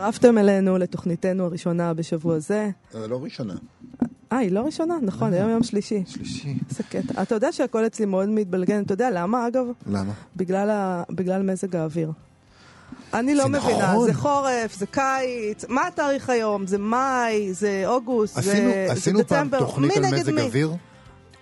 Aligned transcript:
הצטרפתם 0.00 0.38
אלינו 0.38 0.78
לתוכניתנו 0.78 1.44
הראשונה 1.44 1.94
בשבוע 1.94 2.38
זה. 2.38 2.70
אה, 2.94 3.06
לא 3.06 3.22
ראשונה. 3.22 3.54
אה, 4.32 4.38
היא 4.38 4.52
לא 4.52 4.60
ראשונה? 4.60 4.94
נכון, 5.02 5.32
היום 5.32 5.50
יום 5.50 5.62
שלישי. 5.62 6.02
שלישי. 6.06 6.54
איזה 6.70 6.82
קטע. 6.82 7.22
אתה 7.22 7.34
יודע 7.34 7.52
שהכל 7.52 7.86
אצלי 7.86 8.06
מאוד 8.06 8.28
מתבלגן. 8.28 8.82
אתה 8.82 8.92
יודע 8.92 9.10
למה, 9.10 9.46
אגב? 9.46 9.66
למה? 9.86 10.12
בגלל, 10.36 10.70
ה... 10.70 11.02
בגלל 11.10 11.42
מזג 11.42 11.76
האוויר. 11.76 12.12
אני 13.14 13.34
לא 13.34 13.48
מבינה, 13.48 13.92
נכון. 13.92 14.06
זה 14.06 14.14
חורף, 14.14 14.78
זה 14.78 14.86
קיץ, 14.86 15.64
מה 15.68 15.86
התאריך 15.86 16.30
היום? 16.30 16.66
זה 16.66 16.78
מאי, 16.78 17.54
זה 17.54 17.82
אוגוסט, 17.86 18.38
עשינו, 18.38 18.70
זה, 18.70 18.86
עשינו 18.90 19.18
זה 19.18 19.24
פעם 19.24 19.48
דצמבר. 19.48 19.58
תוכנית 19.58 19.90
מי 19.90 19.96
על 19.96 20.04
נגד 20.04 20.20
מזג 20.20 20.32
מי? 20.32 20.40
אוויר? 20.40 20.72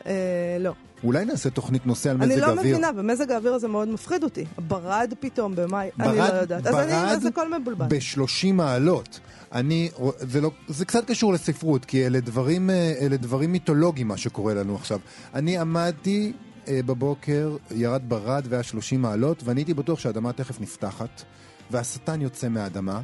אה, 0.07 0.57
לא. 0.61 0.73
אולי 1.05 1.25
נעשה 1.25 1.51
תוכנית 1.51 1.87
נושא 1.87 2.11
על 2.11 2.17
מזג 2.17 2.25
אני 2.33 2.43
אוויר. 2.43 2.55
לא 2.55 2.63
מבינה, 2.63 2.93
במזג 2.93 3.31
האוויר 3.33 3.55
הזה 3.55 3.69
מאוד 3.69 3.89
מפחיד 3.89 4.25
אותי. 4.25 4.45
ברד 4.69 5.13
פתאום 5.21 5.55
במאי, 5.57 5.91
אני 6.01 6.09
לא 6.09 6.15
ברד- 6.25 6.41
יודעת. 6.41 6.67
אז 6.67 6.75
אני, 6.75 6.93
ברד 6.93 7.09
אז 7.17 7.27
הכל 7.27 7.59
מבולבל. 7.59 7.87
ב-30 7.89 8.53
מעלות. 8.53 9.21
אני, 9.53 9.91
זה, 10.21 10.41
לא, 10.41 10.51
זה 10.69 10.85
קצת 10.85 11.05
קשור 11.07 11.33
לספרות, 11.33 11.85
כי 11.85 12.07
אלה 12.07 12.21
דברים, 12.21 12.71
אה, 12.71 12.95
אלה 13.01 13.17
דברים 13.17 13.53
מיתולוגיים 13.53 14.09
מה 14.09 14.17
שקורה 14.17 14.55
לנו 14.55 14.75
עכשיו. 14.77 14.99
אני 15.35 15.59
עמדתי 15.59 16.33
אה, 16.69 16.81
בבוקר, 16.87 17.57
ירד 17.71 18.03
ברד 18.09 18.47
והיה 18.49 18.63
30 18.63 19.03
מעלות, 19.03 19.43
ואני 19.45 19.61
הייתי 19.61 19.75
בטוח 19.75 19.99
שהאדמה 19.99 20.33
תכף 20.33 20.61
נפתחת, 20.61 21.23
והשטן 21.71 22.21
יוצא 22.21 22.49
מהאדמה, 22.49 23.01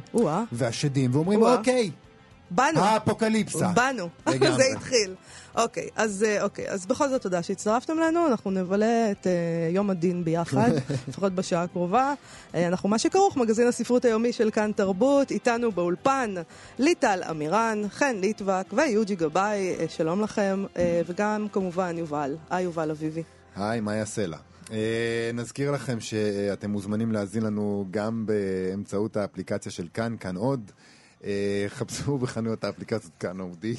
והשדים, 0.51 1.11
ואומרים. 1.13 1.41
אוקיי, 1.43 1.91
באנו. 2.51 2.79
האפוקליפסה. 2.79 3.67
באנו. 3.67 4.09
זה 4.57 4.63
התחיל. 4.75 5.13
אוקיי, 5.55 5.89
אז 5.95 6.23
אה, 6.27 6.43
אוקיי, 6.43 6.69
אז 6.69 6.85
בכל 6.85 7.09
זאת 7.09 7.21
תודה 7.21 7.43
שהצטרפתם 7.43 7.93
אלינו, 7.99 8.27
אנחנו 8.27 8.51
נבלה 8.51 9.11
את 9.11 9.27
אה, 9.27 9.31
יום 9.71 9.89
הדין 9.89 10.23
ביחד, 10.23 10.71
לפחות 11.07 11.33
בשעה 11.33 11.63
הקרובה. 11.63 12.13
אה, 12.55 12.67
אנחנו 12.67 12.89
מה 12.89 12.99
שכרוך, 12.99 13.37
מגזין 13.37 13.67
הספרות 13.67 14.05
היומי 14.05 14.33
של 14.33 14.51
כאן 14.51 14.71
תרבות, 14.75 15.31
איתנו 15.31 15.71
באולפן 15.71 16.33
ליטל 16.79 17.21
אמירן, 17.29 17.81
חן 17.89 18.15
ליטבק 18.15 18.65
ויוג'י 18.73 19.15
גבאי, 19.15 19.75
אה, 19.79 19.85
שלום 19.89 20.21
לכם, 20.21 20.65
אה, 20.77 21.01
וגם 21.07 21.47
כמובן 21.51 21.97
יובל, 21.97 22.35
היי 22.49 22.63
יובל 22.63 22.91
אביבי. 22.91 23.23
היי, 23.55 23.79
מה 23.79 23.95
יעשה 23.95 24.27
לה? 24.27 24.37
אה, 24.71 25.31
נזכיר 25.33 25.71
לכם 25.71 25.99
שאתם 25.99 26.71
מוזמנים 26.71 27.11
להאזין 27.11 27.43
לנו 27.43 27.85
גם 27.91 28.25
באמצעות 28.25 29.17
האפליקציה 29.17 29.71
של 29.71 29.87
כאן, 29.93 30.15
כאן 30.19 30.35
עוד. 30.35 30.71
אה, 31.23 31.65
חפשו 31.67 32.17
בחנויות 32.17 32.63
האפליקציות 32.63 33.13
כאן 33.19 33.39
אודי. 33.39 33.75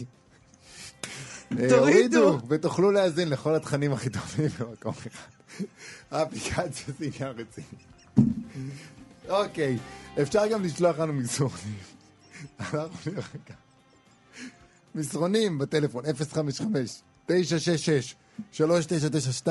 אה, 1.53 1.69
תורידו. 1.69 1.79
הורידו, 1.79 2.39
ותוכלו 2.49 2.91
להאזין 2.91 3.29
לכל 3.29 3.55
התכנים 3.55 3.93
הכי 3.93 4.11
טובים 4.11 4.49
במקום 4.61 4.93
אחד. 4.93 5.31
האפליקציה 6.11 6.95
זה 6.99 7.05
עניין 7.05 7.33
רציני. 7.37 7.67
אוקיי, 9.29 9.79
אפשר 10.23 10.47
גם 10.47 10.65
לשלוח 10.65 10.99
לנו 10.99 11.13
מסרונים. 11.13 11.75
אנחנו 12.61 13.13
נראה 13.13 13.23
ככה. 13.47 13.55
מסרונים 14.95 15.59
בטלפון 15.59 16.05
055-966-3992 17.29 19.49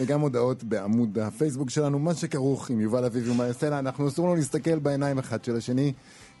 וגם 0.00 0.20
הודעות 0.20 0.64
בעמוד 0.64 1.18
הפייסבוק 1.18 1.70
שלנו, 1.70 1.98
מה 1.98 2.14
שכרוך 2.14 2.70
עם 2.70 2.80
יובל 2.80 3.04
אביבי 3.04 3.30
ומה 3.30 3.46
יעשה 3.46 3.70
לה. 3.70 3.78
אנחנו 3.78 4.08
אסור 4.08 4.26
לנו 4.26 4.36
להסתכל 4.36 4.78
בעיניים 4.78 5.18
אחד 5.18 5.44
של 5.44 5.56
השני, 5.56 5.92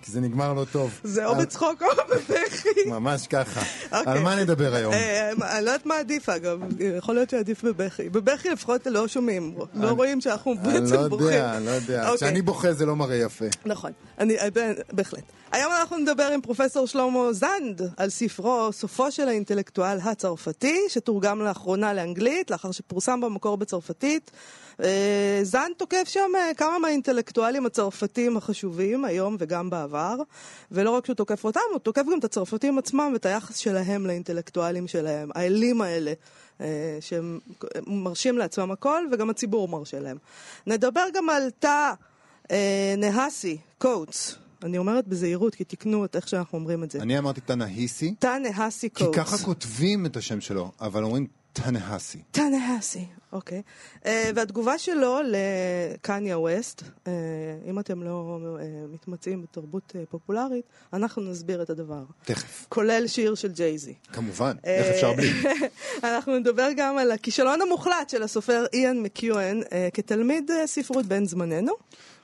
כי 0.02 0.12
זה 0.12 0.20
נגמר 0.20 0.52
לא 0.52 0.64
טוב. 0.72 1.00
זה 1.04 1.26
או 1.26 1.34
בצחוק 1.34 1.82
או 1.82 1.86
בבכי. 2.10 2.68
ממש 2.86 3.26
ככה. 3.26 3.60
אוקיי. 3.92 4.12
על 4.12 4.18
מה 4.18 4.36
נדבר 4.36 4.74
היום? 4.74 4.92
אה, 4.92 5.30
אני 5.30 5.64
לא 5.64 5.70
יודעת 5.70 5.86
מה 5.86 5.96
עדיף 5.98 6.28
אגב, 6.28 6.58
יכול 6.98 7.14
להיות 7.14 7.30
שעדיף 7.30 7.64
בבכי. 7.64 8.08
בבכי 8.08 8.50
לפחות 8.50 8.86
לא 8.86 9.08
שומעים, 9.08 9.54
לא 9.74 9.88
רואים 9.90 10.20
שאנחנו 10.20 10.52
אני 10.52 10.80
בעצם 10.80 10.94
לא 10.94 11.08
בוכים. 11.08 11.26
יודע, 11.26 11.56
אני 11.56 11.66
לא 11.66 11.70
יודע. 11.70 12.02
אוקיי. 12.02 12.16
כשאני 12.16 12.42
בוכה 12.42 12.72
זה 12.72 12.86
לא 12.86 12.96
מראה 12.96 13.16
יפה. 13.16 13.44
נכון, 13.66 13.92
אני, 14.18 14.38
אה, 14.38 14.48
בהחלט. 14.92 15.22
היום 15.52 15.72
אנחנו 15.80 15.96
נדבר 15.96 16.30
עם 16.34 16.40
פרופסור 16.40 16.86
שלמה 16.86 17.32
זנד 17.32 17.82
על 17.96 18.10
ספרו 18.10 18.72
סופו 18.72 19.10
של 19.12 19.28
האינטלקטואל 19.28 19.98
הצרפתי, 20.02 20.80
שתורגם 20.88 21.40
לאחרונה 21.40 21.94
לאנגלית, 21.94 22.50
לאחר 22.50 22.70
שפורסם 22.70 23.20
במקור 23.20 23.56
בצרפתית. 23.56 24.30
אה, 24.82 25.40
זנד 25.42 25.72
תוקף 25.76 26.04
שם 26.08 26.30
אה, 26.36 26.54
כמה 26.56 26.78
מהאינטלקטואלים 26.78 27.66
הצרפתים 27.66 28.36
החשובים, 28.36 29.04
היום 29.04 29.36
וגם 29.38 29.70
בעבר, 29.70 30.16
ולא 30.70 30.90
רק 30.90 31.06
שהוא 31.06 31.14
תוקף 31.14 31.44
אותם, 31.44 31.60
הוא 31.72 31.78
תוקף 31.78 32.02
גם 32.12 32.18
את 32.18 32.24
הצרפתים 32.24 32.78
עצמם 32.78 33.10
ואת 33.12 33.26
היחס 33.26 33.56
שלהם 33.56 34.06
לאינטלקטואלים 34.06 34.88
שלהם, 34.88 35.30
האלים 35.34 35.80
האלה. 35.80 36.12
אה, 36.60 36.98
שהם 37.00 37.38
מרשים 37.86 38.38
לעצמם 38.38 38.70
הכל, 38.70 39.04
וגם 39.12 39.30
הציבור 39.30 39.68
מרשה 39.68 40.00
להם. 40.00 40.16
נדבר 40.66 41.04
גם 41.14 41.30
על 41.30 41.50
תא 41.58 41.92
נהסי, 42.98 43.58
קוטס. 43.78 44.34
אני 44.62 44.78
אומרת 44.78 45.08
בזהירות, 45.08 45.54
כי 45.54 45.64
תיקנו 45.64 46.04
את 46.04 46.16
איך 46.16 46.28
שאנחנו 46.28 46.58
אומרים 46.58 46.84
את 46.84 46.90
זה. 46.90 46.98
אני 47.02 47.18
אמרתי 47.18 47.40
תנאיסי, 47.40 48.14
תא 48.18 48.38
נהסי 48.38 48.90
כי 48.90 49.04
קוטס. 49.04 49.18
ככה 49.18 49.38
כותבים 49.38 50.06
את 50.06 50.16
השם 50.16 50.40
שלו, 50.40 50.70
אבל 50.80 51.04
אומרים 51.04 51.26
תנאסי. 51.64 52.18
תא 52.30 52.40
נהסי, 52.40 53.04
אוקיי. 53.32 53.62
אה, 54.06 54.30
והתגובה 54.34 54.78
שלו 54.78 55.18
לקניה 55.24 56.38
ווסט, 56.38 56.82
אה, 57.06 57.12
אם 57.70 57.78
אתם 57.78 58.02
לא 58.02 58.38
אה, 58.60 58.66
מתמצאים 58.92 59.42
בתרבות 59.42 59.96
פופולרית, 60.10 60.64
אנחנו 60.92 61.22
נסביר 61.22 61.62
את 61.62 61.70
הדבר. 61.70 62.02
תכף. 62.24 62.66
כולל 62.68 63.06
שיר 63.06 63.34
של 63.34 63.52
ג'ייזי. 63.52 63.94
כמובן, 64.12 64.56
איך 64.64 64.86
אפשר 64.86 65.12
בלי? 65.12 65.32
אנחנו 66.14 66.38
נדבר 66.38 66.68
גם 66.76 66.98
על 66.98 67.10
הכישלון 67.10 67.62
המוחלט 67.62 68.10
של 68.10 68.22
הסופר 68.22 68.64
איאן 68.72 69.02
מקיואן 69.02 69.60
כתלמיד 69.94 70.50
ספרות 70.66 71.06
בן 71.06 71.24
זמננו. 71.24 71.72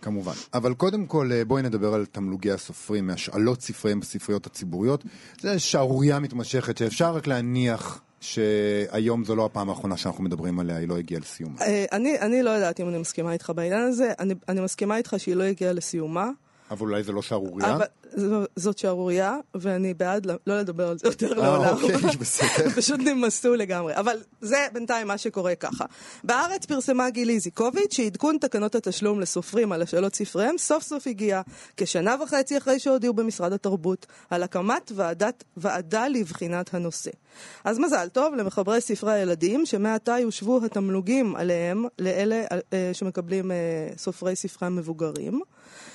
כמובן. 0.02 0.32
אבל 0.54 0.74
קודם 0.74 1.06
כל, 1.06 1.30
בואי 1.46 1.62
נדבר 1.62 1.94
על 1.94 2.06
תמלוגי 2.06 2.50
הסופרים, 2.50 3.06
מהשאלות 3.06 3.62
ספריהם 3.62 4.00
בספריות 4.00 4.46
הציבוריות. 4.46 5.04
זו 5.40 5.48
שערורייה 5.58 6.18
מתמשכת 6.18 6.78
שאפשר 6.78 7.16
רק 7.16 7.26
להניח 7.26 8.00
שהיום 8.24 9.24
זו 9.24 9.36
לא 9.36 9.44
הפעם 9.44 9.70
האחרונה 9.70 9.96
שאנחנו 9.96 10.24
מדברים 10.24 10.60
עליה, 10.60 10.76
היא 10.76 10.88
לא 10.88 10.98
הגיעה 10.98 11.20
לסיומה. 11.20 11.60
אה, 11.60 11.84
אני, 12.22 12.42
לא 12.42 12.50
יודעת 12.50 12.80
אם 12.80 12.88
אני 12.88 12.98
מסכימה 12.98 13.32
איתך 13.32 13.52
בעניין 13.56 13.80
הזה, 13.80 14.12
אני 14.48 14.60
מסכימה 14.60 14.96
איתך 14.96 15.14
שהיא 15.18 15.34
לא 15.34 15.42
הגיעה 15.42 15.72
לסיומה, 15.72 16.30
אבל 16.70 16.80
אולי 16.80 17.02
זה 17.02 17.12
לא 17.12 17.22
שערורייה? 17.22 17.78
זאת 18.56 18.78
שערורייה, 18.78 19.36
ואני 19.54 19.94
בעד 19.94 20.26
לא, 20.26 20.34
לדבר 20.46 20.88
על 20.88 20.98
זה 20.98 21.08
יותר 21.08 21.32
אה, 21.32 21.34
לעולם. 21.34 21.74
אוקיי, 21.74 21.96
בסדר. 22.20 22.70
פשוט 22.76 23.00
נמסו 23.00 23.54
לגמרי. 23.54 23.96
אבל 23.96 24.16
זה 24.40 24.66
בינתיים 24.72 25.06
מה 25.06 25.18
שקורה 25.18 25.54
ככה. 25.54 25.84
בארץ 26.24 26.66
פרסמה 26.66 27.10
גילי 27.10 27.32
איזיקוביץ' 27.32 27.94
שעדכון 27.94 28.36
תקנות 28.40 28.74
התשלום 28.74 29.20
לסופרים 29.20 29.72
על 29.72 29.82
השאלות 29.82 30.14
ספריהם 30.14 30.58
סוף 30.58 30.82
סוף 30.82 31.06
הגיע 31.06 31.40
כשנה 31.76 32.16
וחצי 32.22 32.58
אחרי 32.58 32.78
שהודיעו 32.78 33.14
במשרד 33.14 33.52
התרבות 33.52 34.06
על 34.30 34.42
הקמת 34.42 34.92
ועדת, 34.94 35.44
ועדה 35.56 36.08
לבחינת 36.08 36.74
הנושא. 36.74 37.10
אז 37.64 37.78
מזל 37.78 38.08
טוב 38.08 38.34
למחברי 38.34 38.80
ספרי 38.80 39.12
הילדים 39.12 39.66
שמעתה 39.66 40.18
יושוו 40.18 40.64
התמלוגים 40.64 41.36
עליהם 41.36 41.84
לאלה 41.98 42.44
אה, 42.72 42.90
שמקבלים 42.92 43.52
אה, 43.52 43.56
סופרי 43.96 44.36
ספרי 44.36 44.66
המבוגרים. 44.66 45.42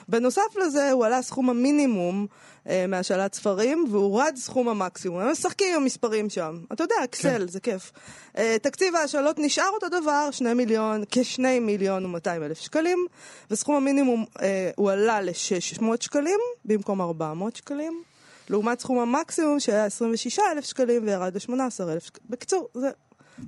בנוסף 0.07 0.55
לזה 0.65 0.91
הועלה 0.91 1.21
סכום 1.21 1.49
המינימום 1.49 2.27
אה, 2.69 2.85
מהשאלת 2.87 3.33
ספרים 3.33 3.85
והורד 3.91 4.33
סכום 4.35 4.69
המקסימום. 4.69 5.19
הם 5.19 5.31
משחקים 5.31 5.75
עם 5.75 5.81
המספרים 5.81 6.29
שם. 6.29 6.59
אתה 6.73 6.83
יודע, 6.83 6.95
אקסל, 7.03 7.47
זה 7.47 7.59
כיף. 7.59 7.91
אה, 8.37 8.57
תקציב 8.61 8.95
ההשאלות 8.95 9.39
נשאר 9.39 9.69
אותו 9.73 9.89
דבר, 9.89 10.31
שני 10.31 10.53
מיליון, 10.53 11.03
כשני 11.11 11.59
מיליון 11.59 12.05
ומאתיים 12.05 12.43
אלף 12.43 12.59
שקלים, 12.59 13.05
וסכום 13.51 13.75
המינימום 13.75 14.25
אה, 14.41 14.71
הועלה 14.75 15.21
ל-600 15.21 15.83
שקלים 15.99 16.39
במקום 16.65 17.01
400 17.01 17.55
שקלים. 17.55 18.03
לעומת 18.49 18.79
סכום 18.79 18.99
המקסימום 18.99 19.59
שהיה 19.59 19.85
26,000 19.85 20.65
שקלים 20.65 21.07
וירד 21.07 21.35
ל-18,000 21.35 21.99
שקלים. 21.99 22.27
בקיצור, 22.29 22.67
זה 22.73 22.89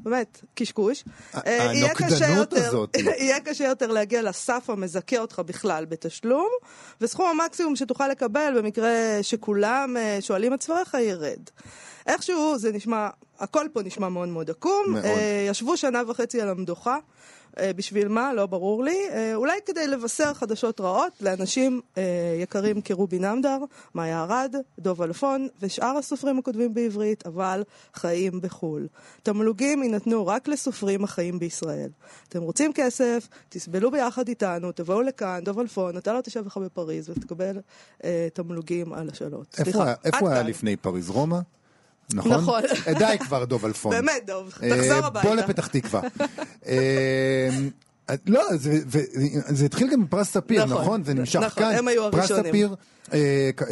באמת 0.03 0.41
קשקוש. 0.55 1.03
אה, 1.35 1.71
הנוקדנות 1.71 2.53
הזאת. 2.53 2.95
יהיה 3.19 3.39
קשה 3.39 3.63
יותר 3.63 3.87
להגיע 3.87 4.21
לסף 4.21 4.69
המזכה 4.69 5.17
אותך 5.17 5.41
בכלל 5.45 5.85
בתשלום, 5.85 6.49
וסכום 7.01 7.39
המקסימום 7.39 7.75
שתוכל 7.75 8.07
לקבל 8.07 8.53
במקרה 8.57 8.89
שכולם 9.21 9.97
אה, 9.97 10.17
שואלים 10.21 10.53
את 10.53 10.63
ספריך 10.63 10.93
ירד. 10.93 11.39
איכשהו 12.07 12.57
זה 12.57 12.71
נשמע, 12.71 13.09
הכל 13.39 13.67
פה 13.73 13.81
נשמע 13.83 14.09
מאוד 14.09 14.29
מאוד 14.29 14.49
עקום. 14.49 14.83
מאוד. 14.87 15.05
אה, 15.05 15.45
ישבו 15.49 15.77
שנה 15.77 16.01
וחצי 16.07 16.41
על 16.41 16.49
המדוכה. 16.49 16.97
אה, 17.59 17.73
בשביל 17.73 18.07
מה? 18.07 18.33
לא 18.33 18.45
ברור 18.45 18.83
לי. 18.83 18.97
אה, 19.11 19.35
אולי 19.35 19.59
כדי 19.65 19.87
לבשר 19.87 20.33
חדשות 20.33 20.81
רעות 20.81 21.13
לאנשים 21.21 21.81
אה, 21.97 22.03
יקרים 22.41 22.81
כרובי 22.81 23.19
נמדר, 23.19 23.57
מאיה 23.95 24.23
ארד, 24.23 24.55
דוב 24.79 25.01
אלפון 25.01 25.47
ושאר 25.61 25.97
הסופרים 25.97 26.39
הכותבים 26.39 26.73
בעברית, 26.73 27.27
אבל 27.27 27.63
חיים 27.93 28.41
בחו"ל. 28.41 28.87
תמלוגים 29.23 29.83
יינתנו 29.83 30.27
רק 30.27 30.47
לסופרים 30.47 31.03
החיים 31.03 31.39
בישראל. 31.39 31.89
אתם 32.29 32.41
רוצים 32.41 32.73
כסף, 32.73 33.27
תסבלו 33.49 33.91
ביחד 33.91 34.27
איתנו, 34.27 34.71
תבואו 34.71 35.01
לכאן, 35.01 35.39
דוב 35.43 35.59
אלפון, 35.59 35.97
אתה 35.97 36.13
לא 36.13 36.21
תשב 36.21 36.45
לך 36.45 36.57
בפריז 36.57 37.09
ותקבל 37.09 37.59
אה, 38.03 38.27
תמלוגים 38.33 38.93
על 38.93 39.09
השאלות. 39.09 39.55
איפה 39.59 39.71
סליחה, 39.71 39.93
איפה 40.03 40.29
היה 40.29 40.41
כאן. 40.41 40.49
לפני 40.49 40.77
פריז 40.77 41.09
רומא? 41.09 41.39
נכון? 42.13 42.31
נכון. 42.31 42.61
אה, 42.87 42.93
די 42.93 43.17
כבר, 43.19 43.45
דוב 43.45 43.65
אלפון. 43.65 43.91
באמת, 43.91 44.23
דוב, 44.27 44.53
אה, 44.63 44.69
תחזור 44.77 45.05
הביתה. 45.05 45.27
בוא 45.27 45.35
לפתח 45.35 45.67
תקווה. 45.67 46.01
אה, 46.67 47.49
לא, 48.27 48.43
זה, 48.55 48.79
זה, 48.89 49.01
זה 49.49 49.65
התחיל 49.65 49.91
גם 49.91 50.05
בפרס 50.05 50.29
ספיר, 50.29 50.65
נכון, 50.65 50.81
נכון? 50.81 51.03
זה 51.03 51.13
נמשך 51.13 51.39
נכון, 51.39 51.63
כאן. 51.63 51.75
הם 51.77 51.87
היו 51.87 52.11
פרס 52.11 52.31
הראשונים. 52.31 52.51
ספיר, 52.51 52.69
כ- 52.69 52.71
אה, 52.71 52.75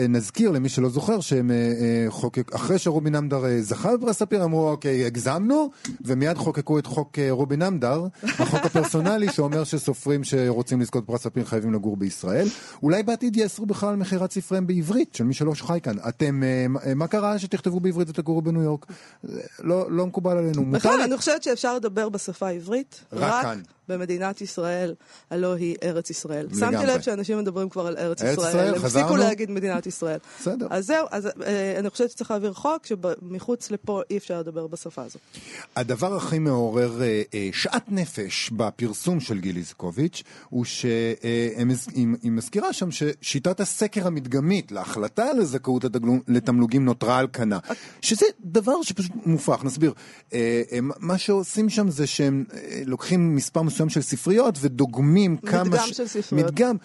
נזכיר 0.10 0.52
למי 0.52 0.70
שלא 0.70 0.90
זוכר, 0.90 1.20
שהם 1.20 1.52
אה, 1.52 1.56
אה, 1.56 2.06
חוקק, 2.12 2.54
אחרי 2.54 2.80
שרובין 2.80 3.16
אמדר 3.16 3.46
אה, 3.46 3.62
זכה 3.62 3.98
בפרס 3.98 4.18
ספיר, 4.20 4.44
אמרו, 4.44 4.70
אוקיי, 4.70 5.06
הגזמנו, 5.06 5.70
ומיד 6.06 6.38
חוקקו 6.38 6.80
את 6.80 6.86
חוק 6.86 7.20
אה, 7.20 7.28
רובין 7.32 7.62
אמדר, 7.62 8.04
החוק 8.24 8.66
הפרסונלי 8.66 9.32
שאומר 9.34 9.64
שסופרים 9.64 10.24
שרוצים 10.24 10.82
לזכות 10.82 11.04
בפרס 11.04 11.24
ספיר 11.24 11.46
חייבים 11.46 11.74
לגור 11.74 11.98
בישראל. 11.98 12.48
אולי 12.84 13.04
בעתיד 13.04 13.38
יאסרו 13.38 13.66
בכלל 13.66 13.96
מכירת 13.96 14.32
ספריהם 14.32 14.68
בעברית, 14.68 15.16
של 15.16 15.24
מי 15.24 15.34
שלא 15.34 15.54
חי 15.60 15.80
כאן. 15.84 15.96
אתם, 16.08 16.44
אה, 16.44 16.66
מה- 16.70 17.04
אה, 17.04 17.08
קרה 17.08 17.40
שתכתבו 17.40 17.80
בעברית 17.80 18.10
ותגורו 18.10 18.42
בניו 18.42 18.62
יורק? 18.62 18.86
אה, 19.30 19.34
לא, 19.60 19.92
לא 19.92 20.06
מקובל 20.06 20.38
עלינו. 20.38 20.62
מותר 20.64 20.78
בכלל, 20.78 21.02
אני 21.02 21.18
חושבת 21.18 21.44
שאפשר 21.44 21.76
לדבר 21.76 22.10
בשפה 22.10 22.48
העברית 22.48 23.04
רק 23.14 23.44
כאן. 23.44 23.62
במדינת 23.90 24.42
ישראל, 24.42 24.94
הלא 25.32 25.54
היא 25.54 25.76
ארץ 25.84 26.10
ישראל. 26.10 26.48
שמתי 26.60 26.86
לב 26.86 27.02
שאנשים 27.02 27.38
מדברים 27.38 27.70
כבר 27.70 27.88
על 27.88 27.98
ארץ 27.98 28.22
ארץ 28.22 28.38
ישראל, 28.38 28.50
ישראל? 28.50 28.80
להגיד 29.20 29.52
מדינת 29.52 29.88
ישראל. 29.88 30.20
בסדר. 30.40 30.68
אז 30.70 30.86
זהו, 30.86 31.08
אז 31.12 31.28
אה, 31.46 31.80
אני 31.80 31.90
חושבת 31.90 32.12
שצריך 32.12 32.32
להעביר 32.32 32.54
חוק 32.54 32.86
שמחוץ 32.86 33.72
לפה 33.72 34.02
אי 34.10 34.18
אפשר 34.18 34.40
לדבר 34.40 34.68
בשפה 34.68 35.02
הזאת. 35.02 35.22
הדבר 35.76 36.16
הכי 36.16 36.40
מעורר 36.40 37.02
אה, 37.02 37.22
אה, 37.34 37.50
שאט 37.54 37.86
נפש 37.88 38.50
בפרסום 38.50 39.20
של 39.20 39.40
גיל 39.40 39.58
איזקוביץ' 39.58 40.24
הוא 40.50 40.66
שהיא 40.66 42.08
מזכירה 42.24 42.74
שם 42.74 42.90
ששיטת 42.92 43.60
הסקר 43.60 44.08
המדגמית 44.08 44.72
להחלטה 44.72 45.26
על 45.26 45.40
הזכאות 45.40 45.86
לתמלוגים 46.28 46.86
נותרה 46.86 47.18
על 47.18 47.28
כנה. 47.34 47.60
שזה 48.02 48.26
דבר 48.42 48.82
שפשוט 48.82 49.12
מופרך, 49.26 49.64
נסביר. 49.64 49.94
אה, 50.34 50.62
אה, 50.72 50.80
מה 51.00 51.18
שעושים 51.18 51.70
שם 51.70 51.90
זה 51.90 52.08
שהם 52.08 52.44
אה, 52.54 52.82
לוקחים 52.86 53.36
מספר 53.36 53.62
מסוים 53.62 53.90
של 53.90 54.02
ספריות 54.02 54.56
ודוגמים 54.62 55.38
כמה... 55.38 55.64
מדגם 55.64 55.88
של 55.88 56.08
ספריות. 56.08 56.46
מדגם, 56.46 56.76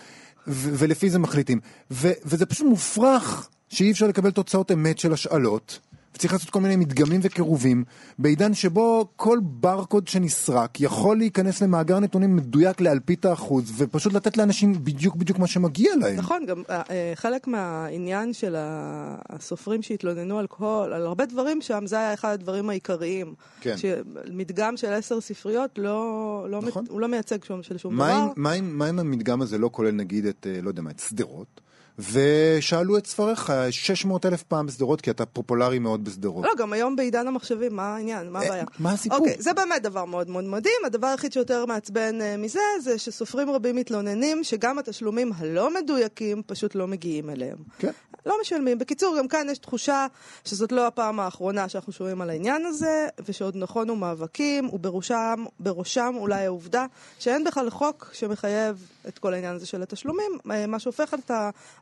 ו- 0.49 0.75
ולפי 0.79 1.11
זה 1.11 1.19
מחליטים. 1.19 1.61
ו- 1.91 2.13
וזה 2.25 2.47
פשוט 2.47 2.67
מופרך 2.67 3.49
שאי 3.69 3.91
אפשר 3.91 4.07
לקבל 4.07 4.31
תוצאות 4.31 4.73
אמת 4.73 4.99
של 4.99 5.13
השאלות. 5.13 5.79
וצריך 6.15 6.33
לעשות 6.33 6.51
כל 6.51 6.61
מיני 6.61 6.77
מדגמים 6.77 7.21
וקירובים, 7.23 7.85
בעידן 8.19 8.55
שבו 8.55 9.09
כל 9.17 9.39
ברקוד 9.43 10.09
שנסרק 10.09 10.81
יכול 10.81 11.17
להיכנס 11.17 11.63
למאגר 11.63 11.99
נתונים 11.99 12.37
מדויק 12.37 12.81
לאלפית 12.81 13.25
האחוז, 13.25 13.73
ופשוט 13.77 14.13
לתת 14.13 14.37
לאנשים 14.37 14.85
בדיוק 14.85 15.17
בדיוק 15.17 15.39
מה 15.39 15.47
שמגיע 15.47 15.97
להם. 15.97 16.17
נכון, 16.17 16.47
גם 16.47 16.63
אה, 16.71 16.83
אה, 16.91 17.13
חלק 17.15 17.47
מהעניין 17.47 18.33
של 18.33 18.55
הסופרים 18.59 19.83
שהתלוננו 19.83 20.39
על 20.39 20.47
כל, 20.47 20.91
על 20.95 21.07
הרבה 21.07 21.27
דברים 21.27 21.61
שם, 21.61 21.87
זה 21.87 21.97
היה 21.97 22.15
אחד 22.15 22.33
הדברים 22.33 22.71
העיקריים. 22.71 23.35
כן. 23.61 23.77
שמדגם 23.77 24.77
של 24.77 24.93
עשר 24.93 25.21
ספריות 25.21 25.79
לא, 25.79 26.47
לא, 26.51 26.63
נכון. 26.63 26.85
מת, 26.85 26.91
הוא 26.91 27.01
לא 27.01 27.09
מייצג 27.09 27.45
שום, 27.45 27.63
של 27.63 27.79
שום 27.79 27.97
מה 27.97 28.09
דבר. 28.09 28.33
מה, 28.37 28.55
אם, 28.55 28.79
מה 28.79 28.91
אם 28.91 28.99
המדגם 28.99 29.43
הזה 29.43 29.59
לא 29.59 29.69
כולל 29.73 29.91
נגיד 29.91 30.27
את, 30.27 30.47
אה, 30.51 30.63
לא 30.63 30.69
יודע 30.69 30.83
מה, 30.83 30.91
את 30.91 30.99
שדרות? 30.99 31.61
ושאלו 31.99 32.99
את 32.99 33.07
ספריך 33.07 33.53
600 33.71 34.27
אלף 34.27 34.43
פעם 34.43 34.67
בשדרות, 34.67 35.01
כי 35.01 35.11
אתה 35.11 35.27
פופולרי 35.27 35.79
מאוד 35.79 36.05
בשדרות. 36.05 36.45
לא, 36.45 36.53
גם 36.59 36.73
היום 36.73 36.97
בעידן 36.97 37.27
המחשבים, 37.27 37.77
מה 37.77 37.95
העניין? 37.95 38.31
מה 38.31 38.41
אה, 38.41 38.47
הבעיה? 38.47 38.65
מה 38.79 38.93
הסיפור? 38.93 39.19
אוקיי, 39.19 39.37
זה 39.39 39.53
באמת 39.53 39.83
דבר 39.83 40.05
מאוד 40.05 40.31
מאוד 40.31 40.45
מדהים. 40.45 40.75
הדבר 40.87 41.07
היחיד 41.07 41.33
שיותר 41.33 41.67
מעצבן 41.67 42.21
אה, 42.21 42.37
מזה, 42.37 42.61
זה 42.81 42.99
שסופרים 42.99 43.51
רבים 43.51 43.77
מתלוננים 43.77 44.45
שגם 44.45 44.79
התשלומים 44.79 45.33
הלא 45.37 45.75
מדויקים 45.75 46.43
פשוט 46.47 46.75
לא 46.75 46.87
מגיעים 46.87 47.31
אליהם. 47.31 47.57
כן. 47.79 47.91
לא 48.27 48.37
משלמים. 48.41 48.79
בקיצור, 48.79 49.19
גם 49.19 49.29
כאן 49.29 49.47
יש 49.51 49.59
תחושה 49.59 50.07
שזאת 50.45 50.73
לא 50.73 50.87
הפעם 50.87 51.21
האחרונה 51.21 51.69
שאנחנו 51.69 51.93
שומעים 51.93 52.21
על 52.21 52.31
העניין 52.31 52.67
הזה, 52.67 53.07
ושעוד 53.29 53.57
נכונו 53.57 53.97
מאבקים, 53.97 54.69
ובראשם 54.73 55.45
בראשם 55.61 56.15
אולי 56.17 56.45
העובדה 56.45 56.87
שאין 57.19 57.45
בכלל 57.45 57.71
חוק 57.71 58.11
שמחייב 58.13 58.89
את 59.09 59.19
כל 59.19 59.35
העניין 59.35 59.55
הזה 59.55 59.67
של 59.67 59.83
התשלומים, 59.83 60.39
אה, 60.51 60.67
מה 60.67 60.79
שהופך 60.79 61.15
את 61.15 61.31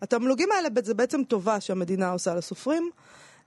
התמלוגים 0.02 0.48
האלה, 0.52 0.68
זה 0.84 0.94
בעצם 0.94 1.24
טובה 1.24 1.60
שהמדינה 1.60 2.10
עושה 2.10 2.34
לסופרים. 2.34 2.90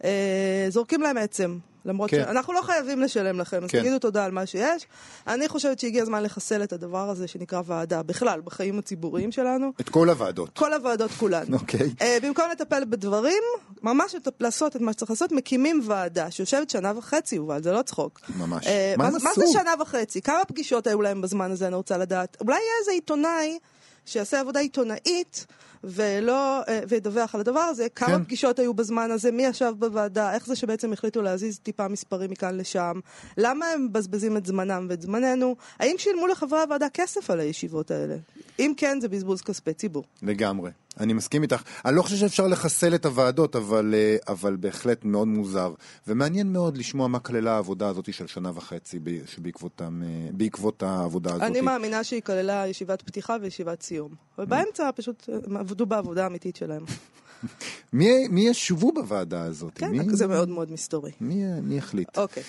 אה, 0.03 0.65
זורקים 0.69 1.01
להם 1.01 1.18
עצם. 1.18 1.57
למרות 1.86 2.09
כן. 2.09 2.24
שאנחנו 2.25 2.53
לא 2.53 2.62
חייבים 2.62 3.01
לשלם 3.01 3.39
לכם, 3.39 3.63
אז 3.63 3.69
כן. 3.69 3.80
תגידו 3.80 4.00
תודה 4.00 4.25
על 4.25 4.31
מה 4.31 4.45
שיש. 4.45 4.86
אני 5.27 5.47
חושבת 5.47 5.80
שהגיע 5.80 6.01
הזמן 6.01 6.24
לחסל 6.24 6.63
את 6.63 6.74
הדבר 6.74 7.09
הזה 7.09 7.27
שנקרא 7.27 7.62
ועדה, 7.65 8.03
בכלל, 8.03 8.42
בחיים 8.42 8.80
הציבוריים 8.80 9.31
שלנו. 9.31 9.71
את 9.81 9.89
כל 9.89 10.09
הוועדות. 10.09 10.57
כל 10.57 10.74
הוועדות 10.74 11.12
כולן. 11.12 11.53
אוקיי. 11.53 11.94
Uh, 12.00 12.03
במקום 12.21 12.45
לטפל 12.51 12.86
בדברים, 12.86 13.44
ממש 13.83 14.15
לעשות 14.39 14.75
את 14.75 14.81
מה 14.81 14.94
שצריך 14.94 15.12
לעשות, 15.12 15.31
מקימים 15.31 15.81
ועדה 15.83 16.31
שיושבת 16.31 16.69
שנה 16.69 16.94
וחצי, 16.97 17.36
יובל, 17.36 17.63
זה 17.63 17.71
לא 17.71 17.81
צחוק. 17.81 18.21
ממש. 18.38 18.68
אה, 18.68 18.94
מה 18.97 19.03
מה, 19.03 19.18
הם 19.18 19.24
מה? 19.24 19.30
זה 19.36 19.45
שנה 19.53 19.71
וחצי? 19.81 20.21
כמה 20.21 20.45
פגישות 20.47 20.88
היו 20.88 21.01
להם 21.01 21.21
בזמן 21.21 21.51
הזה, 21.51 21.68
אני 21.68 21.75
רוצה 21.75 21.97
לדעת. 21.97 22.38
אולי 22.42 22.57
יהיה 22.57 22.74
איזה 22.80 22.92
עיתונאי 22.92 23.59
שיעשה 24.06 24.39
עבודה 24.39 24.59
עיתונאית. 24.59 25.45
ולא, 25.86 26.62
אה, 26.68 26.80
וידווח 26.88 27.36
על 27.36 27.42
הדבר 27.42 27.60
הזה, 27.60 27.90
כמה 27.90 28.18
כן. 28.18 28.24
פגישות 28.24 28.60
היו 28.60 28.74
בזמן 28.74 29.12
הזה, 29.12 29.32
מי 29.32 29.46
ישב 29.46 29.74
בוועדה, 29.80 30.34
איך 30.34 30.46
זה 30.46 30.56
שבעצם 30.56 30.94
החליטו 30.94 31.22
להזיז 31.22 31.60
טיפה 31.60 31.88
מספרים 31.88 32.32
מכאן 32.32 32.58
לשם, 32.58 33.00
למה 33.38 33.66
הם 33.66 33.86
מבזבזים 33.86 34.38
את 34.38 34.46
זמנם 34.46 34.88
ואת 34.90 35.02
זמננו, 35.02 35.56
האם 35.80 35.96
שילמו 35.98 36.28
לחברי 36.28 36.60
הוועדה 36.60 36.90
כסף 36.90 37.30
על 37.30 37.40
הישיבות 37.40 37.92
האלה? 37.92 38.16
אם 38.60 38.74
כן, 38.78 38.98
זה 39.02 39.07
בזבוז 39.07 39.42
כספי 39.42 39.74
ציבור. 39.74 40.04
לגמרי. 40.22 40.72
אני 41.00 41.13
מסכים 41.13 41.44
איתך. 41.44 41.62
אני 41.86 41.96
לא 41.96 42.02
חושב 42.02 42.16
שאפשר 42.16 42.48
לחסל 42.48 42.96
את 42.96 43.06
הוועדות, 43.06 43.56
אבל, 43.56 43.94
אה, 43.98 44.18
אבל 44.28 44.56
בהחלט 44.56 45.06
מאוד 45.06 45.28
מוזר. 45.28 45.74
ומעניין 46.07 46.54
מאוד 46.54 46.78
לשמוע 46.78 47.07
מה 47.07 47.19
כללה 47.19 47.54
העבודה 47.56 47.88
הזאת 47.88 48.13
של 48.13 48.28
שנה 48.28 48.52
וחצי 48.56 49.00
אה, 49.07 49.92
בעקבות 50.31 50.84
העבודה 50.84 51.30
הזאת. 51.30 51.42
אני 51.42 51.62
מאמינה 51.62 52.04
שהיא 52.04 52.22
כללה 52.22 52.68
ישיבת 52.68 53.02
פתיחה 53.02 53.36
וישיבת 53.42 53.81
סיום. 53.81 54.12
ובאמצע 54.38 54.90
פשוט 54.96 55.30
עבדו 55.56 55.86
בעבודה 55.86 56.24
האמיתית 56.24 56.56
שלהם. 56.56 56.86
מי, 57.94 58.27
מי 58.27 58.42
ישבו 58.42 58.92
בוועדה 58.92 59.44
הזאת? 59.44 59.71
כן, 59.75 59.92
מי, 59.92 60.15
זה 60.15 60.27
מאוד 60.27 60.50
מאוד 60.50 60.71
מסתורי. 60.71 61.11
מי, 61.21 61.44
מי 61.64 61.78
החליט? 61.78 62.18
אוקיי. 62.18 62.44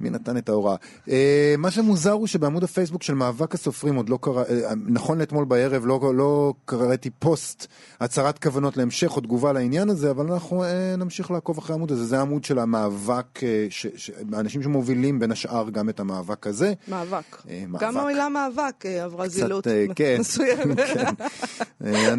מי 0.00 0.10
נתן 0.10 0.36
את 0.36 0.48
ההוראה? 0.48 0.76
אה, 1.08 1.54
מה 1.58 1.70
שמוזר 1.70 2.12
הוא 2.12 2.26
שבעמוד 2.26 2.64
הפייסבוק 2.64 3.02
של 3.02 3.14
מאבק 3.14 3.54
הסופרים 3.54 3.94
עוד 3.94 4.08
לא 4.08 4.18
קרא, 4.20 4.44
אה, 4.44 4.72
נכון 4.86 5.18
לאתמול 5.18 5.44
בערב 5.44 5.86
לא, 5.86 6.12
לא 6.14 6.54
קראתי 6.64 7.10
פוסט 7.10 7.66
הצהרת 8.00 8.38
כוונות 8.38 8.76
להמשך 8.76 9.16
או 9.16 9.20
תגובה 9.20 9.52
לעניין 9.52 9.88
הזה, 9.90 10.10
אבל 10.10 10.32
אנחנו 10.32 10.64
אה, 10.64 10.96
נמשיך 10.96 11.30
לעקוב 11.30 11.58
אחרי 11.58 11.74
העמוד 11.74 11.92
הזה. 11.92 12.04
זה 12.04 12.18
העמוד 12.18 12.44
של 12.44 12.58
המאבק, 12.58 13.42
אה, 13.42 13.66
ש, 13.70 13.86
ש, 13.96 14.10
האנשים 14.32 14.62
שמובילים 14.62 15.18
בין 15.18 15.32
השאר 15.32 15.70
גם 15.70 15.88
את 15.88 16.00
המאבק 16.00 16.46
הזה. 16.46 16.72
מאבק. 16.88 17.42
אה, 17.48 17.64
מאבק. 17.68 17.82
גם 17.82 17.98
המילה 17.98 18.28
מאבק 18.28 18.86
אה, 18.86 19.04
עברה 19.04 19.28
זילות 19.28 19.66
אה, 19.66 19.84
כן. 19.94 20.16
מסוימת. 20.20 20.78
כן. 20.78 21.14
אה, 21.84 22.14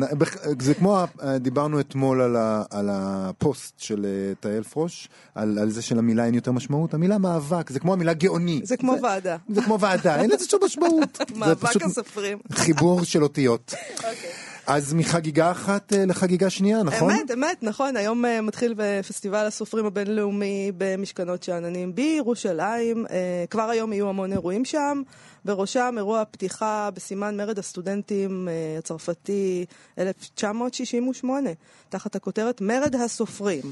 זה 0.60 0.74
כמו, 0.74 1.04
דיברנו 1.40 1.80
אתמול 1.80 2.22
על, 2.24 2.36
ה, 2.36 2.64
על 2.70 2.90
הפוסט 2.92 3.80
של 3.80 4.06
אה, 4.06 4.34
תהל 4.40 4.64
פרוש, 4.64 5.10
על, 5.36 5.60
על 5.60 5.70
זה 5.70 5.82
שלמילה 5.82 6.26
אין 6.26 6.34
יותר 6.34 6.52
משמעות. 6.52 6.94
המילה 6.94 7.18
מאבק, 7.18 7.70
זה 7.70 7.80
כמו 7.80 7.94
המילה 7.94 8.14
גאוני. 8.14 8.62
זה 8.64 8.78
כמו 8.78 8.96
ועדה. 9.02 9.38
זה 9.50 9.62
כמו 9.62 9.80
ועדה, 9.80 10.22
אין 10.22 10.32
לזה 10.32 10.46
שום 10.46 10.60
משמעות. 10.66 11.18
זה 11.34 11.40
מאבק 11.40 11.82
הסופרים. 11.82 12.38
חיבור 12.52 13.04
של 13.04 13.24
אותיות. 13.24 13.74
אוקיי. 13.98 14.30
אז 14.68 14.94
מחגיגה 14.94 15.52
אחת 15.52 15.94
אה, 15.94 16.06
לחגיגה 16.06 16.50
שנייה, 16.50 16.84
נכון? 16.84 17.12
אמת, 17.12 17.32
אמת, 17.32 17.58
נכון. 17.64 17.98
היום 17.98 18.26
אה, 18.26 18.42
מתחיל 18.42 18.74
בפסטיבל 18.78 19.46
הסופרים 19.46 19.86
הבינלאומי 19.86 20.72
במשכנות 20.78 21.44
שאננים 21.44 21.96
בירושלים. 21.96 23.06
כבר 23.50 23.70
היום 23.70 23.94
יהיו 23.94 24.10
המון 24.10 24.32
אירועים 24.32 24.66
שם. 24.66 25.02
בראשם 25.46 25.96
אירוע 25.98 26.26
פתיחה 26.26 26.90
בסימן 26.94 27.38
מרד 27.38 27.60
הסטודנטים 27.60 28.48
אה, 28.48 28.76
הצרפתי 28.80 29.66
1968, 29.98 31.50
תחת 31.90 32.16
הכותרת 32.16 32.62
מרד 32.62 32.96
הסופרים. 32.96 33.64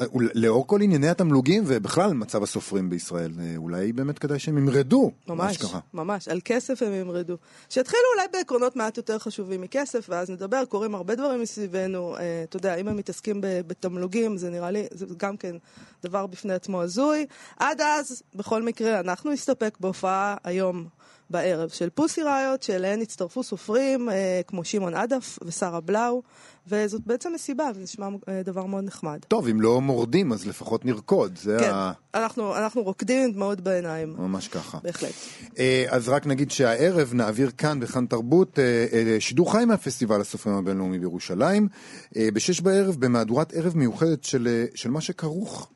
אה, 0.00 0.06
לאור 0.34 0.66
כל 0.66 0.82
ענייני 0.82 1.08
התמלוגים 1.08 1.64
ובכלל 1.66 2.12
מצב 2.12 2.42
הסופרים 2.42 2.90
בישראל, 2.90 3.32
אה, 3.40 3.54
אולי 3.56 3.92
באמת 3.92 4.18
כדאי 4.18 4.38
שהם 4.38 4.58
ימרדו, 4.58 5.10
ממש, 5.28 5.58
ממש, 5.94 6.28
על 6.28 6.40
כסף 6.44 6.82
הם 6.82 6.92
ימרדו. 6.92 7.36
שיתחילו 7.68 8.02
אולי 8.14 8.26
בעקרונות 8.32 8.76
מעט 8.76 8.96
יותר 8.96 9.18
חשובים 9.18 9.60
מכסף, 9.60 10.06
ואז 10.08 10.30
נדבר, 10.30 10.64
קורים 10.64 10.94
הרבה 10.94 11.14
דברים 11.14 11.40
מסביבנו, 11.40 12.16
אה, 12.16 12.42
אתה 12.48 12.56
יודע, 12.56 12.74
אם 12.74 12.88
הם 12.88 12.96
מתעסקים 12.96 13.40
בתמלוגים, 13.42 14.36
זה 14.36 14.50
נראה 14.50 14.70
לי, 14.70 14.86
זה 14.90 15.06
גם 15.16 15.36
כן 15.36 15.56
דבר 16.02 16.26
בפני 16.26 16.54
עצמו 16.54 16.82
הזוי. 16.82 17.26
עד 17.56 17.80
אז, 17.80 18.22
בכל 18.34 18.62
מקרה, 18.62 19.00
אנחנו 19.00 19.30
נסתפק 19.30 19.76
בהופעה 19.80 20.36
היום. 20.44 20.86
בערב 21.32 21.68
של 21.68 21.90
פוסי 21.90 22.22
ראיות, 22.22 22.62
שאליהן 22.62 23.00
הצטרפו 23.00 23.42
סופרים 23.42 24.08
אה, 24.08 24.40
כמו 24.46 24.64
שמעון 24.64 24.94
עדף 24.94 25.38
ושרה 25.44 25.80
בלאו, 25.80 26.22
וזאת 26.68 27.00
בעצם 27.06 27.32
מסיבה, 27.34 27.70
וזה 27.74 27.82
נשמע 27.82 28.08
אה, 28.28 28.42
דבר 28.44 28.66
מאוד 28.66 28.84
נחמד. 28.84 29.18
טוב, 29.28 29.48
אם 29.48 29.60
לא 29.60 29.80
מורדים, 29.80 30.32
אז 30.32 30.46
לפחות 30.46 30.84
נרקוד. 30.84 31.38
זה 31.42 31.56
כן, 31.60 31.70
ה... 31.70 31.92
אנחנו, 32.14 32.56
אנחנו 32.56 32.82
רוקדים 32.82 33.24
עם 33.24 33.32
דמעות 33.32 33.60
בעיניים. 33.60 34.14
ממש 34.18 34.48
ככה. 34.48 34.78
בהחלט. 34.82 35.12
אה, 35.58 35.84
אז 35.88 36.08
רק 36.08 36.26
נגיד 36.26 36.50
שהערב 36.50 37.14
נעביר 37.14 37.50
כאן, 37.58 37.80
בכאן 37.80 38.06
תרבות, 38.06 38.58
אה, 38.58 38.86
אה, 38.92 39.16
שידור 39.20 39.52
חי 39.52 39.64
מהפסטיבל 39.64 40.20
הסופרים 40.20 40.56
הבינלאומי 40.56 40.98
בירושלים, 40.98 41.68
אה, 42.16 42.28
בשש 42.34 42.60
בערב, 42.60 42.96
במהדורת 42.98 43.52
ערב 43.52 43.76
מיוחדת 43.76 44.24
של, 44.24 44.48
אה, 44.48 44.64
של 44.74 44.90
מה 44.90 45.00
שכרוך. 45.00 45.68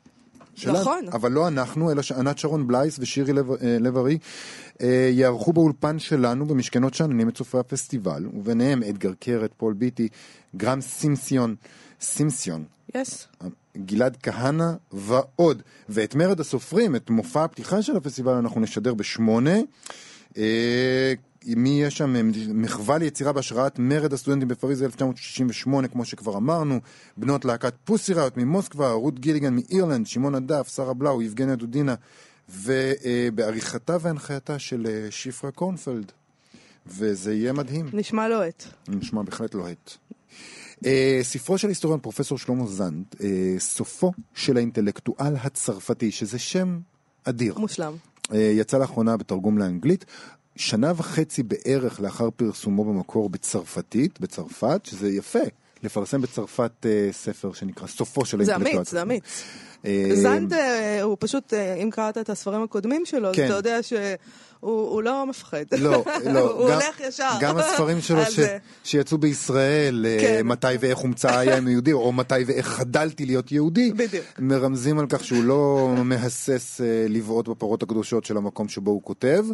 שלה, 0.57 0.81
נכון. 0.81 1.05
אבל 1.13 1.31
לא 1.31 1.47
אנחנו, 1.47 1.91
אלא 1.91 2.01
ענת 2.17 2.37
שרון 2.37 2.67
בלייס 2.67 2.99
ושירי 2.99 3.33
לב-ארי 3.61 4.17
אה, 4.81 5.09
יערכו 5.13 5.53
באולפן 5.53 5.99
שלנו 5.99 6.45
במשכנות 6.45 6.93
שאננים 6.93 7.29
את 7.29 7.35
צופי 7.35 7.57
הפסטיבל, 7.57 8.25
וביניהם 8.33 8.83
אדגר 8.83 9.11
קרת, 9.19 9.51
פול 9.57 9.73
ביטי, 9.73 10.07
גרם 10.55 10.81
סימסיון, 10.81 11.55
סימסיון. 12.01 12.63
Yes. 12.91 13.47
גלעד 13.77 14.17
כהנא 14.23 14.71
ועוד. 14.91 15.61
ואת 15.89 16.15
מרד 16.15 16.39
הסופרים, 16.39 16.95
את 16.95 17.09
מופע 17.09 17.43
הפתיחה 17.43 17.81
של 17.81 17.97
הפסטיבל, 17.97 18.33
אנחנו 18.33 18.61
נשדר 18.61 18.93
בשמונה. 18.93 19.55
אה, 20.37 21.13
מי 21.55 21.83
יש 21.83 21.97
שם? 21.97 22.31
מחווה 22.53 22.97
ליצירה 22.97 23.33
בהשראת 23.33 23.79
מרד 23.79 24.13
הסטודנטים 24.13 24.47
בפריז 24.47 24.83
1968, 24.83 25.87
כמו 25.87 26.05
שכבר 26.05 26.37
אמרנו, 26.37 26.79
בנות 27.17 27.45
להקת 27.45 27.73
פוסי 27.83 28.13
ראיות 28.13 28.37
ממוסקבה, 28.37 28.91
רות 28.91 29.19
גיליגן 29.19 29.55
מאירלנד, 29.55 30.07
שמעון 30.07 30.35
הדף, 30.35 30.75
שרה 30.75 30.93
בלאו, 30.93 31.21
יבגניה 31.21 31.55
דודינה, 31.55 31.95
ובעריכתה 32.49 33.97
והנחייתה 34.01 34.59
של 34.59 34.87
אה, 34.89 35.11
שיפרה 35.11 35.51
קורנפלד. 35.51 36.11
וזה 36.87 37.33
יהיה 37.33 37.53
מדהים. 37.53 37.89
נשמע 37.93 38.27
לוהט. 38.27 38.63
נשמע 38.87 39.21
בהחלט 39.21 39.53
לוהט. 39.53 39.91
Uh, 40.83 40.87
ספרו 41.21 41.57
של 41.57 41.67
היסטוריון 41.67 41.99
פרופסור 41.99 42.37
שלמה 42.37 42.67
זנד, 42.67 43.05
uh, 43.13 43.19
סופו 43.59 44.11
של 44.33 44.57
האינטלקטואל 44.57 45.35
הצרפתי, 45.35 46.11
שזה 46.11 46.39
שם 46.39 46.79
אדיר. 47.23 47.59
מושלם. 47.59 47.95
Uh, 48.23 48.35
יצא 48.35 48.77
לאחרונה 48.77 49.17
בתרגום 49.17 49.57
לאנגלית. 49.57 50.05
שנה 50.59 50.93
וחצי 50.95 51.43
בערך 51.43 52.01
לאחר 52.01 52.29
פרסומו 52.29 52.85
במקור 52.85 53.29
בצרפתית, 53.29 54.19
בצרפת, 54.19 54.81
שזה 54.83 55.09
יפה, 55.09 55.39
לפרסם 55.83 56.21
בצרפת 56.21 56.71
uh, 56.81 57.13
ספר 57.13 57.53
שנקרא 57.53 57.87
סופו 57.87 58.25
של 58.25 58.39
האינטלקטואל. 58.39 58.83
זה 58.83 59.01
אמיץ, 59.01 59.23
זה 59.83 59.91
אמיץ. 60.13 60.21
זנד 60.21 60.53
הוא 61.01 61.17
פשוט, 61.19 61.53
אם 61.53 61.89
קראת 61.91 62.17
את 62.17 62.29
הספרים 62.29 62.63
הקודמים 62.63 63.05
שלו, 63.05 63.29
כן. 63.33 63.45
אתה 63.45 63.53
יודע 63.53 63.83
ש... 63.83 63.93
הוא, 64.59 64.89
הוא 64.89 65.03
לא 65.03 65.25
מפחד. 65.25 65.63
לא, 65.77 66.03
לא. 66.25 66.39
הוא 66.57 66.69
גם, 66.69 66.73
הולך 66.73 66.99
ישר. 67.07 67.29
גם 67.39 67.57
הספרים 67.57 68.01
שלו 68.01 68.25
ש, 68.25 68.39
שיצאו 68.83 69.17
בישראל, 69.17 70.05
אה, 70.09 70.17
כן. 70.21 70.47
מתי 70.47 70.67
ואיך 70.79 70.97
הומצא 70.97 71.37
היה 71.37 71.59
יהודי, 71.67 71.93
או 71.93 72.11
מתי 72.11 72.35
ואיך 72.47 72.67
חדלתי 72.67 73.25
להיות 73.25 73.51
יהודי, 73.51 73.91
בדיוק. 73.91 74.25
מרמזים 74.39 74.99
על 74.99 75.05
כך 75.09 75.23
שהוא 75.23 75.43
לא 75.43 75.93
מהסס 76.03 76.81
אה, 76.81 77.05
לבעוט 77.09 77.47
בפרות 77.47 77.83
הקדושות 77.83 78.25
של 78.25 78.37
המקום 78.37 78.69
שבו 78.69 78.91
הוא 78.91 79.01
כותב. 79.03 79.45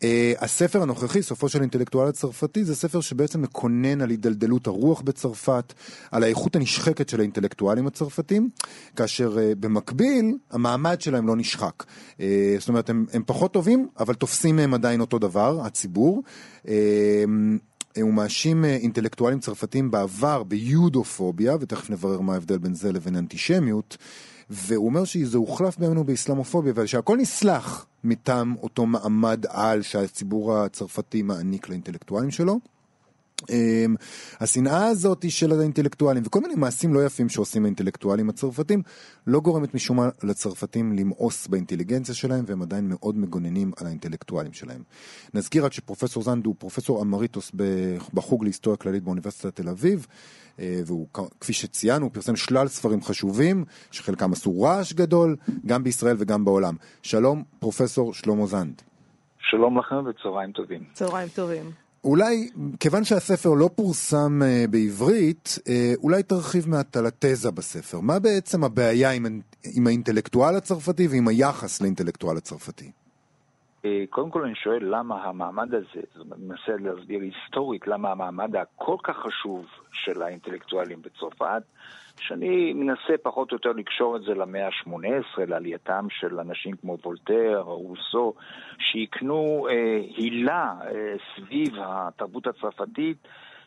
Uh, 0.00 0.04
הספר 0.38 0.82
הנוכחי, 0.82 1.22
סופו 1.22 1.48
של 1.48 1.60
אינטלקטואל 1.60 2.08
הצרפתי, 2.08 2.64
זה 2.64 2.76
ספר 2.76 3.00
שבעצם 3.00 3.42
מקונן 3.42 4.00
על 4.00 4.10
הידלדלות 4.10 4.66
הרוח 4.66 5.00
בצרפת, 5.00 5.72
על 6.10 6.22
האיכות 6.22 6.56
הנשחקת 6.56 7.08
של 7.08 7.20
האינטלקטואלים 7.20 7.86
הצרפתים, 7.86 8.48
כאשר 8.96 9.36
uh, 9.36 9.54
במקביל 9.60 10.36
המעמד 10.50 11.00
שלהם 11.00 11.26
לא 11.26 11.36
נשחק. 11.36 11.82
Uh, 11.82 12.20
זאת 12.58 12.68
אומרת, 12.68 12.90
הם, 12.90 13.06
הם 13.12 13.22
פחות 13.26 13.52
טובים, 13.52 13.88
אבל 13.98 14.14
תופסים 14.14 14.56
מהם 14.56 14.74
עדיין 14.74 15.00
אותו 15.00 15.18
דבר, 15.18 15.60
הציבור. 15.66 16.22
Uh, 16.62 16.68
הוא 18.02 18.14
מאשים 18.14 18.64
אינטלקטואלים 18.64 19.40
צרפתים 19.40 19.90
בעבר 19.90 20.42
ביודופוביה, 20.42 21.56
ותכף 21.60 21.90
נברר 21.90 22.20
מה 22.20 22.34
ההבדל 22.34 22.58
בין 22.58 22.74
זה 22.74 22.92
לבין 22.92 23.16
אנטישמיות. 23.16 23.96
והוא 24.50 24.86
אומר 24.86 25.04
שזה 25.04 25.38
הוחלף 25.38 25.78
בימינו 25.78 26.04
באסלאמופוביה, 26.04 26.72
ושהכל 26.76 27.16
נסלח 27.16 27.86
מטעם 28.04 28.54
אותו 28.62 28.86
מעמד 28.86 29.46
על 29.48 29.82
שהציבור 29.82 30.56
הצרפתי 30.56 31.22
מעניק 31.22 31.68
לאינטלקטואלים 31.68 32.30
שלו. 32.30 32.60
אמ, 33.50 33.94
השנאה 34.40 34.86
הזאת 34.86 35.30
של 35.30 35.60
האינטלקטואלים 35.60 36.22
וכל 36.26 36.40
מיני 36.40 36.54
מעשים 36.54 36.94
לא 36.94 37.06
יפים 37.06 37.28
שעושים 37.28 37.64
האינטלקטואלים 37.64 38.28
הצרפתים 38.28 38.82
לא 39.26 39.40
גורמת 39.40 39.74
משום 39.74 39.96
מה 39.96 40.08
לצרפתים 40.22 40.92
למאוס 40.92 41.46
באינטליגנציה 41.46 42.14
שלהם 42.14 42.44
והם 42.46 42.62
עדיין 42.62 42.88
מאוד 42.88 43.18
מגוננים 43.18 43.72
על 43.80 43.86
האינטלקטואלים 43.86 44.52
שלהם. 44.52 44.82
נזכיר 45.34 45.64
רק 45.64 45.72
שפרופסור 45.72 46.22
זנד 46.22 46.46
הוא 46.46 46.54
פרופסור 46.58 47.02
אמריטוס 47.02 47.52
בחוג 48.14 48.44
להיסטוריה 48.44 48.76
כללית 48.76 49.02
באוניברסיטת 49.02 49.56
תל 49.56 49.68
אביב 49.68 50.06
אה, 50.58 50.80
והוא 50.86 51.06
כפי 51.40 51.52
שציינו 51.52 52.04
הוא 52.04 52.12
פרסם 52.12 52.36
שלל 52.36 52.68
ספרים 52.68 53.02
חשובים 53.02 53.64
שחלקם 53.90 54.32
עשו 54.32 54.62
רעש 54.62 54.92
גדול 54.92 55.36
גם 55.66 55.84
בישראל 55.84 56.16
וגם 56.18 56.44
בעולם. 56.44 56.74
שלום 57.02 57.42
פרופסור 57.58 58.14
שלמה 58.14 58.46
זנד. 58.46 58.82
שלום 59.38 59.78
לכם 59.78 60.06
וצהריים 60.06 60.52
טובים. 60.52 60.84
צהריים 60.92 61.28
טובים. 61.28 61.85
אולי, 62.06 62.48
כיוון 62.80 63.04
שהספר 63.04 63.50
לא 63.54 63.70
פורסם 63.76 64.40
uh, 64.42 64.70
בעברית, 64.70 65.58
uh, 65.58 65.70
אולי 66.02 66.22
תרחיב 66.22 66.68
מעט 66.68 66.96
על 66.96 67.06
התזה 67.06 67.50
בספר. 67.50 68.00
מה 68.00 68.18
בעצם 68.18 68.64
הבעיה 68.64 69.10
עם, 69.12 69.26
עם 69.76 69.86
האינטלקטואל 69.86 70.56
הצרפתי 70.56 71.06
ועם 71.08 71.28
היחס 71.28 71.82
לאינטלקטואל 71.82 72.36
הצרפתי? 72.36 72.90
אה, 73.84 74.04
קודם 74.10 74.30
כל 74.30 74.42
אני 74.44 74.54
שואל 74.54 74.78
למה 74.82 75.24
המעמד 75.24 75.74
הזה, 75.74 76.00
אומרת, 76.20 76.38
מנסה 76.38 76.72
להסביר 76.78 77.20
היסטורית 77.20 77.86
למה 77.86 78.10
המעמד 78.10 78.56
הכל 78.56 78.96
כך 79.02 79.16
חשוב 79.16 79.64
של 79.92 80.22
האינטלקטואלים 80.22 81.02
בצרפת, 81.02 81.62
שאני 82.20 82.72
מנסה 82.72 83.14
פחות 83.22 83.52
או 83.52 83.56
יותר 83.56 83.72
לקשור 83.72 84.16
את 84.16 84.22
זה 84.22 84.34
למאה 84.34 84.66
ה-18, 84.66 85.40
לעלייתם 85.46 86.06
של 86.10 86.40
אנשים 86.40 86.76
כמו 86.76 86.96
וולטר, 87.04 87.60
רוסו, 87.60 88.34
שיקנו 88.78 89.66
אה, 89.70 90.00
הילה 90.16 90.74
אה, 90.84 91.14
סביב 91.36 91.74
התרבות 91.78 92.46
הצרפתית. 92.46 93.18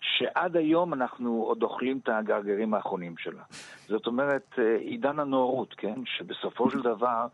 שעד 0.01 0.58
היום 0.58 0.94
אנחנו 0.94 1.44
עוד 1.44 1.63
אוכלים 1.63 2.00
את 2.03 2.10
הגרגרים 2.10 2.74
האחרונים 2.74 3.18
שלה. 3.18 3.44
זאת 3.88 4.08
אומרת, 4.08 4.56
אה, 4.58 4.75
עידן 4.75 5.20
הנאורות, 5.20 5.74
כן? 5.74 6.06
שבסופו 6.06 6.70
של 6.70 6.82
דבר 6.82 7.27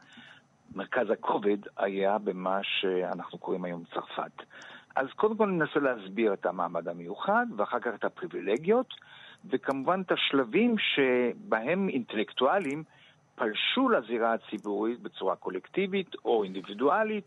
מרכז 0.75 1.09
הכובד 1.09 1.57
היה 1.77 2.17
במה 2.17 2.59
שאנחנו 2.63 3.37
קוראים 3.37 3.65
היום 3.65 3.83
צרפת. 3.93 4.43
אז 4.95 5.07
קודם 5.15 5.37
כל 5.37 5.45
ננסה 5.45 5.79
להסביר 5.79 6.33
את 6.33 6.45
המעמד 6.45 6.87
המיוחד, 6.87 7.45
ואחר 7.57 7.79
כך 7.79 7.91
את 7.95 8.03
הפריבילגיות, 8.03 8.93
וכמובן 9.49 10.01
את 10.05 10.11
השלבים 10.11 10.75
שבהם 10.77 11.89
אינטלקטואלים 11.89 12.83
פלשו 13.35 13.89
לזירה 13.89 14.33
הציבורית 14.33 14.99
בצורה 14.99 15.35
קולקטיבית 15.35 16.15
או 16.25 16.43
אינדיבידואלית, 16.43 17.23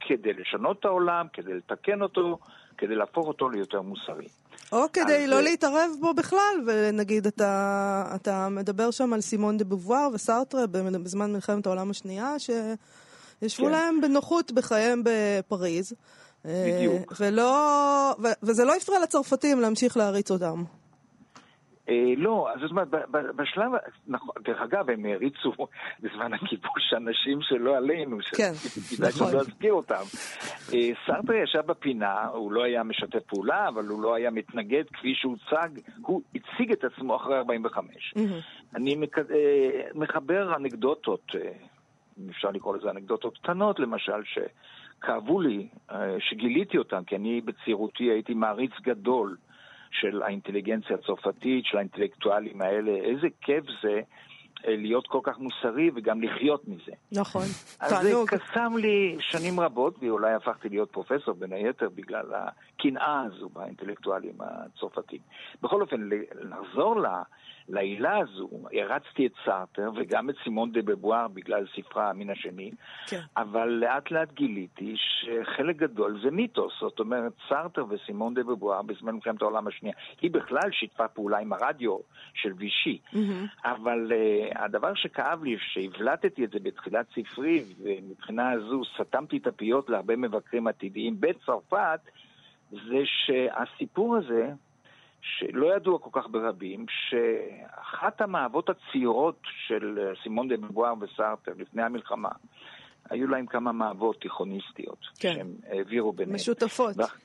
כדי 0.00 0.32
לשנות 0.32 0.80
את 0.80 0.84
העולם, 0.84 1.26
כדי 1.32 1.54
לתקן 1.54 2.02
אותו, 2.02 2.38
כדי 2.78 2.94
להפוך 2.94 3.26
אותו 3.26 3.50
ליותר 3.50 3.82
מוסרי. 3.82 4.26
או 4.72 4.92
כדי 4.92 5.26
לא 5.26 5.42
להתערב 5.42 5.90
בו 6.00 6.14
בכלל, 6.14 6.56
ונגיד 6.66 7.26
אתה, 7.26 8.04
אתה 8.14 8.48
מדבר 8.48 8.90
שם 8.90 9.12
על 9.12 9.20
סימון 9.20 9.56
דה 9.56 9.64
בובואר 9.64 10.08
וסארטרה 10.14 10.66
בזמן 10.66 11.32
מלחמת 11.32 11.66
העולם 11.66 11.90
השנייה, 11.90 12.34
שישבו 12.38 13.66
כן. 13.66 13.72
להם 13.72 14.00
בנוחות 14.00 14.52
בחייהם 14.52 15.02
בפריז. 15.04 15.94
בדיוק. 16.44 17.12
ולא, 17.20 18.16
ו, 18.22 18.26
וזה 18.42 18.64
לא 18.64 18.76
הפריע 18.76 19.00
לצרפתים 19.00 19.60
להמשיך 19.60 19.96
להריץ 19.96 20.30
אותם. 20.30 20.64
אה, 21.92 22.14
לא, 22.16 22.48
זאת 22.60 22.70
אומרת, 22.70 22.88
בשלב, 23.36 23.72
נכון, 24.06 24.34
דרך 24.44 24.60
אגב, 24.60 24.90
הם 24.90 25.04
הריצו 25.04 25.52
בזמן 26.00 26.32
הכיבוש 26.32 26.94
אנשים 26.96 27.38
שלא 27.42 27.76
עלינו, 27.76 28.18
כן, 28.36 28.52
שכדאי 28.54 29.08
נכון. 29.08 29.34
להזכיר 29.34 29.72
אותם. 29.72 30.02
אה, 30.74 30.88
סרטר 31.06 31.32
ישב 31.32 31.66
בפינה, 31.66 32.26
הוא 32.26 32.52
לא 32.52 32.64
היה 32.64 32.82
משתף 32.82 33.22
פעולה, 33.26 33.68
אבל 33.68 33.86
הוא 33.86 34.02
לא 34.02 34.14
היה 34.14 34.30
מתנגד 34.30 34.84
כפי 34.92 35.14
שהוצג, 35.14 35.68
הוא 36.02 36.22
הציג 36.34 36.72
את 36.72 36.84
עצמו 36.84 37.16
אחרי 37.16 37.38
45. 37.38 38.14
אני 38.74 38.94
אה, 38.94 39.82
מחבר 39.94 40.56
אנקדוטות, 40.56 41.26
אם 42.18 42.28
אפשר 42.30 42.50
לקרוא 42.50 42.76
לזה 42.76 42.90
אנקדוטות 42.90 43.38
קטנות, 43.38 43.80
למשל, 43.80 44.22
שכאבו 44.24 45.40
לי, 45.40 45.68
שגיליתי 46.18 46.78
אותן, 46.78 47.04
כי 47.04 47.16
אני 47.16 47.40
בצעירותי 47.40 48.04
הייתי 48.04 48.34
מעריץ 48.34 48.72
גדול. 48.82 49.36
של 49.92 50.22
האינטליגנציה 50.22 50.96
הצרפתית, 50.96 51.64
של 51.64 51.76
האינטלקטואלים 51.76 52.62
האלה, 52.62 52.90
איזה 52.92 53.26
כיף 53.40 53.64
זה 53.82 54.00
אה, 54.68 54.76
להיות 54.76 55.06
כל 55.06 55.20
כך 55.22 55.38
מוסרי 55.38 55.90
וגם 55.94 56.22
לחיות 56.22 56.68
מזה. 56.68 56.92
נכון, 57.12 57.42
אז 57.80 57.90
זה. 58.02 58.12
קסם 58.26 58.72
לי 58.76 59.16
שנים 59.20 59.60
רבות, 59.60 59.94
ואולי 60.00 60.34
הפכתי 60.34 60.68
להיות 60.68 60.90
פרופסור 60.90 61.34
בין 61.34 61.52
היתר 61.52 61.88
בגלל 61.94 62.26
הקנאה 62.34 63.20
הזו 63.26 63.48
באינטלקטואלים 63.48 64.34
הצרפתים. 64.40 65.18
בכל 65.62 65.80
אופן, 65.80 66.08
לחזור 66.40 67.00
ל- 67.00 67.06
לעילה 67.72 68.18
הזו, 68.18 68.48
הרצתי 68.72 69.26
את 69.26 69.32
סארטר 69.44 69.90
וגם 69.96 70.30
את 70.30 70.34
סימון 70.44 70.72
דה 70.72 70.82
בבואר 70.82 71.28
בגלל 71.28 71.66
ספרה 71.76 72.10
המין 72.10 72.30
השני, 72.30 72.70
כן. 73.06 73.20
אבל 73.36 73.68
לאט 73.68 74.10
לאט 74.10 74.32
גיליתי 74.32 74.94
שחלק 74.96 75.76
גדול 75.76 76.20
זה 76.24 76.30
מיתוס. 76.30 76.72
זאת 76.80 77.00
אומרת, 77.00 77.32
סארטר 77.48 77.84
וסימון 77.88 78.34
דה 78.34 78.42
בבואר 78.42 78.82
בזמן 78.82 79.14
מלחמת 79.14 79.42
העולם 79.42 79.66
השנייה, 79.66 79.94
היא 80.20 80.30
בכלל 80.30 80.70
שיתפה 80.70 81.08
פעולה 81.08 81.38
עם 81.38 81.52
הרדיו 81.52 81.98
של 82.34 82.52
וישי. 82.56 82.98
אבל 83.64 84.12
uh, 84.12 84.62
הדבר 84.62 84.94
שכאב 84.94 85.44
לי, 85.44 85.56
שהבלטתי 85.58 86.44
את 86.44 86.50
זה 86.50 86.58
בתחילת 86.62 87.06
ספרי, 87.14 87.64
ומבחינה 87.82 88.50
הזו 88.50 88.82
סתמתי 88.96 89.36
את 89.36 89.46
הפיות 89.46 89.90
להרבה 89.90 90.16
מבקרים 90.16 90.66
עתידיים 90.66 91.16
בצרפת, 91.20 92.00
זה 92.70 93.02
שהסיפור 93.04 94.16
הזה, 94.16 94.50
שלא 95.22 95.76
ידוע 95.76 95.98
כל 95.98 96.10
כך 96.12 96.28
ברבים, 96.30 96.86
שאחת 96.88 98.20
המאהבות 98.20 98.68
הצעירות 98.70 99.40
של 99.68 99.98
אה, 99.98 100.12
סימון 100.22 100.48
דה 100.48 100.56
בבואר 100.56 100.92
וסארטר 101.00 101.52
לפני 101.58 101.82
המלחמה, 101.82 102.28
היו 103.10 103.28
להם 103.28 103.46
כמה 103.46 103.72
מאהבות 103.72 104.20
תיכוניסטיות, 104.20 104.98
כן. 105.18 105.32
שהם 105.34 105.48
העבירו 105.70 106.12
ביניהם. 106.12 106.34
משותפות. 106.34 106.94
ואח- 106.96 107.16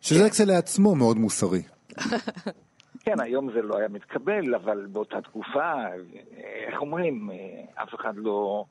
שזה 0.00 0.30
כשלעצמו 0.30 0.94
מאוד 0.94 1.16
מוסרי. 1.16 1.62
כן, 3.04 3.20
היום 3.20 3.52
זה 3.52 3.62
לא 3.62 3.78
היה 3.78 3.88
מתקבל, 3.88 4.54
אבל 4.54 4.86
באותה 4.86 5.20
תקופה, 5.20 5.72
איך 6.68 6.80
אומרים, 6.80 7.30
אה, 7.30 7.82
אף 7.82 7.94
אחד 7.94 8.12
לא, 8.16 8.64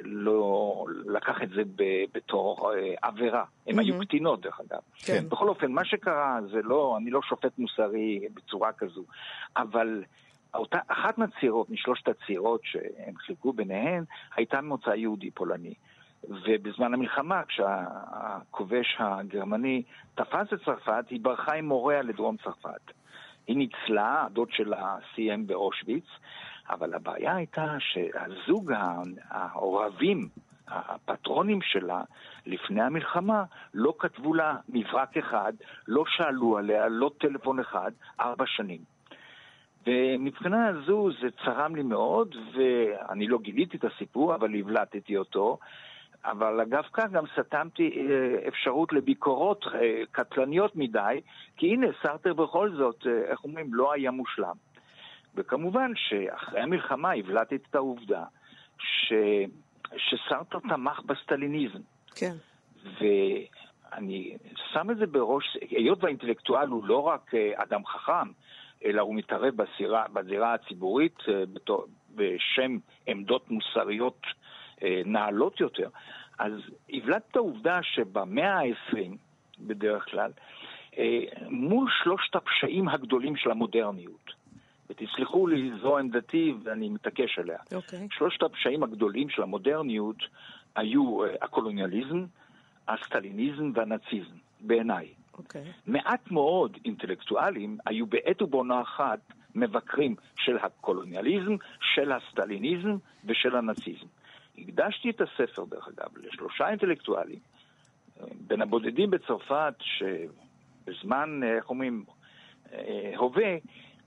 לא 0.00 0.84
לקח 1.06 1.42
את 1.42 1.48
זה 1.48 1.62
ב- 1.76 2.04
בתור 2.14 2.72
אה, 2.74 2.94
עבירה. 3.02 3.44
הם 3.66 3.78
היו 3.78 3.98
קטינות, 4.00 4.40
דרך 4.40 4.60
אגב. 4.60 4.80
כן. 4.98 5.28
בכל 5.28 5.48
אופן, 5.48 5.72
מה 5.72 5.84
שקרה 5.84 6.38
זה 6.52 6.62
לא, 6.62 6.96
אני 7.00 7.10
לא 7.10 7.20
שופט 7.22 7.58
מוסרי 7.58 8.20
בצורה 8.34 8.72
כזו, 8.72 9.02
אבל 9.56 10.04
אותה, 10.54 10.78
אחת 10.88 11.18
מהצעירות, 11.18 11.70
משלושת 11.70 12.08
הצעירות 12.08 12.60
שהם 12.64 13.16
חילקו 13.16 13.52
ביניהן, 13.52 14.04
הייתה 14.36 14.60
ממוצא 14.60 14.90
יהודי 14.90 15.30
פולני. 15.30 15.74
ובזמן 16.28 16.94
המלחמה, 16.94 17.42
כשהכובש 17.48 18.96
הגרמני 18.98 19.82
תפס 20.14 20.52
את 20.54 20.64
צרפת, 20.64 21.04
היא 21.10 21.20
ברחה 21.22 21.54
עם 21.54 21.68
הוריה 21.68 22.02
לדרום 22.02 22.36
צרפת. 22.44 22.92
היא 23.46 23.56
ניצלה, 23.56 24.24
הדוד 24.26 24.48
שלה 24.52 24.96
סיים 25.14 25.46
באושוויץ, 25.46 26.04
אבל 26.70 26.94
הבעיה 26.94 27.36
הייתה 27.36 27.76
שהזוג 27.78 28.72
העורבים, 29.30 30.28
הפטרונים 30.68 31.62
שלה, 31.62 32.02
לפני 32.46 32.82
המלחמה, 32.82 33.44
לא 33.74 33.94
כתבו 33.98 34.34
לה 34.34 34.56
מברק 34.68 35.16
אחד, 35.16 35.52
לא 35.88 36.04
שאלו 36.06 36.58
עליה, 36.58 36.88
לא 36.88 37.10
טלפון 37.18 37.60
אחד, 37.60 37.90
ארבע 38.20 38.44
שנים. 38.46 38.80
ומבחינה 39.86 40.68
הזו 40.68 41.08
זה 41.20 41.28
צרם 41.44 41.76
לי 41.76 41.82
מאוד, 41.82 42.34
ואני 42.54 43.26
לא 43.26 43.38
גיליתי 43.38 43.76
את 43.76 43.84
הסיפור, 43.84 44.34
אבל 44.34 44.54
הבלטתי 44.54 45.16
אותו. 45.16 45.58
אבל 46.24 46.60
אגב 46.60 46.84
כך 46.92 47.10
גם 47.10 47.24
סתמתי 47.38 48.06
אה, 48.10 48.48
אפשרות 48.48 48.92
לביקורות 48.92 49.64
אה, 49.74 50.02
קטלניות 50.10 50.76
מדי, 50.76 51.20
כי 51.56 51.66
הנה, 51.66 51.86
סארטר 52.02 52.34
בכל 52.34 52.70
זאת, 52.76 53.06
אה, 53.06 53.30
איך 53.30 53.44
אומרים, 53.44 53.74
לא 53.74 53.92
היה 53.92 54.10
מושלם. 54.10 54.54
וכמובן 55.38 55.92
שאחרי 55.96 56.60
המלחמה 56.60 57.12
הבלטתי 57.12 57.56
את 57.56 57.74
העובדה 57.74 58.24
ש... 58.78 59.12
שסארטר 59.96 60.58
תמך 60.58 61.00
בסטליניזם. 61.06 61.78
כן. 62.14 62.34
ואני 63.00 64.36
שם 64.72 64.90
את 64.90 64.96
זה 64.96 65.06
בראש, 65.06 65.56
היות 65.70 66.02
והאינטלקטואל 66.04 66.68
הוא 66.68 66.84
לא 66.84 66.98
רק 66.98 67.34
אה, 67.34 67.52
אדם 67.54 67.86
חכם, 67.86 68.28
אלא 68.84 69.02
הוא 69.02 69.14
מתערב 69.14 69.54
בזירה, 69.56 70.04
בזירה 70.12 70.54
הציבורית 70.54 71.18
אה, 71.28 71.46
בתור, 71.52 71.86
בשם 72.14 72.78
עמדות 73.06 73.50
מוסריות 73.50 74.26
אה, 74.82 75.02
נעלות 75.04 75.60
יותר. 75.60 75.88
אז 76.38 76.52
הבלט 76.90 77.22
את 77.30 77.36
העובדה 77.36 77.82
שבמאה 77.82 78.58
ה-20, 78.58 79.16
בדרך 79.58 80.04
כלל, 80.10 80.30
מול 81.48 81.90
שלושת 82.02 82.36
הפשעים 82.36 82.88
הגדולים 82.88 83.36
של 83.36 83.50
המודרניות, 83.50 84.32
ותסלחו 84.90 85.46
לי, 85.46 85.70
זו 85.82 85.98
עמדתי 85.98 86.54
ואני 86.62 86.88
מתעקש 86.88 87.38
עליה. 87.38 87.58
אוקיי. 87.74 88.08
שלושת 88.10 88.42
הפשעים 88.42 88.82
הגדולים 88.82 89.28
של 89.28 89.42
המודרניות 89.42 90.16
היו 90.76 91.24
אה, 91.24 91.34
הקולוניאליזם, 91.42 92.24
הסטליניזם 92.88 93.72
והנאציזם, 93.74 94.36
בעיניי. 94.60 95.08
אוקיי. 95.38 95.64
מעט 95.86 96.30
מאוד 96.30 96.78
אינטלקטואלים 96.84 97.78
היו 97.86 98.06
בעת 98.06 98.42
ובעונה 98.42 98.80
אחת 98.80 99.18
מבקרים 99.54 100.16
של 100.36 100.56
הקולוניאליזם, 100.62 101.56
של 101.80 102.12
הסטליניזם 102.12 102.96
ושל 103.24 103.56
הנאציזם. 103.56 104.06
הקדשתי 104.58 105.10
את 105.10 105.20
הספר, 105.20 105.64
דרך 105.64 105.88
אגב, 105.88 106.08
לשלושה 106.16 106.68
אינטלקטואלים, 106.68 107.38
אה, 108.20 108.26
בין 108.46 108.62
הבודדים 108.62 109.10
בצרפת, 109.10 109.74
שבזמן, 109.80 111.40
אה, 111.42 111.56
איך 111.56 111.70
אומרים, 111.70 112.04
הווה, 113.16 113.56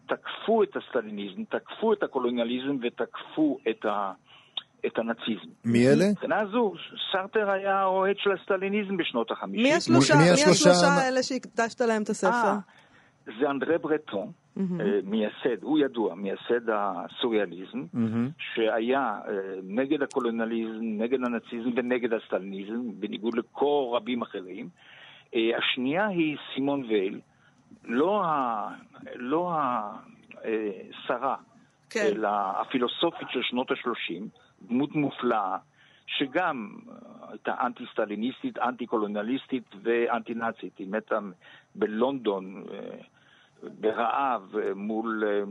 תקפו 0.07 0.63
את 0.63 0.75
הסטליניזם, 0.75 1.43
תקפו 1.43 1.93
את 1.93 2.03
הקולוניאליזם 2.03 2.77
ותקפו 2.81 3.57
את, 3.69 3.85
ה, 3.85 4.11
את 4.85 4.97
הנאציזם. 4.99 5.49
מי 5.65 5.87
אלה? 5.87 6.05
מבחינה 6.11 6.45
זו, 6.45 6.73
סארטר 7.11 7.49
היה 7.49 7.85
אוהד 7.85 8.15
של 8.17 8.31
הסטליניזם 8.31 8.97
בשנות 8.97 9.31
החמישים. 9.31 9.63
מי 9.63 9.73
השלושה, 9.73 10.13
מי 10.15 10.23
מי 10.23 10.29
השלושה- 10.29 10.87
האלה 10.87 11.23
שהקדשת 11.23 11.81
להם 11.81 12.01
את 12.03 12.09
הספר? 12.09 12.27
אה, 12.29 12.57
זה 13.39 13.49
אנדרה 13.49 13.77
ברטון, 13.77 14.31
אה, 14.59 14.63
מייסד, 15.03 15.63
הוא 15.63 15.79
ידוע, 15.79 16.15
מייסד 16.15 16.69
הסוריאליזם, 16.73 17.85
שהיה 18.55 18.99
אה, 19.27 19.31
נגד 19.63 20.01
הקולוניאליזם, 20.01 20.79
נגד 20.81 21.19
הנאציזם 21.25 21.69
ונגד 21.75 22.13
הסטליניזם, 22.13 22.99
בניגוד 22.99 23.37
לכל 23.37 23.91
רבים 23.93 24.21
אחרים. 24.21 24.69
השנייה 25.57 26.07
היא 26.07 26.37
סימון 26.55 26.83
וייל, 26.89 27.19
לא 27.83 28.23
ה- 28.25 28.69
לא 29.15 29.51
השרה, 29.55 31.35
כן. 31.89 31.99
אלא 32.15 32.29
הפילוסופית 32.61 33.27
של 33.31 33.41
שנות 33.43 33.71
ה-30, 33.71 34.23
דמות 34.67 34.95
מופלאה, 34.95 35.57
שגם 36.07 36.69
אה, 36.89 36.95
הייתה 37.31 37.53
אנטי-סטליניסטית, 37.65 38.57
אנטי-קולוניאליסטית 38.57 39.63
ואנטי-נאצית. 39.83 40.77
היא 40.77 40.87
מתה 40.87 41.19
בלונדון 41.75 42.63
אה, 42.73 42.79
ברעב 43.79 44.55
אה, 44.57 44.73
מול 44.75 45.23
אה, 45.27 45.41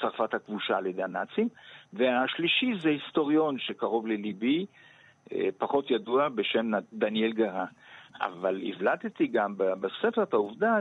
צרפת 0.00 0.34
הכבושה 0.34 0.76
על 0.76 0.86
ידי 0.86 1.02
הנאצים. 1.02 1.48
והשלישי 1.92 2.72
זה 2.82 2.88
היסטוריון 2.88 3.58
שקרוב 3.58 4.06
לליבי, 4.06 4.66
אה, 5.32 5.48
פחות 5.58 5.90
ידוע, 5.90 6.28
בשם 6.28 6.70
דניאל 6.92 7.32
גרה. 7.32 7.64
אבל 8.20 8.60
הבלטתי 8.68 9.26
גם 9.26 9.54
בספר 9.56 10.22
את 10.22 10.32
העובדה 10.32 10.78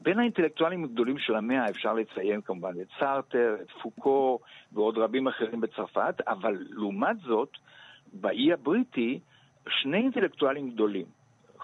שבין 0.00 0.18
האינטלקטואלים 0.18 0.84
הגדולים 0.84 1.18
של 1.18 1.34
המאה 1.34 1.70
אפשר 1.70 1.92
לציין 1.92 2.40
כמובן 2.40 2.72
את 2.80 2.86
סארטר, 3.00 3.56
את 3.62 3.70
פוקו 3.82 4.38
ועוד 4.72 4.98
רבים 4.98 5.28
אחרים 5.28 5.60
בצרפת, 5.60 6.14
אבל 6.28 6.66
לעומת 6.70 7.16
זאת, 7.26 7.48
באי 8.12 8.52
הבריטי, 8.52 9.18
שני 9.68 9.96
אינטלקטואלים 9.96 10.70
גדולים, 10.70 11.06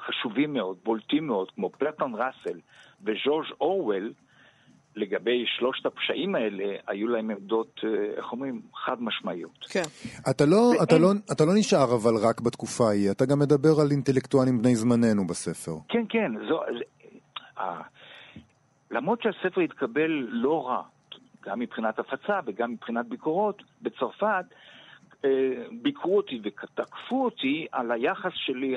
חשובים 0.07 0.53
מאוד, 0.53 0.77
בולטים 0.85 1.27
מאוד, 1.27 1.51
כמו 1.55 1.71
פרטון 1.71 2.15
ראסל 2.15 2.59
וג'ורג' 3.05 3.47
אורוול, 3.61 4.13
לגבי 4.97 5.45
שלושת 5.59 5.87
הפשעים 5.87 6.35
האלה, 6.35 6.65
היו 6.89 7.09
להם 7.09 7.31
עמדות, 7.31 7.81
אה, 7.85 7.89
איך 8.17 8.33
אומרים, 8.33 8.61
חד 8.85 9.03
משמעיות. 9.03 9.59
כן. 9.71 9.83
אתה 10.31 10.45
לא, 10.47 10.57
ואין- 10.57 10.83
אתה, 10.83 10.99
לא, 10.99 11.09
אתה 11.33 11.45
לא 11.45 11.53
נשאר 11.59 11.85
אבל 11.95 12.13
רק 12.29 12.41
בתקופה 12.41 12.85
ההיא, 12.89 13.11
אתה 13.11 13.27
גם 13.27 13.39
מדבר 13.39 13.81
על 13.81 13.91
אינטלקטואלים 13.91 14.59
בני 14.59 14.75
זמננו 14.77 15.27
בספר. 15.27 15.73
כן, 15.89 16.05
כן, 16.09 16.33
זו... 16.49 16.61
זה, 16.79 16.85
אה, 17.59 17.81
למרות 18.91 19.23
שהספר 19.23 19.61
התקבל 19.61 20.11
לא 20.29 20.69
רע, 20.69 20.83
גם 21.43 21.59
מבחינת 21.59 21.99
הפצה 21.99 22.41
וגם 22.47 22.73
מבחינת 22.73 23.07
ביקורות, 23.07 23.63
בצרפת 23.83 24.45
אה, 25.25 25.65
ביקרו 25.83 26.17
אותי 26.17 26.41
ותקפו 26.43 27.25
אותי 27.25 27.67
על 27.73 27.93
היחס 27.93 28.33
שלי 28.35 28.77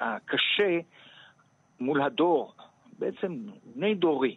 הקשה 0.00 0.78
מול 1.80 2.02
הדור, 2.02 2.54
בעצם 2.98 3.36
בני 3.74 3.94
דורי. 3.94 4.36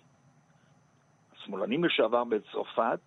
שמאלנים 1.46 1.84
לשעבר 1.84 2.24
בצרפת, 2.24 3.00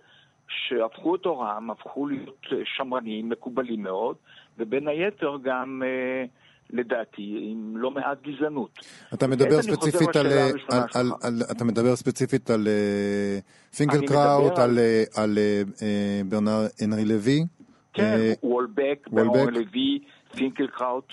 שהפכו 0.48 1.14
את 1.14 1.24
עורם, 1.24 1.70
הפכו 1.70 2.06
להיות 2.06 2.46
אה, 2.52 2.58
שמרנים, 2.64 3.28
מקובלים 3.28 3.82
מאוד, 3.82 4.16
ובין 4.58 4.88
היתר 4.88 5.36
גם 5.42 5.82
אה, 5.84 6.24
לדעתי, 6.70 7.38
עם 7.50 7.76
לא 7.76 7.90
מעט 7.90 8.18
גזענות. 8.26 8.78
אתה 9.14 9.26
מדבר 9.26 9.62
ספציפית 9.62 10.16
על, 10.16 10.26
הראשונה 10.26 10.84
על, 10.94 11.00
על. 11.00 11.12
על, 11.22 11.42
אתה 11.50 11.64
מדבר 11.64 11.96
ספציפית 11.96 12.50
על 12.50 12.68
אה, 12.68 13.38
פינקלקראוט, 13.76 14.52
מדבר 14.52 14.62
על, 14.62 14.78
על- 15.14 15.38
אה, 15.38 15.44
אה, 15.82 15.86
אה, 15.86 16.22
ברנאר 16.28 16.66
אנרי 16.80 17.04
לוי. 17.04 17.44
כן, 17.92 18.02
אה, 18.02 18.32
וולבק. 18.42 19.08
ברון 19.10 19.54
לוי, 19.54 19.98
פינקלקראוט. 20.36 21.12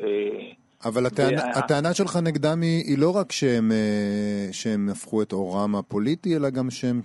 אה, 0.00 0.06
אבל 0.84 1.06
הטענה, 1.06 1.42
וה- 1.44 1.50
הטענה 1.58 1.94
שלך 1.94 2.16
נגדם 2.16 2.60
היא, 2.60 2.84
היא 2.86 2.98
לא 2.98 3.16
רק 3.16 3.32
שהם, 3.32 3.72
אה, 3.72 4.48
שהם 4.52 4.88
הפכו 4.88 5.22
את 5.22 5.32
עורם 5.32 5.76
הפוליטי, 5.76 6.36
אלא 6.36 6.50
גם 6.50 6.70
שהם... 6.70 7.00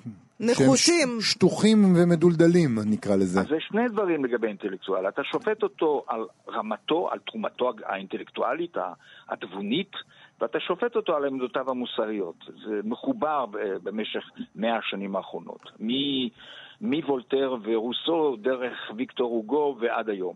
ש- 1.21 1.31
שטוחים 1.31 1.77
ומדולדלים, 1.95 2.75
נקרא 2.85 3.15
לזה. 3.15 3.39
אז 3.39 3.47
זה 3.47 3.55
שני 3.59 3.87
דברים 3.89 4.25
לגבי 4.25 4.47
אינטלקטואל. 4.47 5.07
אתה 5.07 5.21
שופט 5.23 5.63
אותו 5.63 6.05
על 6.07 6.21
רמתו, 6.49 7.09
על 7.11 7.19
תרומתו 7.19 7.71
האינטלקטואלית, 7.85 8.77
התבונית, 9.29 9.91
ואתה 10.41 10.59
שופט 10.59 10.95
אותו 10.95 11.15
על 11.15 11.25
עמדותיו 11.25 11.69
המוסריות. 11.69 12.35
זה 12.65 12.79
מחובר 12.83 13.45
במשך 13.83 14.23
מאה 14.55 14.77
השנים 14.77 15.15
האחרונות. 15.15 15.61
מ- 15.79 16.27
מוולטר 16.81 17.55
ורוסו 17.63 18.35
דרך 18.41 18.91
ויקטור 18.97 19.31
הוגו 19.31 19.77
ועד 19.79 20.09
היום. 20.09 20.35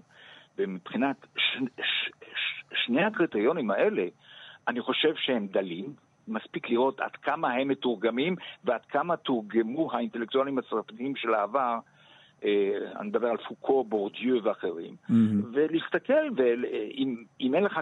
ומבחינת 0.58 1.16
ש- 1.38 1.58
ש- 1.78 2.10
ש- 2.20 2.86
שני 2.86 3.04
הקריטריונים 3.04 3.72
האלה, 3.72 4.04
אני 4.68 4.82
חושב 4.82 5.14
שהם 5.16 5.48
דלים. 5.48 6.07
מספיק 6.28 6.70
לראות 6.70 7.00
עד 7.00 7.16
כמה 7.16 7.54
הם 7.54 7.68
מתורגמים 7.68 8.36
ועד 8.64 8.86
כמה 8.90 9.18
תורגמו 9.18 9.92
האינטלקטואלים 9.94 10.58
הצרפתיים 10.58 11.16
של 11.16 11.34
העבר, 11.34 11.78
אה, 12.44 12.78
אני 13.00 13.08
מדבר 13.08 13.28
על 13.28 13.38
פוקו, 13.38 13.84
בורדיו 13.84 14.44
ואחרים, 14.44 14.96
ולהסתכל, 15.54 16.30
ואם 16.36 17.24
אם 17.42 17.56
אין 17.56 17.64
לך 17.64 17.80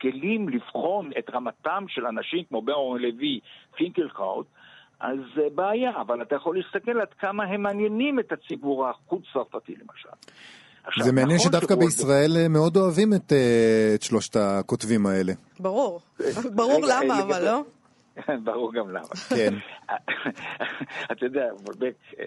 כלים 0.00 0.48
לבחון 0.48 1.10
את 1.18 1.30
רמתם 1.30 1.84
של 1.88 2.06
אנשים 2.06 2.44
כמו 2.44 2.62
ברון 2.62 3.00
לוי, 3.00 3.40
פינקלקראוט, 3.76 4.46
אז 5.00 5.18
זה 5.34 5.48
בעיה, 5.54 6.00
אבל 6.00 6.22
אתה 6.22 6.36
יכול 6.36 6.56
להסתכל 6.56 7.00
עד 7.00 7.12
כמה 7.18 7.44
הם 7.44 7.62
מעניינים 7.62 8.18
את 8.18 8.32
הציבור 8.32 8.88
החוץ-צרפתי 8.88 9.74
למשל. 9.74 10.08
עכשיו, 10.84 11.04
זה 11.04 11.12
מעניין 11.12 11.38
נכון 11.38 11.52
שדווקא 11.52 11.74
בישראל 11.74 12.36
אה, 12.36 12.48
מאוד 12.48 12.76
אוהבים 12.76 13.14
את, 13.14 13.32
אה, 13.32 13.92
את 13.94 14.02
שלושת 14.02 14.36
הכותבים 14.36 15.06
האלה. 15.06 15.32
ברור. 15.60 16.00
ברור 16.56 16.84
רגע, 16.84 17.00
למה, 17.00 17.22
אבל 17.22 17.44
לא? 17.44 17.62
ברור 18.44 18.72
גם 18.72 18.90
למה. 18.90 19.08
כן. 19.28 19.54
אתה 21.12 21.24
יודע, 21.26 21.44
וולבק 21.64 21.94
אה, 22.18 22.24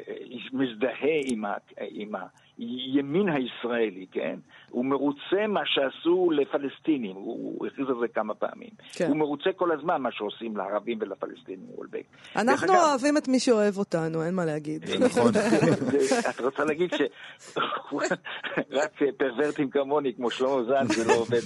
מזדהה 0.54 1.20
עם, 1.26 1.46
ה, 1.46 1.54
עם 1.78 2.16
הימין 2.58 3.30
הישראלי, 3.30 4.06
כן? 4.12 4.36
הוא 4.70 4.86
מרוצה 4.86 5.48
מה 5.48 5.60
שעשו 5.66 6.32
לפלסטינים, 6.32 7.16
הוא 7.16 7.68
הכריז 7.68 7.88
על 7.90 7.96
זה 8.02 8.08
כמה 8.14 8.34
פעמים. 8.34 8.70
כן. 8.94 9.08
הוא 9.08 9.18
מרוצה 9.18 9.50
כל 9.56 9.72
הזמן 9.72 10.02
מה 10.02 10.10
שעושים 10.12 10.58
לערבים 10.58 10.98
ולפלסטינים, 11.02 11.66
וולבק. 11.76 12.04
אנחנו 12.36 12.66
אגב, 12.74 12.76
אוהבים 12.84 13.18
את 13.18 13.28
מי 13.28 13.40
שאוהב 13.40 13.78
אותנו, 13.78 14.24
אין 14.24 14.34
מה 14.36 14.46
להגיד. 14.46 14.86
נכון. 15.00 15.32
זה- 15.92 16.20
את 16.30 16.40
רוצה 16.42 16.64
להגיד 16.66 16.90
שרק 16.98 18.92
פרוורטים 19.18 19.70
כמוני, 19.70 20.14
כמו 20.14 20.32
שלמה 20.32 20.64
זן, 20.64 20.94
זה 20.94 21.08
לא 21.08 21.14
עובד. 21.14 21.40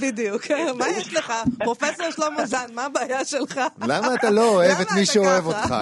בדיוק. 0.00 0.42
מה 0.78 0.88
יש 0.88 1.14
לך? 1.14 1.32
פרופסור 1.64 2.10
שלמה 2.10 2.46
זן, 2.46 2.74
מה 2.74 2.84
הבעיה 2.84 3.24
שלך? 3.24 3.60
למה 3.88 4.14
אתה 4.14 4.30
לא 4.30 4.54
אוהב 4.54 4.80
את 4.80 4.92
מי 4.98 5.06
שאוהב? 5.06 5.46
אותך? 5.46 5.74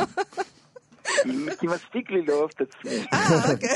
כי 1.61 1.67
מספיק 1.67 2.11
לי 2.11 2.23
לאהוב 2.23 2.51
את 2.55 2.61
עצמי. 2.61 2.91
אה, 3.13 3.53
אוקיי. 3.53 3.69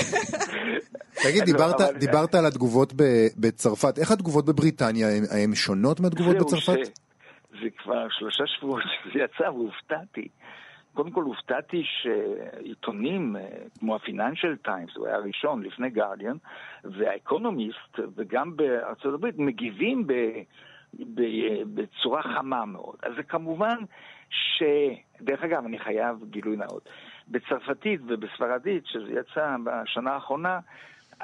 תגיד, 1.23 1.49
לא, 1.49 1.93
דיברת, 1.99 2.35
על 2.35 2.47
התגובות 2.47 2.93
ב- 2.93 3.27
בצרפת, 3.39 3.99
איך 3.99 4.11
התגובות 4.11 4.45
בבריטניה? 4.45 5.07
הן- 5.43 5.55
שונות 5.55 6.01
מהתגובות 6.01 6.37
בצרפת? 6.37 6.79
זה 7.51 7.69
כבר 7.79 8.07
שלושה 8.11 8.45
שבועות 8.47 8.83
שזה 9.05 9.19
יצא 9.25 9.51
והופתעתי. 9.51 10.29
קודם 10.95 11.11
כל 11.11 11.23
הופתעתי 11.23 11.83
שעיתונים 12.03 13.37
אה, 13.37 13.43
כמו 13.79 13.97
הפיננשל 13.97 14.57
טיימס, 14.57 14.91
הוא 14.97 15.07
היה 15.07 15.17
הראשון 15.17 15.63
לפני 15.63 15.91
גרדיאן, 15.91 16.37
והאקונומיסט, 16.85 17.99
וגם 18.17 18.57
בארצות 18.57 19.15
הברית, 19.15 19.35
מגיבים 19.39 20.07
ב, 20.07 20.13
ב, 21.15 21.23
בצורה 21.75 22.23
חמה 22.23 22.65
מאוד. 22.65 22.97
אז 23.03 23.13
זה 23.17 23.23
כמובן 23.23 23.77
ש... 24.31 24.63
דרך 25.21 25.43
אגב, 25.43 25.65
אני 25.67 25.79
חייב 25.79 26.17
גילוי 26.31 26.57
נאות. 26.57 26.89
בצרפתית 27.29 28.01
ובספרדית, 28.07 28.87
שזה 28.87 29.13
יצא 29.13 29.57
בשנה 29.65 30.11
האחרונה, 30.11 30.59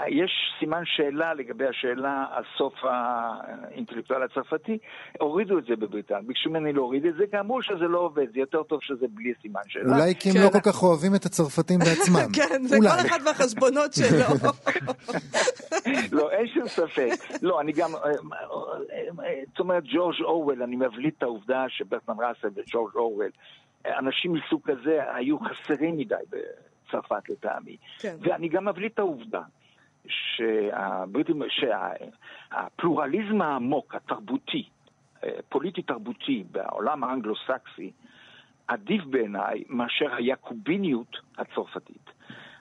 יש 0.06 0.30
סימן 0.58 0.82
שאלה 0.84 1.34
לגבי 1.34 1.66
השאלה 1.66 2.24
על 2.30 2.44
סוף 2.58 2.74
האינטלקטואל 2.82 4.22
הצרפתי, 4.22 4.78
הורידו 5.20 5.58
את 5.58 5.64
זה 5.64 5.76
בבריטניה, 5.76 6.22
ביקשו 6.22 6.50
ממני 6.50 6.72
להוריד 6.72 7.06
את 7.06 7.14
זה, 7.14 7.24
כי 7.30 7.38
אמרו 7.38 7.62
שזה 7.62 7.88
לא 7.88 7.98
עובד, 7.98 8.26
זה 8.32 8.40
יותר 8.40 8.62
טוב 8.62 8.80
שזה 8.82 9.06
בלי 9.10 9.32
סימן 9.42 9.60
שאלה. 9.66 9.96
אולי 9.96 10.14
כי 10.14 10.28
הם 10.28 10.34
כן. 10.34 10.42
לא 10.42 10.50
כל 10.50 10.70
כך 10.72 10.82
אוהבים 10.82 11.14
את 11.14 11.24
הצרפתים 11.24 11.78
בעצמם. 11.78 12.32
כן, 12.38 12.62
זה. 12.62 12.76
כל 12.80 13.06
אחד 13.06 13.18
והחשבונות 13.26 13.92
שלו. 13.98 14.50
לא, 16.12 16.30
אין 16.30 16.46
שום 16.54 16.68
ספק. 16.68 17.42
לא, 17.42 17.60
אני 17.60 17.72
גם, 17.72 17.90
אה, 17.94 18.00
אה, 18.00 18.10
אה, 19.24 19.40
זאת 19.48 19.60
אומרת, 19.60 19.82
ג'ורג' 19.94 20.22
אורוול, 20.22 20.62
אני 20.62 20.76
מבליט 20.76 21.14
את 21.18 21.22
העובדה 21.22 21.64
שברטמן 21.68 22.14
ראסל 22.18 22.48
וג'ורג' 22.54 22.94
אורוול, 22.94 23.30
אנשים 23.86 24.32
מסוג 24.32 24.70
כזה 24.70 25.14
היו 25.14 25.38
חסרים 25.38 25.96
מדי 25.96 26.14
בצרפת 26.30 27.28
לטעמי. 27.28 27.76
כן. 27.98 28.16
ואני 28.20 28.48
גם 28.48 28.64
מבליט 28.68 28.94
את 28.94 28.98
העובדה 28.98 29.42
שהבריטים, 30.06 31.42
שהפלורליזם 31.48 33.42
העמוק, 33.42 33.94
התרבותי, 33.94 34.68
אה, 35.24 35.30
פוליטי-תרבותי 35.48 36.44
בעולם 36.50 37.04
האנגלו-סקסי, 37.04 37.92
עדיף 38.68 39.04
בעיניי 39.04 39.64
מאשר 39.68 40.14
היעקוביניות 40.14 41.16
הצרפתית. 41.38 42.10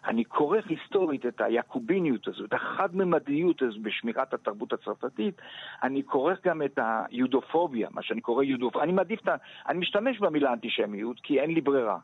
אני 0.08 0.26
כורך 0.26 0.66
היסטורית 0.68 1.26
את 1.26 1.42
היעקוביניות 1.42 2.28
הזו, 2.28 2.46
את 2.46 2.54
החד-ממדיות 2.54 3.62
הזו 3.62 3.80
בשמירת 3.82 4.34
התרבות 4.34 4.74
הצרפתית, 4.74 5.42
אני 5.84 6.04
כורך 6.04 6.40
גם 6.46 6.62
את 6.62 6.80
היודופוביה, 6.82 7.88
מה 7.92 8.02
שאני 8.04 8.22
קורא 8.22 8.44
יודופוביה. 8.44 8.84
אני 8.84 8.92
מעדיף 8.92 9.22
את 9.22 9.28
ה... 9.28 9.36
אני 9.70 9.80
משתמש 9.80 10.20
במילה 10.20 10.54
אנטישמיות 10.54 11.20
כי 11.24 11.40
אין 11.40 11.52
לי 11.52 11.62
ברירה. 11.62 11.98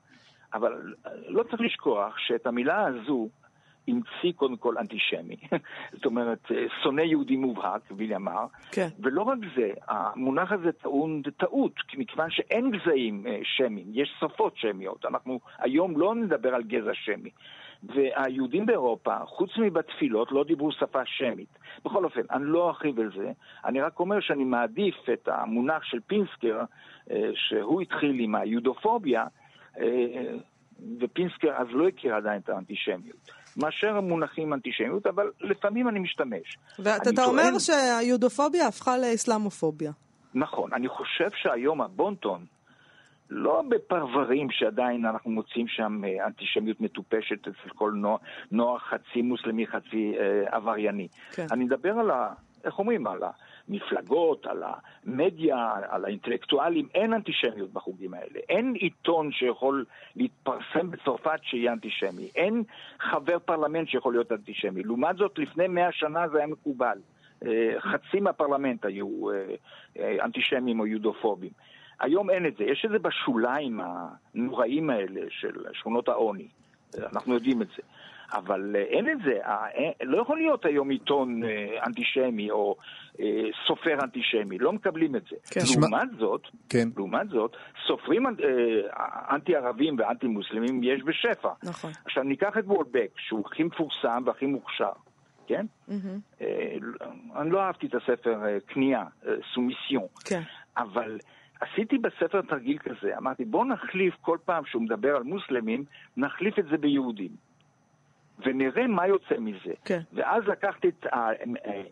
אבל 0.53 0.93
לא 1.27 1.43
צריך 1.43 1.61
לשכוח 1.61 2.17
שאת 2.17 2.47
המילה 2.47 2.85
הזו 2.85 3.29
המציא 3.87 4.31
קודם 4.35 4.57
כל 4.57 4.77
אנטישמי. 4.77 5.35
זאת 5.93 6.05
אומרת, 6.05 6.51
שונא 6.83 7.01
יהודי 7.01 7.35
מובהק, 7.35 7.81
ויליאם 7.97 8.23
מר. 8.23 8.45
כן. 8.71 8.87
ולא 8.99 9.21
רק 9.21 9.37
זה, 9.55 9.71
המונח 9.87 10.51
הזה 10.51 10.71
טעון 10.71 11.21
טעות, 11.37 11.73
כי 11.87 11.97
מכיוון 11.97 12.31
שאין 12.31 12.71
גזעים 12.71 13.27
אה, 13.27 13.39
שמיים, 13.43 13.87
יש 13.93 14.13
שפות 14.19 14.57
שמיות. 14.57 15.05
אנחנו 15.05 15.39
היום 15.57 15.99
לא 15.99 16.15
נדבר 16.15 16.55
על 16.55 16.63
גזע 16.63 16.93
שמי. 16.93 17.29
והיהודים 17.83 18.65
באירופה, 18.65 19.15
חוץ 19.25 19.49
מבתפילות, 19.57 20.31
לא 20.31 20.43
דיברו 20.43 20.71
שפה 20.71 20.99
שמית. 21.05 21.49
בכל 21.85 22.05
אופן, 22.05 22.21
אני 22.31 22.43
לא 22.45 22.67
ארחיב 22.67 22.99
על 22.99 23.11
זה, 23.17 23.31
אני 23.65 23.81
רק 23.81 23.99
אומר 23.99 24.19
שאני 24.21 24.43
מעדיף 24.43 24.95
את 25.13 25.27
המונח 25.31 25.83
של 25.83 25.99
פינסקר, 26.07 26.61
אה, 27.11 27.29
שהוא 27.35 27.81
התחיל 27.81 28.19
עם 28.19 28.35
היודופוביה, 28.35 29.23
אה, 29.79 29.85
ופינסקר 31.01 31.51
אז 31.57 31.67
לא 31.71 31.87
הכיר 31.87 32.15
עדיין 32.15 32.41
את 32.43 32.49
האנטישמיות. 32.49 33.31
מאשר 33.57 34.01
מונחים 34.01 34.53
אנטישמיות, 34.53 35.07
אבל 35.07 35.31
לפעמים 35.41 35.89
אני 35.89 35.99
משתמש. 35.99 36.57
ואתה 36.79 37.09
אתה 37.09 37.23
אומר 37.25 37.43
טוען- 37.43 37.59
שהיודופוביה 37.59 38.67
הפכה 38.67 38.97
לאסלאמופוביה. 38.97 39.91
נכון, 40.33 40.73
אני 40.73 40.87
חושב 40.87 41.29
שהיום 41.35 41.81
הבונטון, 41.81 42.45
לא 43.33 43.61
בפרברים 43.69 44.51
שעדיין 44.51 45.05
אנחנו 45.05 45.31
מוצאים 45.31 45.67
שם 45.67 46.01
אה, 46.05 46.25
אנטישמיות 46.25 46.81
מטופשת 46.81 47.47
אצל 47.47 47.69
כל 47.75 47.91
נוער, 47.95 48.17
נוער 48.51 48.77
חצי 48.77 49.21
מוסלמי, 49.21 49.67
חצי 49.67 50.13
אה, 50.19 50.55
עברייני. 50.55 51.07
כן. 51.35 51.45
אני 51.51 51.65
מדבר 51.65 51.99
על 51.99 52.11
ה... 52.11 52.33
איך 52.63 52.79
אומרים? 52.79 53.07
על 53.07 53.19
המפלגות, 53.67 54.45
על 54.45 54.63
המדיה, 54.63 55.73
על 55.89 56.05
האינטלקטואלים, 56.05 56.87
אין 56.93 57.13
אנטישמיות 57.13 57.73
בחוגים 57.73 58.13
האלה. 58.13 58.39
אין 58.49 58.73
עיתון 58.73 59.31
שיכול 59.31 59.85
להתפרסם 60.15 60.91
בצרפת 60.91 61.39
שיהיה 61.41 61.73
אנטישמי. 61.73 62.29
אין 62.35 62.63
חבר 62.99 63.39
פרלמנט 63.39 63.89
שיכול 63.89 64.13
להיות 64.13 64.31
אנטישמי. 64.31 64.83
לעומת 64.83 65.17
זאת, 65.17 65.39
לפני 65.39 65.67
מאה 65.67 65.91
שנה 65.91 66.27
זה 66.27 66.37
היה 66.37 66.47
מקובל. 66.47 66.97
אה, 67.45 67.79
חצי 67.79 68.19
מהפרלמנט 68.19 68.85
היו 68.85 69.31
אה, 69.31 70.25
אנטישמים 70.25 70.79
או 70.79 70.87
יודופובים. 70.87 71.51
היום 71.99 72.29
אין 72.29 72.45
את 72.45 72.55
זה. 72.57 72.63
יש 72.63 72.85
את 72.85 72.91
זה 72.91 72.99
בשוליים 72.99 73.79
הנוראים 74.35 74.89
האלה 74.89 75.21
של 75.29 75.51
שכונות 75.73 76.09
העוני. 76.09 76.47
אה, 76.99 77.05
אנחנו 77.13 77.33
יודעים 77.33 77.61
את 77.61 77.67
זה. 77.67 77.81
אבל 78.33 78.75
אה, 78.75 78.81
אין 78.81 79.09
את 79.09 79.17
זה. 79.25 79.39
אה, 79.45 79.67
אין- 79.69 79.93
לא 80.01 80.21
יכול 80.21 80.37
להיות 80.37 80.65
היום 80.65 80.89
עיתון 80.89 81.43
אה, 81.43 81.49
אנטישמי 81.87 82.51
או 82.51 82.75
אה, 83.19 83.25
סופר 83.67 83.97
אנטישמי. 84.03 84.57
לא 84.57 84.73
מקבלים 84.73 85.15
את 85.15 85.21
זה. 85.29 85.35
כן. 85.51 85.61
לעומת 85.81 86.09
זאת, 86.19 86.41
כן. 86.69 86.87
לעומת 86.97 87.29
זאת, 87.29 87.55
סופרים 87.87 88.27
אנ- 88.27 88.35
אה, 88.43 89.35
אנטי-ערבים 89.35 89.95
ואנטי-מוסלמים 89.99 90.83
יש 90.83 91.01
בשפע. 91.03 91.49
נכון. 91.63 91.91
עכשיו 92.05 92.23
ניקח 92.23 92.57
את 92.59 92.63
וולבק, 92.67 93.09
שהוא 93.17 93.43
הכי 93.45 93.63
מפורסם 93.63 94.23
והכי 94.25 94.45
מוכשר. 94.45 94.91
כן? 95.47 95.65
אה, 96.41 96.47
אני 97.35 97.49
לא 97.49 97.61
אהבתי 97.61 97.87
את 97.87 97.95
הספר 97.95 98.45
אה, 98.45 98.57
קנייה, 98.59 99.03
אה, 99.27 99.33
סומיסיון. 99.53 100.07
כן. 100.25 100.41
אבל 100.77 101.17
עשיתי 101.63 101.97
בספר 101.97 102.41
תרגיל 102.41 102.77
כזה, 102.77 103.17
אמרתי 103.17 103.45
בוא 103.45 103.65
נחליף 103.65 104.15
כל 104.21 104.37
פעם 104.45 104.65
שהוא 104.65 104.81
מדבר 104.81 105.15
על 105.15 105.23
מוסלמים, 105.23 105.83
נחליף 106.17 106.59
את 106.59 106.65
זה 106.65 106.77
ביהודים. 106.77 107.31
ונראה 108.45 108.87
מה 108.87 109.07
יוצא 109.07 109.35
מזה. 109.39 109.73
כן. 109.85 109.99
ואז 110.13 110.43
לקחתי 110.47 110.87
את, 110.89 111.05
ה, 111.05 111.29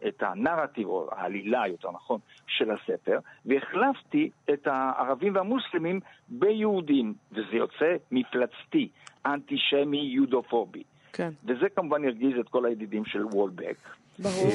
את 0.07 0.23
הנרטיב, 0.23 0.87
או 0.87 1.09
העלילה, 1.11 1.67
יותר 1.67 1.91
נכון, 1.91 2.19
של 2.47 2.71
הספר, 2.71 3.19
והחלפתי 3.45 4.29
את 4.53 4.67
הערבים 4.67 5.35
והמוסלמים 5.35 5.99
ביהודים, 6.29 7.13
וזה 7.31 7.55
יוצא 7.55 7.95
מפלצתי, 8.11 8.89
אנטישמי 9.25 9.97
יודופובי. 9.97 10.83
כן. 11.13 11.29
וזה 11.45 11.69
כמובן 11.75 12.05
הרגיז 12.05 12.39
את 12.39 12.49
כל 12.49 12.65
הידידים 12.65 13.05
של 13.05 13.25
וולבק. 13.25 13.77
ברור. 14.19 14.51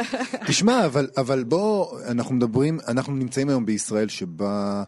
תשמע, 0.48 0.86
אבל, 0.86 1.08
אבל 1.16 1.44
בוא, 1.44 2.00
אנחנו 2.00 2.34
מדברים, 2.34 2.78
אנחנו 2.88 3.14
נמצאים 3.14 3.48
היום 3.48 3.66
בישראל 3.66 4.08
שבה... 4.08 4.84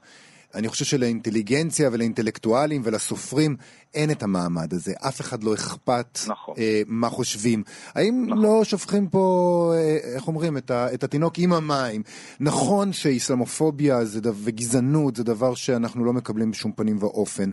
אני 0.58 0.68
חושב 0.68 0.84
שלאינטליגנציה 0.84 1.88
ולאינטלקטואלים 1.92 2.82
ולסופרים 2.84 3.56
אין 3.94 4.10
את 4.10 4.22
המעמד 4.22 4.74
הזה. 4.74 4.92
אף 5.08 5.20
אחד 5.20 5.44
לא 5.44 5.54
אכפת 5.54 6.18
נכון. 6.28 6.54
אה, 6.58 6.82
מה 6.86 7.10
חושבים. 7.10 7.62
האם 7.94 8.24
נכון. 8.26 8.42
לא 8.42 8.64
שופכים 8.64 9.08
פה, 9.08 9.72
אה, 9.76 10.14
איך 10.14 10.28
אומרים, 10.28 10.56
את, 10.56 10.70
ה, 10.70 10.94
את 10.94 11.04
התינוק 11.04 11.38
עם 11.38 11.52
המים? 11.52 12.02
נכון 12.40 12.92
שאיסלאמופוביה 12.92 14.04
זה, 14.04 14.20
וגזענות 14.44 15.16
זה 15.16 15.24
דבר 15.24 15.54
שאנחנו 15.54 16.04
לא 16.04 16.12
מקבלים 16.12 16.50
בשום 16.50 16.72
פנים 16.72 16.96
ואופן, 17.00 17.50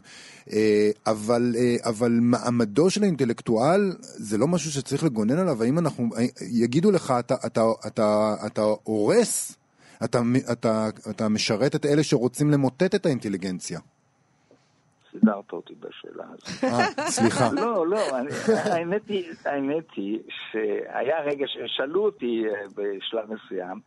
אה, 0.53 0.89
אבל, 1.07 1.55
אה, 1.57 1.75
אבל 1.83 2.19
מעמדו 2.21 2.89
של 2.89 3.03
האינטלקטואל 3.03 3.95
זה 4.01 4.37
לא 4.37 4.47
משהו 4.47 4.71
שצריך 4.71 5.03
לגונן 5.03 5.37
עליו. 5.37 5.63
האם 5.63 5.79
אנחנו, 5.79 6.09
אה, 6.17 6.25
יגידו 6.41 6.91
לך, 6.91 7.13
אתה, 7.19 7.35
אתה, 7.45 7.63
אתה, 7.87 8.35
אתה 8.45 8.61
הורס? 8.83 9.55
אתה, 10.03 10.19
אתה, 10.51 10.87
אתה 11.09 11.29
משרת 11.29 11.75
את 11.75 11.85
אלה 11.85 12.03
שרוצים 12.03 12.51
למוטט 12.51 12.95
את 12.95 13.05
האינטליגנציה. 13.05 13.79
סידרת 15.11 15.51
אותי 15.51 15.73
בשאלה 15.79 16.23
הזאת. 16.23 16.63
אה, 16.63 17.09
סליחה. 17.09 17.49
לא, 17.53 17.87
לא, 17.87 17.99
האמת, 18.65 19.07
היא, 19.07 19.31
האמת 19.45 19.91
היא 19.95 20.19
שהיה 20.29 21.21
רגע 21.21 21.45
ששאלו 21.47 22.05
אותי 22.05 22.43
אה, 22.47 22.61
בשלב 22.75 23.33
מסוים, 23.33 23.79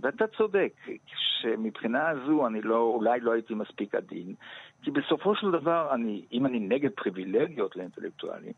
ואתה 0.00 0.24
צודק, 0.26 0.72
שמבחינה 1.16 2.08
הזו 2.08 2.46
אני 2.46 2.60
לא, 2.60 2.92
אולי 2.94 3.20
לא 3.20 3.32
הייתי 3.32 3.54
מספיק 3.54 3.94
עדין, 3.94 4.34
כי 4.82 4.90
בסופו 4.90 5.34
של 5.36 5.50
דבר, 5.50 5.94
אני, 5.94 6.22
אם 6.32 6.46
אני 6.46 6.60
נגד 6.60 6.90
פריבילגיות 6.90 7.76
לאינטלקטואלים, 7.76 8.52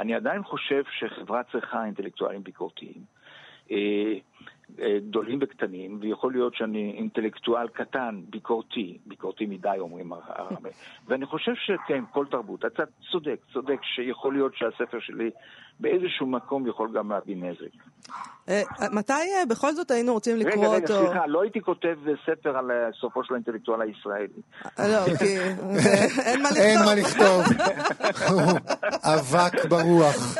אני 0.00 0.14
עדיין 0.14 0.42
חושב 0.42 0.82
שחברה 0.98 1.42
צריכה 1.52 1.84
אינטלקטואלים 1.84 2.42
ביקורתיים. 2.42 3.04
אה, 4.80 4.98
גדולים 5.08 5.38
וקטנים, 5.42 5.98
ויכול 6.00 6.32
להיות 6.32 6.54
שאני 6.54 6.94
אינטלקטואל 6.98 7.68
קטן, 7.68 8.20
ביקורתי, 8.30 8.98
ביקורתי 9.06 9.46
מדי 9.46 9.76
אומרים 9.78 10.12
הרבה, 10.12 10.70
ואני 11.08 11.26
חושב 11.26 11.52
שכן, 11.54 12.04
כל 12.12 12.26
תרבות, 12.30 12.64
אתה 12.64 12.82
צודק, 13.12 13.40
צודק 13.52 13.78
שיכול 13.82 14.32
להיות 14.32 14.52
שהספר 14.56 14.98
שלי 15.00 15.30
באיזשהו 15.80 16.26
מקום 16.26 16.66
יכול 16.66 16.90
גם 16.94 17.10
להביא 17.10 17.36
נזק. 17.36 17.74
אה, 18.48 18.62
מתי 18.92 19.12
אה, 19.12 19.46
בכל 19.48 19.72
זאת 19.72 19.90
היינו 19.90 20.12
רוצים 20.12 20.36
רגע, 20.36 20.48
לקרוא 20.48 20.74
רגע, 20.74 20.94
אותו? 20.94 21.06
סליחה, 21.06 21.26
לא 21.26 21.42
הייתי 21.42 21.60
כותב 21.60 21.96
ספר 22.26 22.56
על 22.58 22.70
סופו 23.00 23.24
של 23.24 23.34
האינטלקטואל 23.34 23.80
הישראלי. 23.80 24.42
לא, 24.78 25.16
כי 25.18 25.38
אין 26.26 26.42
מה 26.42 26.48
אין 26.56 26.78
מה 26.78 26.94
לכתוב. 26.94 27.42
לכתוב. 28.00 28.58
אבק 29.14 29.64
ברוח. 29.64 30.36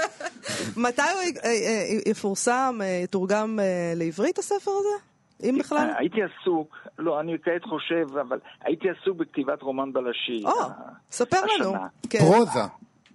מתי 0.76 1.02
הוא 1.02 1.22
י- 1.22 1.38
אה, 1.44 1.50
אה, 1.50 2.11
יפורסם, 2.11 2.78
אה, 2.83 2.87
יתורגם 3.04 3.61
אה, 3.61 3.92
לעברית 3.96 4.38
הספר 4.38 4.70
הזה? 4.70 5.04
אם 5.50 5.57
בכלל? 5.59 5.78
אה, 5.78 5.98
הייתי 5.98 6.16
עסוק, 6.22 6.76
לא, 6.98 7.20
אני 7.20 7.37
כעת 7.42 7.64
חושב, 7.64 8.16
אבל 8.18 8.38
הייתי 8.61 8.88
עסוק 8.90 9.16
בכתיבת 9.16 9.62
רומן 9.62 9.92
בלשי. 9.92 10.42
או, 10.44 10.50
אה, 10.61 10.66
ספר 11.11 11.37
לנו. 11.59 11.74
כן. 12.11 12.18
פרוזה. 12.18 12.61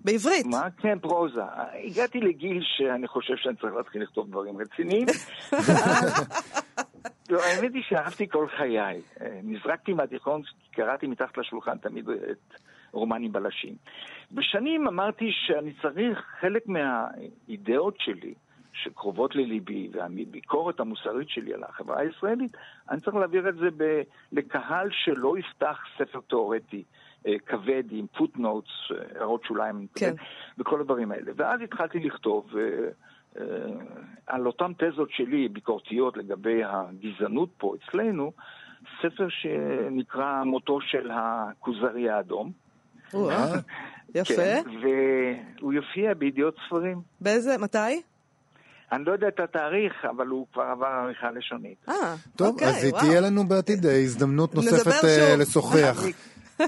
בעברית. 0.06 0.46
מה? 0.46 0.62
כן, 0.82 1.00
פרוזה. 1.00 1.42
הגעתי 1.86 2.20
לגיל 2.20 2.62
שאני 2.78 3.08
חושב 3.08 3.34
שאני 3.38 3.56
צריך 3.56 3.74
להתחיל 3.74 4.04
לכתוב 4.04 4.28
דברים 4.30 4.56
רציניים. 4.58 5.06
לא, 7.30 7.40
האמת 7.44 7.72
היא 7.74 7.84
שאהבתי 7.90 8.28
כל 8.30 8.48
חיי. 8.58 8.78
אה, 9.22 9.40
נזרקתי 9.44 9.94
מהתיכון, 9.94 10.42
קראתי 10.72 11.08
מתחת 11.08 11.38
לשולחן 11.38 11.78
תמיד 11.78 12.10
את 12.10 12.60
רומנים 12.92 13.32
בלשים. 13.32 13.76
בשנים 14.32 14.88
אמרתי 14.88 15.32
שאני 15.32 15.74
צריך 15.82 16.26
חלק 16.40 16.68
מהאידאות 16.68 17.96
שלי, 18.00 18.34
שקרובות 18.74 19.36
לליבי, 19.36 19.90
והביקורת 19.92 20.80
המוסרית 20.80 21.30
שלי 21.30 21.54
על 21.54 21.64
החברה 21.64 22.00
הישראלית, 22.00 22.58
אני 22.90 23.02
צריך 23.02 23.16
להעביר 23.16 23.50
את 23.50 23.56
זה 23.56 23.68
ב- 23.78 24.02
לקהל 24.32 24.90
שלא 24.92 25.38
יפתח 25.38 25.78
ספר 25.98 26.20
תיאורטי. 26.28 26.84
אה, 27.28 27.40
כבד 27.46 27.84
עם 27.92 28.06
פוטנוטס, 28.18 28.70
הערות 29.16 29.44
שוליים, 29.44 29.88
כן. 29.96 30.14
וכל 30.58 30.82
הדברים 30.82 31.12
האלה. 31.12 31.32
ואז 31.36 31.62
התחלתי 31.62 32.00
לכתוב 32.00 32.58
אה, 32.58 32.64
אה, 33.38 33.46
על 34.28 34.48
אותן 34.48 34.72
תזות 34.78 35.12
שלי, 35.12 35.48
ביקורתיות 35.48 36.18
לגבי 36.18 36.62
הגזענות 36.64 37.50
פה 37.58 37.74
אצלנו, 37.76 38.32
ספר 39.02 39.28
שנקרא 39.30 40.44
מותו 40.44 40.82
של 40.82 41.12
הכוזרי 41.14 42.10
האדום. 42.10 42.52
או-אה, 43.14 43.60
יפה. 44.16 44.36
כן, 44.36 44.64
והוא 45.62 45.74
יופיע 45.74 46.14
בידיעות 46.14 46.56
ספרים. 46.68 47.02
באיזה, 47.22 47.58
מתי? 47.58 48.02
אני 48.92 49.04
לא 49.06 49.12
יודע 49.12 49.28
את 49.28 49.40
התאריך, 49.40 49.94
אבל 50.18 50.28
הוא 50.28 50.46
כבר 50.54 50.64
עבר 50.64 50.86
עריכה 50.86 51.32
לשונית. 51.32 51.78
אה, 51.90 52.16
טוב, 52.36 52.48
אוקיי, 52.48 52.68
אז 52.68 52.86
וואו. 52.86 53.02
תהיה 53.02 53.22
לנו 53.22 53.48
בעתיד 53.48 53.86
אה, 53.86 54.00
הזדמנות 54.00 54.56
נוספת 54.56 55.04
אה. 55.04 55.36
לשוחח. 55.38 56.04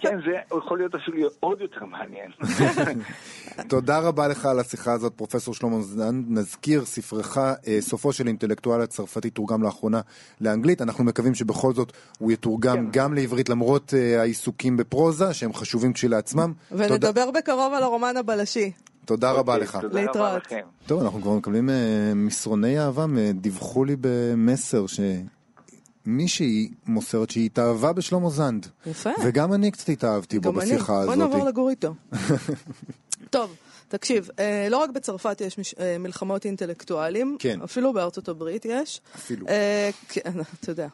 כן, 0.01 0.19
זה 0.25 0.57
יכול 0.57 0.77
להיות 0.77 0.95
אפילו 0.95 1.27
עוד 1.39 1.61
יותר 1.61 1.85
מעניין. 1.85 2.31
תודה 3.69 3.99
רבה 3.99 4.27
לך 4.27 4.45
על 4.45 4.59
השיחה 4.59 4.93
הזאת, 4.93 5.13
פרופסור 5.15 5.53
שלמה 5.53 5.81
זנד. 5.81 6.25
נזכיר, 6.29 6.85
ספרך, 6.85 7.37
אה, 7.37 7.53
סופו 7.79 8.13
של 8.13 8.27
אינטלקטואל 8.27 8.81
הצרפתי, 8.81 9.29
תורגם 9.29 9.63
לאחרונה 9.63 10.01
לאנגלית. 10.41 10.81
אנחנו 10.81 11.03
מקווים 11.03 11.35
שבכל 11.35 11.73
זאת 11.73 11.91
הוא 12.19 12.31
יתורגם 12.31 12.75
כן. 12.77 12.85
גם 12.91 13.13
לעברית, 13.13 13.49
למרות 13.49 13.93
אה, 13.97 14.21
העיסוקים 14.21 14.77
בפרוזה, 14.77 15.33
שהם 15.33 15.53
חשובים 15.53 15.93
כשלעצמם. 15.93 16.53
תודה- 16.69 16.85
ונדבר 16.93 17.31
בקרוב 17.31 17.73
על 17.73 17.83
הרומן 17.83 18.17
הבלשי. 18.17 18.71
תודה 19.05 19.31
רבה 19.31 19.53
אוקיי, 19.53 19.67
לך. 19.67 19.75
תודה 19.81 19.87
רבה 19.87 20.01
להתראות. 20.01 20.45
לכם. 20.45 20.59
טוב, 20.87 21.01
אנחנו 21.01 21.21
כבר 21.21 21.33
מקבלים 21.33 21.69
אה, 21.69 21.75
מסרוני 22.15 22.79
אהבה, 22.79 23.05
אה, 23.17 23.31
דיווחו 23.33 23.85
לי 23.85 23.95
במסר 24.01 24.85
שמישהי 26.05 26.69
מוסרת 26.85 27.29
שהיא 27.29 27.45
התאהבה 27.45 27.93
בשלמה 27.93 28.29
זנד. 28.29 28.67
יפה. 28.85 29.09
וגם 29.23 29.53
אני 29.53 29.71
קצת 29.71 29.89
התאהבתי 29.89 30.39
בו 30.39 30.51
גם 30.51 30.59
אני. 30.59 30.75
בשיחה 30.75 30.99
הזאת. 30.99 31.17
בוא 31.17 31.23
נעבור 31.25 31.45
לגור 31.45 31.69
איתו. 31.69 31.93
טוב, 33.29 33.55
תקשיב, 33.87 34.29
אה, 34.39 34.67
לא 34.69 34.77
רק 34.77 34.89
בצרפת 34.89 35.41
יש 35.41 35.75
אה, 35.79 35.97
מלחמות 35.99 36.45
אינטלקטואלים, 36.45 37.35
כן. 37.39 37.61
אפילו 37.61 37.93
בארצות 37.93 38.29
הברית 38.29 38.65
יש. 38.65 39.01
אפילו. 39.15 39.47
אה, 39.47 39.89
כן, 40.09 40.31
אתה 40.59 40.71
יודע. 40.71 40.87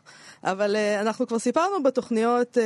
אבל 0.43 0.75
אנחנו 1.01 1.27
כבר 1.27 1.39
סיפרנו 1.39 1.83
בתוכניות, 1.83 2.57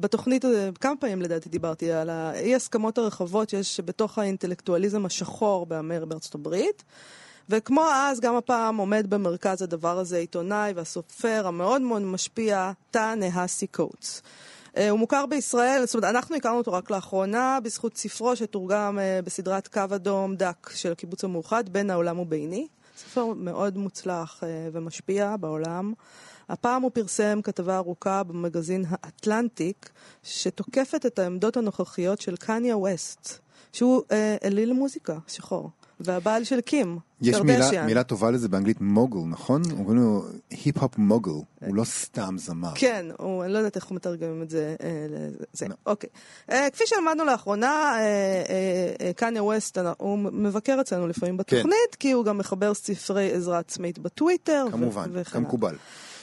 בתוכנית, 0.00 0.44
כמה 0.80 0.96
פעמים 0.96 1.22
לדעתי 1.22 1.48
דיברתי 1.48 1.92
על 1.92 2.10
האי 2.10 2.54
הסכמות 2.54 2.98
הרחבות 2.98 3.50
שיש 3.50 3.80
בתוך 3.84 4.18
האינטלקטואליזם 4.18 5.06
השחור 5.06 5.66
באמר 5.66 6.04
בארצות 6.04 6.34
הברית. 6.34 6.84
וכמו 7.50 7.84
אז, 7.92 8.20
גם 8.20 8.36
הפעם 8.36 8.76
עומד 8.76 9.06
במרכז 9.08 9.62
הדבר 9.62 9.98
הזה 9.98 10.16
עיתונאי 10.16 10.72
והסופר 10.76 11.46
המאוד 11.46 11.82
מאוד 11.82 12.02
משפיע, 12.02 12.72
טאה 12.90 13.14
נהסי 13.14 13.66
קוטס. 13.66 14.22
אה, 14.76 14.90
הוא 14.90 14.98
מוכר 14.98 15.26
בישראל, 15.26 15.82
זאת 15.86 15.94
אומרת, 15.94 16.14
אנחנו 16.14 16.36
הכרנו 16.36 16.58
אותו 16.58 16.72
רק 16.72 16.90
לאחרונה, 16.90 17.58
בזכות 17.62 17.96
ספרו 17.96 18.36
שתורגם 18.36 18.98
אה, 18.98 19.20
בסדרת 19.24 19.68
קו 19.68 19.80
אדום 19.94 20.36
דק 20.36 20.70
של 20.74 20.92
הקיבוץ 20.92 21.24
המאוחד, 21.24 21.68
בין 21.68 21.90
העולם 21.90 22.18
וביני. 22.18 22.66
ספר 22.96 23.26
מאוד 23.26 23.76
מוצלח 23.76 24.40
אה, 24.44 24.68
ומשפיע 24.72 25.36
בעולם. 25.40 25.92
הפעם 26.48 26.82
הוא 26.82 26.90
פרסם 26.94 27.42
כתבה 27.42 27.76
ארוכה 27.76 28.22
במגזין 28.22 28.84
האטלנטיק, 28.90 29.90
שתוקפת 30.22 31.06
את 31.06 31.18
העמדות 31.18 31.56
הנוכחיות 31.56 32.20
של 32.20 32.36
קניה 32.36 32.76
ווסט, 32.76 33.38
שהוא 33.72 34.02
אליל 34.44 34.72
מוזיקה 34.72 35.18
שחור, 35.28 35.70
והבעל 36.00 36.44
של 36.44 36.60
קים, 36.60 36.98
יש 37.22 37.36
מילה. 37.36 37.86
מילה 37.86 38.02
טובה 38.02 38.30
לזה 38.30 38.48
באנגלית 38.48 38.80
מוגל, 38.80 39.28
נכון? 39.28 39.62
אומרים 39.78 39.96
לו 39.96 40.24
היפ-הופ 40.50 40.98
מוגל, 40.98 41.30
הוא 41.30 41.74
לא 41.74 41.84
סתם 41.84 42.36
זמר. 42.38 42.72
כן, 42.74 43.06
הוא, 43.18 43.44
אני 43.44 43.52
לא 43.52 43.58
יודעת 43.58 43.76
איך 43.76 43.84
הוא 43.84 43.96
מתרגמים 43.96 44.42
את 44.42 44.50
זה. 44.50 44.74
אה, 44.82 45.06
לזה. 45.08 45.68
לא. 45.68 45.74
אוקיי. 45.86 46.10
אה, 46.50 46.66
כפי 46.72 46.84
שלמדנו 46.86 47.24
לאחרונה, 47.24 47.92
אה, 47.94 48.00
אה, 48.00 49.06
אה, 49.06 49.12
קניה 49.12 49.42
ווסט, 49.42 49.78
הוא 49.98 50.18
מבקר 50.18 50.78
אצלנו 50.80 51.08
לפעמים 51.08 51.36
בתוכנית, 51.36 51.94
כי 51.98 52.12
הוא 52.12 52.24
גם 52.24 52.38
מחבר 52.38 52.74
ספרי 52.74 53.32
עזרה 53.32 53.58
עצמית 53.58 53.98
בטוויטר. 53.98 54.64
ו- 54.68 54.72
כמובן, 54.72 55.10
וכן 55.12 55.44
הלאה. 55.62 55.78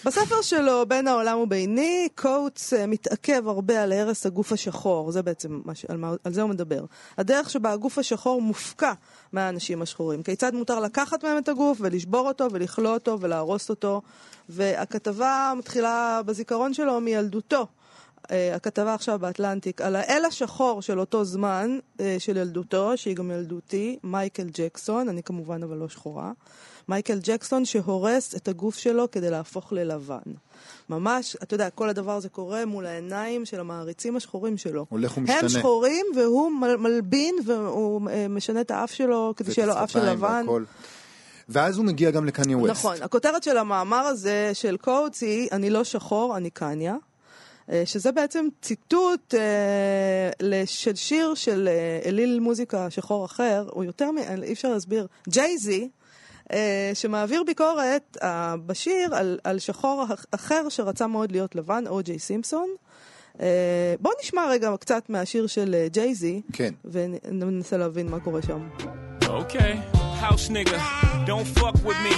בספר 0.08 0.42
שלו, 0.42 0.86
בין 0.88 1.08
העולם 1.08 1.40
וביני, 1.40 2.08
קוטס 2.16 2.74
אה, 2.74 2.88
מתעכב 2.88 3.48
הרבה 3.48 3.84
על 3.84 3.92
הרס 3.92 4.26
הגוף 4.26 4.52
השחור, 4.52 5.12
זה 5.12 5.22
בעצם, 5.22 5.62
מה 5.66 5.76
ש... 5.76 5.86
על, 5.86 5.98
מה... 5.98 6.14
על 6.24 6.34
זה 6.34 6.42
הוא 6.42 6.50
מדבר. 6.50 6.86
הדרך 7.18 7.50
שבה 7.50 7.72
הגוף 7.72 7.98
השחור 7.98 8.42
מופקע 8.42 8.94
מהאנשים 9.34 9.82
השחורים. 9.82 10.24
כיצד 10.24 10.54
מותר 10.54 10.80
לקחת 10.80 11.24
מהם 11.24 11.38
את 11.38 11.50
הגוף 11.50 11.78
ולשבור 11.82 12.28
אותו 12.28 12.48
ולכלוא 12.52 12.94
אותו 12.94 13.18
ולהרוס 13.22 13.70
אותו. 13.70 14.02
והכתבה 14.50 15.54
מתחילה 15.58 16.22
בזיכרון 16.26 16.74
שלו 16.74 17.00
מילדותו. 17.00 17.68
אה, 18.32 18.56
הכתבה 18.56 18.94
עכשיו 18.94 19.20
באטלנטיק, 19.20 19.82
על 19.82 19.96
האל 19.96 20.26
השחור 20.28 20.82
של 20.82 21.00
אותו 21.00 21.26
זמן, 21.26 21.80
אה, 22.00 22.16
של 22.20 22.38
ילדותו, 22.38 22.98
שהיא 22.98 23.16
גם 23.16 23.32
ילדותי, 23.32 23.98
מייקל 24.04 24.48
ג'קסון, 24.54 25.10
אני 25.10 25.24
כמובן 25.24 25.64
אבל 25.64 25.78
לא 25.78 25.90
שחורה. 25.90 26.32
מייקל 26.90 27.20
ג'קסון 27.24 27.66
שהורס 27.66 28.36
את 28.36 28.48
הגוף 28.48 28.78
שלו 28.78 29.12
כדי 29.12 29.30
להפוך 29.30 29.74
ללבן. 29.74 30.20
ממש, 30.90 31.36
אתה 31.44 31.54
יודע, 31.56 31.70
כל 31.70 31.90
הדבר 31.90 32.12
הזה 32.16 32.30
קורה 32.30 32.66
מול 32.66 32.86
העיניים 32.86 33.46
של 33.46 33.60
המעריצים 33.60 34.16
השחורים 34.16 34.58
שלו. 34.58 34.86
הולך 34.90 35.18
ומשתנה. 35.18 35.40
הם 35.40 35.50
שחורים 35.50 36.06
והוא 36.16 36.52
מל- 36.52 36.76
מלבין 36.78 37.36
והוא 37.46 38.10
אה, 38.10 38.28
משנה 38.28 38.62
את 38.62 38.72
האף 38.72 38.94
שלו 38.94 39.34
כדי 39.38 39.54
שיהיה 39.54 39.68
לו 39.68 39.84
אף 39.84 39.92
של 39.92 40.10
לבן. 40.10 40.42
והכל. 40.48 40.64
ואז 41.50 41.78
הוא 41.78 41.86
מגיע 41.86 42.12
גם 42.12 42.26
לקניה 42.26 42.58
ווסט. 42.58 42.72
נכון, 42.72 42.96
הכותרת 43.02 43.44
של 43.44 43.58
המאמר 43.58 43.98
הזה 43.98 44.52
של 44.54 44.78
קוטס 44.78 45.22
היא 45.22 45.48
אני 45.52 45.70
לא 45.70 45.84
שחור, 45.84 46.38
אני 46.38 46.50
קניה. 46.50 46.96
אה, 47.72 47.82
שזה 47.86 48.12
בעצם 48.12 48.48
ציטוט 48.62 49.34
אה, 49.36 49.42
של 50.66 50.96
שיר 50.96 51.34
של 51.36 51.68
אה, 51.72 52.10
אליל 52.10 52.40
מוזיקה 52.40 52.90
שחור 52.90 53.26
אחר, 53.26 53.66
הוא 53.72 53.84
יותר 53.84 54.12
מ... 54.12 54.18
אי 54.44 54.54
אפשר 54.54 54.70
להסביר, 54.70 55.08
ג'ייזי, 55.30 55.90
שמעביר 56.94 57.44
ביקורת 57.44 58.18
בשיר 58.66 59.16
על, 59.16 59.40
על 59.44 59.60
שחור 59.60 60.06
אח- 60.14 60.26
אחר 60.32 60.70
שרצה 60.70 61.08
מאוד 61.08 61.32
להיות 61.32 61.56
לבן, 61.56 61.84
או.ג'יי 61.88 62.20
סימפסון. 62.20 62.70
בואו 64.00 64.14
נשמע 64.24 64.48
רגע 64.50 64.72
קצת 64.80 65.10
מהשיר 65.10 65.48
של 65.48 65.76
ג'ייזי, 65.92 66.42
כן. 66.54 66.74
וננסה 66.86 67.78
להבין 67.78 68.10
מה 68.10 68.20
קורה 68.20 68.42
שם. 68.42 68.68
Okay, 69.22 69.76
house 70.22 70.48
nigga, 70.50 70.80
don't 71.28 71.48
fuck 71.60 71.76
with 71.88 72.00
me. 72.08 72.16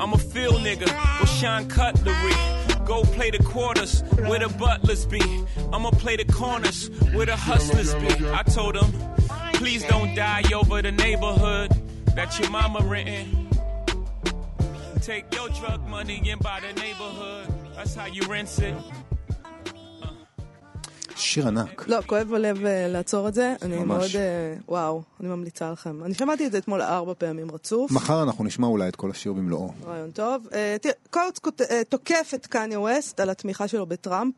I'm 0.00 0.12
a 0.12 0.18
field 0.32 0.60
nigga 0.68 0.88
with 1.20 1.30
Sean 1.40 1.68
Cutlery. 1.76 2.57
Go 2.88 3.02
play 3.02 3.30
the 3.30 3.42
quarters 3.42 4.00
where 4.16 4.38
the 4.38 4.48
butlers 4.48 5.04
be. 5.04 5.20
I'ma 5.74 5.90
play 5.90 6.16
the 6.16 6.24
corners 6.24 6.88
where 7.12 7.26
the 7.26 7.36
hustlers 7.36 7.94
be. 7.96 8.08
I 8.30 8.42
told 8.42 8.76
them, 8.76 8.90
please 9.52 9.84
don't 9.84 10.14
die 10.14 10.42
over 10.54 10.80
the 10.80 10.92
neighborhood 10.92 11.70
that 12.16 12.38
your 12.38 12.48
mama 12.50 12.80
renting. 12.82 13.50
Take 15.02 15.34
your 15.34 15.50
drug 15.50 15.86
money 15.86 16.22
and 16.30 16.40
buy 16.40 16.60
the 16.60 16.72
neighborhood. 16.80 17.52
That's 17.76 17.94
how 17.94 18.06
you 18.06 18.22
rinse 18.22 18.58
it. 18.58 18.74
שיר 21.18 21.48
ענק. 21.48 21.88
לא, 21.88 21.98
כואב 22.06 22.34
הלב 22.34 22.64
אה, 22.64 22.88
לעצור 22.88 23.28
את 23.28 23.34
זה. 23.34 23.54
אני. 23.62 23.84
מאוד, 23.84 24.10
אה, 24.14 24.54
וואו, 24.68 25.02
אני 25.20 25.28
ממליצה 25.28 25.70
לכם. 25.70 26.04
אני 26.04 26.14
שמעתי 26.14 26.46
את 26.46 26.52
זה 26.52 26.58
אתמול 26.58 26.82
ארבע 26.82 27.14
פעמים 27.18 27.50
רצוף. 27.50 27.90
מחר 27.90 28.22
אנחנו 28.22 28.44
נשמע 28.44 28.66
אולי 28.66 28.88
את 28.88 28.96
כל 28.96 29.10
השיר 29.10 29.32
במלואו. 29.32 29.72
רעיון 29.86 30.10
טוב. 30.10 30.48
אה, 30.52 30.76
אה, 31.70 31.84
תוקף 31.88 32.30
את 32.34 32.46
קניה 32.46 32.80
ווסט 32.80 33.20
על 33.20 33.30
התמיכה 33.30 33.68
שלו 33.68 33.86
בטראמפ. 33.86 34.34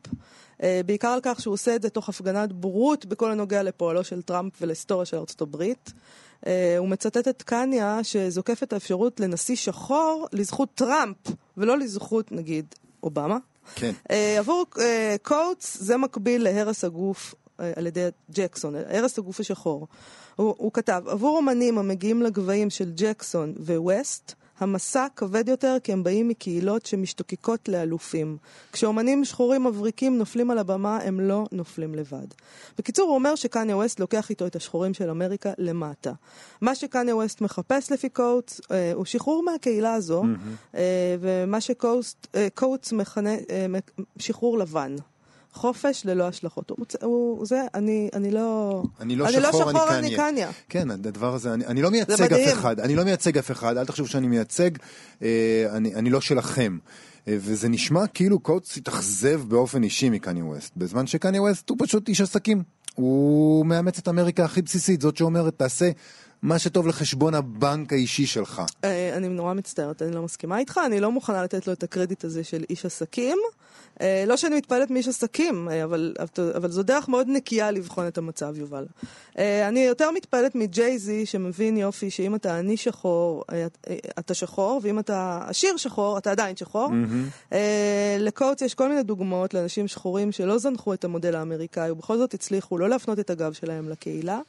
בעיקר 0.85 1.07
על 1.07 1.19
כך 1.23 1.41
שהוא 1.41 1.53
עושה 1.53 1.75
את 1.75 1.81
זה 1.81 1.89
תוך 1.89 2.09
הפגנת 2.09 2.53
בורות 2.53 3.05
בכל 3.05 3.31
הנוגע 3.31 3.63
לפועלו 3.63 4.03
של 4.03 4.21
טראמפ 4.21 4.53
ולהיסטוריה 4.61 5.05
של 5.05 5.17
ארצות 5.17 5.41
הברית. 5.41 5.93
הוא 6.77 6.87
מצטט 6.87 7.27
את 7.27 7.41
קניה 7.41 7.99
שזוקף 8.03 8.63
את 8.63 8.73
האפשרות 8.73 9.19
לנשיא 9.19 9.55
שחור 9.55 10.27
לזכות 10.33 10.69
טראמפ, 10.75 11.17
ולא 11.57 11.77
לזכות 11.77 12.31
נגיד 12.31 12.65
אובמה. 13.03 13.37
כן. 13.75 13.91
אה, 14.11 14.39
עבור 14.39 14.65
אה, 14.79 15.15
קוטס 15.21 15.77
זה 15.81 15.97
מקביל 15.97 16.43
להרס 16.43 16.83
הגוף 16.83 17.35
אה, 17.59 17.71
על 17.75 17.87
ידי 17.87 18.07
ג'קסון, 18.31 18.75
הרס 18.75 19.19
הגוף 19.19 19.39
השחור. 19.39 19.87
הוא, 20.35 20.55
הוא 20.57 20.73
כתב, 20.73 21.03
עבור 21.07 21.37
אומנים 21.37 21.77
המגיעים 21.77 22.21
לגבהים 22.21 22.69
של 22.69 22.91
ג'קסון 22.95 23.53
וווסט, 23.59 24.33
המסע 24.61 25.07
כבד 25.15 25.49
יותר 25.49 25.77
כי 25.83 25.93
הם 25.93 26.03
באים 26.03 26.27
מקהילות 26.27 26.85
שמשתוקקות 26.85 27.69
לאלופים. 27.69 28.37
כשאומנים 28.71 29.25
שחורים 29.25 29.63
מבריקים 29.63 30.17
נופלים 30.17 30.51
על 30.51 30.57
הבמה, 30.57 30.97
הם 30.97 31.19
לא 31.19 31.45
נופלים 31.51 31.95
לבד. 31.95 32.27
בקיצור, 32.77 33.07
הוא 33.07 33.15
אומר 33.15 33.35
שקניה 33.35 33.77
ווסט 33.77 33.99
לוקח 33.99 34.29
איתו 34.29 34.47
את 34.47 34.55
השחורים 34.55 34.93
של 34.93 35.09
אמריקה 35.09 35.51
למטה. 35.57 36.11
מה 36.61 36.75
שקניה 36.75 37.15
ווסט 37.15 37.41
מחפש 37.41 37.91
לפי 37.91 38.09
קוטס 38.09 38.61
אה, 38.71 38.91
הוא 38.93 39.05
שחרור 39.05 39.43
מהקהילה 39.43 39.93
הזו, 39.93 40.23
אה, 40.75 41.15
ומה 41.19 41.61
שקוטס 41.61 42.91
מכנה 42.91 43.33
אה, 43.33 43.65
שחרור 44.17 44.59
לבן. 44.59 44.95
חופש 45.53 46.05
ללא 46.05 46.27
השלכות. 46.27 46.69
הוא, 46.69 46.77
הוא, 47.01 47.45
זה, 47.45 47.61
אני, 47.73 48.09
אני 48.13 48.31
לא... 48.31 48.83
אני 48.99 49.15
לא 49.15 49.25
אני 49.25 49.33
שחור, 49.33 49.63
לא 49.63 49.69
שחור, 49.71 49.89
אני 49.89 50.15
קניה. 50.15 50.49
כן, 50.69 50.91
הדבר 50.91 51.33
הזה, 51.33 51.53
אני, 51.53 51.65
אני 51.65 51.81
לא 51.81 51.91
מייצג. 51.91 52.33
אף 52.33 52.53
אחד, 52.53 52.79
אני 52.79 52.95
לא 52.95 53.03
מייצג 53.03 53.37
אף 53.37 53.51
אחד, 53.51 53.77
אל 53.77 53.85
תחשבו 53.85 54.07
שאני 54.07 54.27
מייצג, 54.27 54.71
אה, 55.21 55.65
אני, 55.71 55.95
אני 55.95 56.09
לא 56.09 56.21
שלכם. 56.21 56.77
אה, 57.27 57.37
וזה 57.39 57.69
נשמע 57.69 58.07
כאילו 58.07 58.39
קוטס 58.39 58.77
התאכזב 58.77 59.41
באופן 59.47 59.83
אישי 59.83 60.09
מקניה 60.09 60.45
ווסט, 60.45 60.71
בזמן 60.77 61.07
שקניה 61.07 61.41
ווסט 61.41 61.69
הוא 61.69 61.77
פשוט 61.79 62.09
איש 62.09 62.21
עסקים. 62.21 62.63
הוא 62.95 63.65
מאמץ 63.65 63.97
את 63.97 64.07
אמריקה 64.07 64.45
הכי 64.45 64.61
בסיסית, 64.61 65.01
זאת 65.01 65.17
שאומרת, 65.17 65.57
תעשה 65.57 65.91
מה 66.41 66.59
שטוב 66.59 66.87
לחשבון 66.87 67.35
הבנק 67.35 67.93
האישי 67.93 68.25
שלך. 68.25 68.61
אה, 68.83 69.17
אני 69.17 69.29
נורא 69.29 69.53
מצטערת, 69.53 70.01
אני 70.01 70.15
לא 70.15 70.21
מסכימה 70.21 70.59
איתך, 70.59 70.79
אני 70.85 70.99
לא 70.99 71.11
מוכנה 71.11 71.43
לתת 71.43 71.67
לו 71.67 71.73
את 71.73 71.83
הקרדיט 71.83 72.23
הזה 72.23 72.43
של 72.43 72.63
איש 72.69 72.85
עסקים. 72.85 73.37
אה, 74.01 74.23
לא 74.27 74.37
שאני 74.37 74.55
מתפעלת 74.55 74.89
מאיש 74.89 75.07
עסקים, 75.07 75.69
אה, 75.69 75.83
אבל, 75.83 76.13
אבל 76.55 76.71
זו 76.71 76.83
דרך 76.83 77.09
מאוד 77.09 77.27
נקייה 77.29 77.71
לבחון 77.71 78.07
את 78.07 78.17
המצב, 78.17 78.57
יובל. 78.57 78.85
אני 79.37 79.79
יותר 79.79 80.11
מתפעלת 80.11 80.55
מג'ייזי, 80.55 81.25
שמבין 81.25 81.77
יופי 81.77 82.09
שאם 82.09 82.35
אתה 82.35 82.57
עני 82.57 82.77
שחור, 82.77 83.43
אתה 84.19 84.33
שחור, 84.33 84.79
ואם 84.83 84.99
אתה 84.99 85.39
עשיר 85.47 85.77
שחור, 85.77 86.17
אתה 86.17 86.31
עדיין 86.31 86.55
שחור. 86.55 86.89
אה, 87.53 88.17
לקוטס 88.19 88.61
יש 88.61 88.73
כל 88.73 88.89
מיני 88.89 89.03
דוגמאות 89.03 89.53
לאנשים 89.53 89.87
שחורים 89.87 90.31
שלא 90.31 90.57
זנחו 90.57 90.93
את 90.93 91.03
המודל 91.03 91.35
האמריקאי, 91.35 91.91
ובכל 91.91 92.17
זאת 92.17 92.33
הצליחו 92.33 92.77
לא 92.77 92.89
להפנות 92.89 93.19
את 93.19 93.29
הגב 93.29 93.53
שלהם 93.53 93.89
לקהילה. 93.89 94.39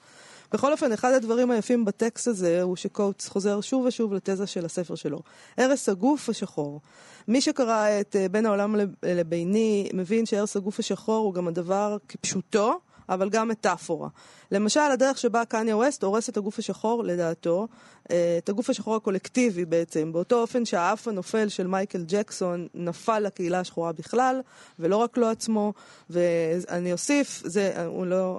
בכל 0.53 0.73
אופן, 0.73 0.93
אחד 0.93 1.13
הדברים 1.13 1.51
היפים 1.51 1.85
בטקסט 1.85 2.29
הזה 2.29 2.63
הוא 2.63 2.77
שקוטס 2.77 3.29
חוזר 3.29 3.61
שוב 3.61 3.85
ושוב 3.85 4.15
לתזה 4.15 4.47
של 4.47 4.65
הספר 4.65 4.95
שלו. 4.95 5.21
הרס 5.59 5.89
הגוף 5.89 6.29
השחור. 6.29 6.81
מי 7.29 7.41
שקרא 7.41 8.01
את 8.01 8.17
אה, 8.17 8.29
בין 8.29 8.47
העולם 8.47 8.77
לב- 8.77 8.95
לביני 9.03 9.89
מבין 9.95 10.27
שהרס 10.27 10.57
הגוף 10.57 10.79
השחור 10.79 11.25
הוא 11.27 11.35
גם 11.35 11.49
הדבר 11.49 11.97
כפשוטו, 12.09 12.81
אבל 13.09 13.29
גם 13.31 13.49
מטאפורה. 13.49 14.09
למשל, 14.53 14.81
הדרך 14.81 15.19
שבה 15.19 15.45
קניה 15.45 15.77
ווסט 15.77 16.03
הורס 16.03 16.29
את 16.29 16.37
הגוף 16.37 16.59
השחור, 16.59 17.05
לדעתו, 17.05 17.69
אה, 18.11 18.39
את 18.39 18.49
הגוף 18.49 18.71
השחור 18.71 18.97
הקולקטיבי 18.97 19.65
בעצם, 19.65 20.13
באותו 20.13 20.41
אופן 20.41 20.65
שהאף 20.65 21.09
הנופל 21.09 21.49
של 21.49 21.67
מייקל 21.67 22.05
ג'קסון 22.07 22.67
נפל 22.75 23.19
לקהילה 23.19 23.61
השחורה 23.61 23.93
בכלל, 23.93 24.41
ולא 24.79 24.97
רק 24.97 25.17
לו 25.17 25.29
עצמו, 25.29 25.73
ואני 26.11 26.93
אוסיף, 26.93 27.43
זה, 27.45 27.87
הוא 27.87 28.07
לא... 28.07 28.39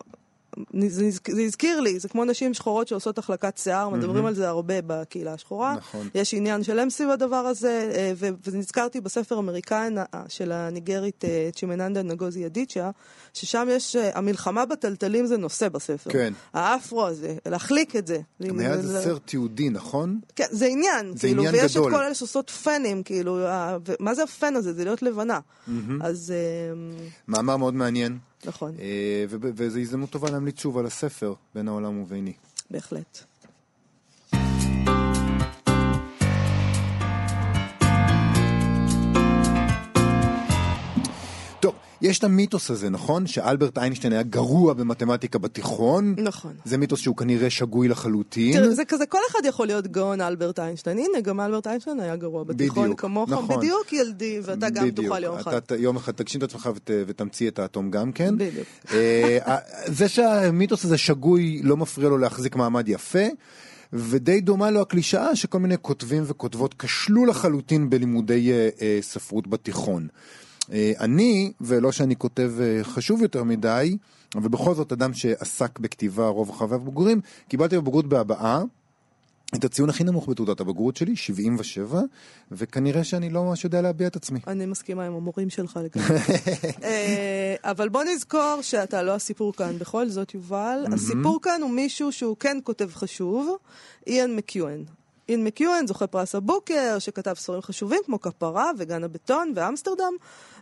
זה, 0.88 1.10
זה 1.30 1.42
הזכיר 1.42 1.80
לי, 1.80 2.00
זה 2.00 2.10
כמו 2.10 2.26
נשים 2.26 2.54
שחורות 2.54 2.88
שעושות 2.88 3.18
החלקת 3.18 3.58
שיער, 3.58 3.89
מדברים 3.89 4.26
על 4.26 4.34
זה 4.36 4.50
הרבה 4.50 4.74
בקהילה 4.88 5.34
השחורה. 5.34 5.76
נכון. 5.78 6.08
יש 6.16 6.34
עניין 6.34 6.63
שלם 6.63 6.89
סביב 6.89 7.10
הדבר 7.10 7.36
הזה, 7.36 7.92
אה, 7.96 8.12
ונזכרתי 8.48 9.02
בספר 9.02 9.39
אמריקאי 9.39 9.89
אה, 10.13 10.24
של 10.28 10.52
הניגרית 10.52 11.26
אה, 11.26 11.50
צ'ימננדה 11.56 12.04
נגוזי 12.04 12.46
אדיצ'ה, 12.46 12.89
ששם 13.34 13.68
יש, 13.72 13.96
המלחמה 14.13 14.66
בטלטלים 14.66 15.26
זה 15.26 15.38
נושא 15.38 15.70
בספר. 15.70 16.10
כן. 16.12 16.34
האפרו 16.54 17.06
הזה, 17.06 17.36
להחליק 17.46 17.96
את 17.96 18.08
זה. 18.08 18.20
היה 18.39 18.78
זה- 18.78 19.02
סרט 19.02 19.22
תיעודי, 19.26 19.70
נכון? 19.70 20.20
כן, 20.36 20.46
זה 20.52 20.66
עניין, 20.66 21.12
זה 21.13 21.20
כאילו, 21.20 21.44
עניין 21.44 21.63
ויש 21.63 21.78
גדול. 21.78 21.92
את 21.92 21.98
כל 21.98 22.04
אלה 22.04 22.13
שעושות 22.13 22.50
פנים, 22.50 23.04
כאילו, 23.04 23.39
מה 24.00 24.13
זה 24.16 24.24
הפן 24.24 24.56
הזה? 24.56 24.74
זה 24.74 24.84
להיות 24.84 25.02
לבנה. 25.02 25.39
אז 26.02 26.34
אה, 26.36 26.74
מאמר 27.28 27.58
מאוד 27.58 27.74
מעניין, 27.74 28.18
נכון, 28.46 28.76
אה, 28.80 29.26
וזו 29.30 29.80
הזדמנות 29.80 30.10
טובה 30.10 30.32
להמליץ 30.32 30.60
שוב 30.62 30.78
על 30.78 30.86
הספר, 30.86 31.34
בין 31.56 31.68
העולם 31.68 32.00
וביני. 32.02 32.34
בהחלט. 32.72 33.24
טוב, 41.63 41.73
יש 42.02 42.19
את 42.19 42.23
המיתוס 42.23 42.71
הזה, 42.71 42.89
נכון? 42.89 43.28
שאלברט 43.28 43.78
איינשטיין 43.78 44.13
היה 44.13 44.23
גרוע 44.23 44.73
במתמטיקה 44.73 45.39
בתיכון. 45.39 46.15
נכון. 46.17 46.54
זה 46.65 46.78
מיתוס 46.78 46.99
שהוא 46.99 47.17
כנראה 47.17 47.49
שגוי 47.49 47.88
לחלוטין. 47.88 48.54
תראה, 48.54 48.69
זה 48.73 48.86
כזה, 48.86 49.06
כל 49.06 49.17
אחד 49.32 49.39
יכול 49.45 49.67
להיות 49.67 49.88
גאון 49.88 50.21
אלברט 50.21 50.60
איינשטיין. 50.60 50.97
הנה, 50.97 51.21
גם 51.21 51.39
אלברט 51.39 51.67
איינשטיין 51.67 51.99
היה 51.99 52.15
גרוע 52.15 52.43
בתיכון 52.43 52.84
בדיוק, 52.84 53.02
כמוך. 53.02 53.30
נכון. 53.30 53.58
בדיוק 53.58 53.93
ילדי, 53.93 54.39
ואתה 54.43 54.69
גם 54.69 54.88
בדיוק. 54.88 55.08
תוכל 55.08 55.23
יום 55.23 55.36
אחד. 55.36 55.54
אתה 55.54 55.76
יום 55.76 55.95
אחד 55.95 56.12
תגשים 56.12 56.39
את 56.39 56.43
עצמך 56.43 56.69
ות, 56.76 56.89
ותמציא 57.08 57.47
את 57.47 57.60
האטום 57.60 57.91
גם 57.91 58.12
כן. 58.12 58.38
בדיוק. 58.38 58.67
אה, 58.93 59.58
זה 59.86 60.08
שהמיתוס 60.10 60.86
הזה 60.86 60.97
שגוי 60.97 61.62
לא 61.63 61.78
מפריע 61.78 62.10
לו 62.10 62.17
להחזיק 62.17 62.56
מעמד 62.56 62.89
יפה. 62.89 63.28
ודי 63.93 64.41
דומה 64.41 64.71
לו 64.71 64.82
הקלישאה 64.82 65.36
שכל 65.36 65.60
מיני 65.60 65.76
כותבים 65.82 66.23
וכותבות 66.28 66.73
כשלו 66.80 67.26
לחלוטין 67.26 67.89
בלימודי 67.89 68.52
אה, 68.52 68.69
אה, 68.82 68.97
ספרות 69.02 69.47
בתיכון. 69.47 70.08
אה, 70.71 70.91
אני, 70.99 71.52
ולא 71.62 71.91
שאני 71.91 72.15
כותב 72.15 72.52
אה, 72.60 72.84
חשוב 72.84 73.21
יותר 73.21 73.43
מדי, 73.43 73.97
אבל 74.36 74.47
בכל 74.47 74.76
זאת 74.76 74.91
אדם 74.91 75.14
שעסק 75.14 75.80
בכתיבה 75.80 76.28
רוב 76.28 76.51
חייו 76.51 76.76
הבוגרים, 76.76 77.22
קיבלתי 77.47 77.78
בבגרות 77.78 78.07
בהבעה 78.07 78.64
את 79.55 79.64
הציון 79.64 79.89
הכי 79.89 80.03
נמוך 80.03 80.30
בתעודת 80.30 80.59
הבגרות 80.59 80.97
שלי, 80.97 81.16
77, 81.16 82.01
וכנראה 82.51 83.03
שאני 83.03 83.30
לא 83.30 83.43
ממש 83.43 83.64
יודע 83.64 83.82
להביע 83.82 84.07
את 84.07 84.16
עצמי. 84.16 84.39
אני 84.47 84.66
מסכימה 84.66 85.05
עם 85.05 85.14
המורים 85.14 85.49
שלך 85.49 85.80
לגמרי. 85.84 86.18
אה, 86.84 87.55
אבל 87.64 87.89
בוא 87.89 88.03
נזכור 88.03 88.59
שאתה 88.61 89.03
לא 89.03 89.16
הסיפור 89.16 89.53
כאן. 89.53 89.78
בכל 89.78 90.09
זאת, 90.09 90.34
יובל, 90.34 90.86
הסיפור 90.93 91.39
כאן 91.41 91.61
הוא 91.61 91.72
מישהו 91.72 92.11
שהוא 92.11 92.38
כן 92.39 92.57
כותב 92.64 92.89
חשוב, 92.93 93.57
איאן 94.07 94.36
מקיואן. 94.36 94.84
איאן 95.30 95.43
מקיואן 95.43 95.88
זוכה 95.88 96.07
פרס 96.07 96.36
הבוקר, 96.36 96.99
שכתב 96.99 97.34
ספרים 97.34 97.61
חשובים 97.61 98.01
כמו 98.05 98.21
כפרה 98.21 98.71
וגן 98.78 99.03
הבטון 99.03 99.53
ואמסטרדם, 99.55 100.13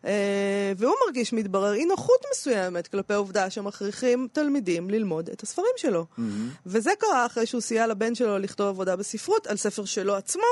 אה, 0.05 0.74
והוא 0.78 0.93
מרגיש, 1.05 1.34
מתברר, 1.34 1.74
אי 1.74 1.86
נוחות 1.86 2.26
מסוימת 2.32 2.88
כלפי 2.88 3.14
העובדה 3.14 3.49
שמכריחים 3.49 4.28
תלמידים 4.34 4.89
ללמוד 4.89 5.30
את 5.30 5.43
הספרים 5.43 5.74
שלו. 5.78 6.05
וזה 6.66 6.91
קרה 6.99 7.26
אחרי 7.26 7.45
שהוא 7.45 7.62
סייע 7.62 7.88
לבן 7.88 8.16
שלו 8.16 8.38
לכתוב 8.39 8.68
עבודה 8.68 8.95
בספרות 8.95 9.47
על 9.47 9.57
ספר 9.57 9.86
שלו 9.86 10.16
עצמו, 10.16 10.43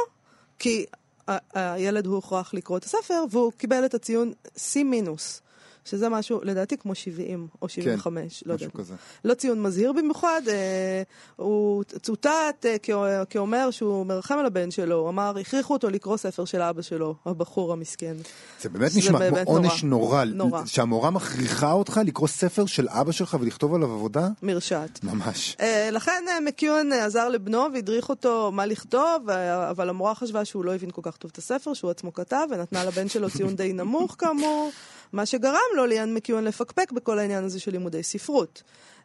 כי 0.59 0.85
ה- 1.27 1.37
הילד 1.53 2.05
הוא 2.05 2.15
הוכרח 2.15 2.53
לקרוא 2.53 2.77
את 2.77 2.83
הספר, 2.83 3.23
והוא 3.31 3.51
קיבל 3.57 3.85
את 3.85 3.93
הציון 3.93 4.33
C 4.55 4.83
מינוס. 4.85 5.41
שזה 5.89 6.09
משהו, 6.09 6.39
לדעתי, 6.43 6.77
כמו 6.77 6.95
70 6.95 7.47
או 7.61 7.69
75, 7.69 8.43
לא 8.45 8.55
משהו 8.55 8.65
יודעת. 8.65 8.79
כזה. 8.79 8.93
לא 9.25 9.33
ציון 9.33 9.61
מזהיר 9.61 9.93
במיוחד, 9.93 10.41
אה, 10.47 11.03
הוא 11.35 11.83
צוטט 11.83 12.29
אה, 12.65 12.75
כא- 12.83 12.93
כאומר 13.29 13.71
שהוא 13.71 14.05
מרחם 14.05 14.37
על 14.39 14.45
הבן 14.45 14.71
שלו, 14.71 14.95
הוא 14.95 15.09
אמר, 15.09 15.37
הכריחו 15.41 15.73
אותו 15.73 15.89
לקרוא 15.89 16.17
ספר 16.17 16.45
של 16.45 16.61
אבא 16.61 16.81
שלו, 16.81 17.15
הבחור 17.25 17.73
המסכן. 17.73 18.15
זה 18.61 18.69
באמת 18.69 18.91
נשמע 18.95 19.19
כמו 19.19 19.35
באמת 19.35 19.47
עונש 19.47 19.83
נורא. 19.83 20.23
נורא. 20.23 20.65
שהמורה 20.65 21.09
מכריחה 21.09 21.71
אותך 21.71 21.99
לקרוא 22.05 22.27
ספר 22.27 22.65
של 22.65 22.87
אבא 22.89 23.11
שלך 23.11 23.37
ולכתוב 23.41 23.73
עליו 23.73 23.91
עבודה? 23.91 24.27
מרשעת. 24.43 25.03
ממש. 25.03 25.57
אה, 25.59 25.89
לכן 25.91 26.23
אה, 26.29 26.39
מקיואן 26.39 26.93
אה, 26.93 27.05
עזר 27.05 27.29
לבנו 27.29 27.65
והדריך 27.73 28.09
אותו 28.09 28.51
מה 28.51 28.65
לכתוב, 28.65 29.29
אה, 29.29 29.69
אבל 29.69 29.89
המורה 29.89 30.15
חשבה 30.15 30.45
שהוא 30.45 30.65
לא 30.65 30.75
הבין 30.75 30.91
כל 30.91 31.01
כך 31.03 31.17
טוב 31.17 31.31
את 31.33 31.37
הספר, 31.37 31.73
שהוא 31.73 31.91
עצמו 31.91 32.13
כתב, 32.13 32.47
ונתנה 32.51 32.83
לבן 32.85 33.09
שלו 33.09 33.29
ציון 33.29 33.55
די 33.55 33.73
נמוך 33.73 34.15
כאמור, 34.19 34.71
מה 35.13 35.25
שגרם 35.25 35.69
לו 35.75 35.85
ליאן 35.85 36.13
מקיואן 36.13 36.43
לפקפק 36.43 36.91
בכל 36.91 37.19
העניין 37.19 37.43
הזה 37.43 37.59
של 37.59 37.71
לימודי 37.71 38.03
ספרות. 38.03 38.63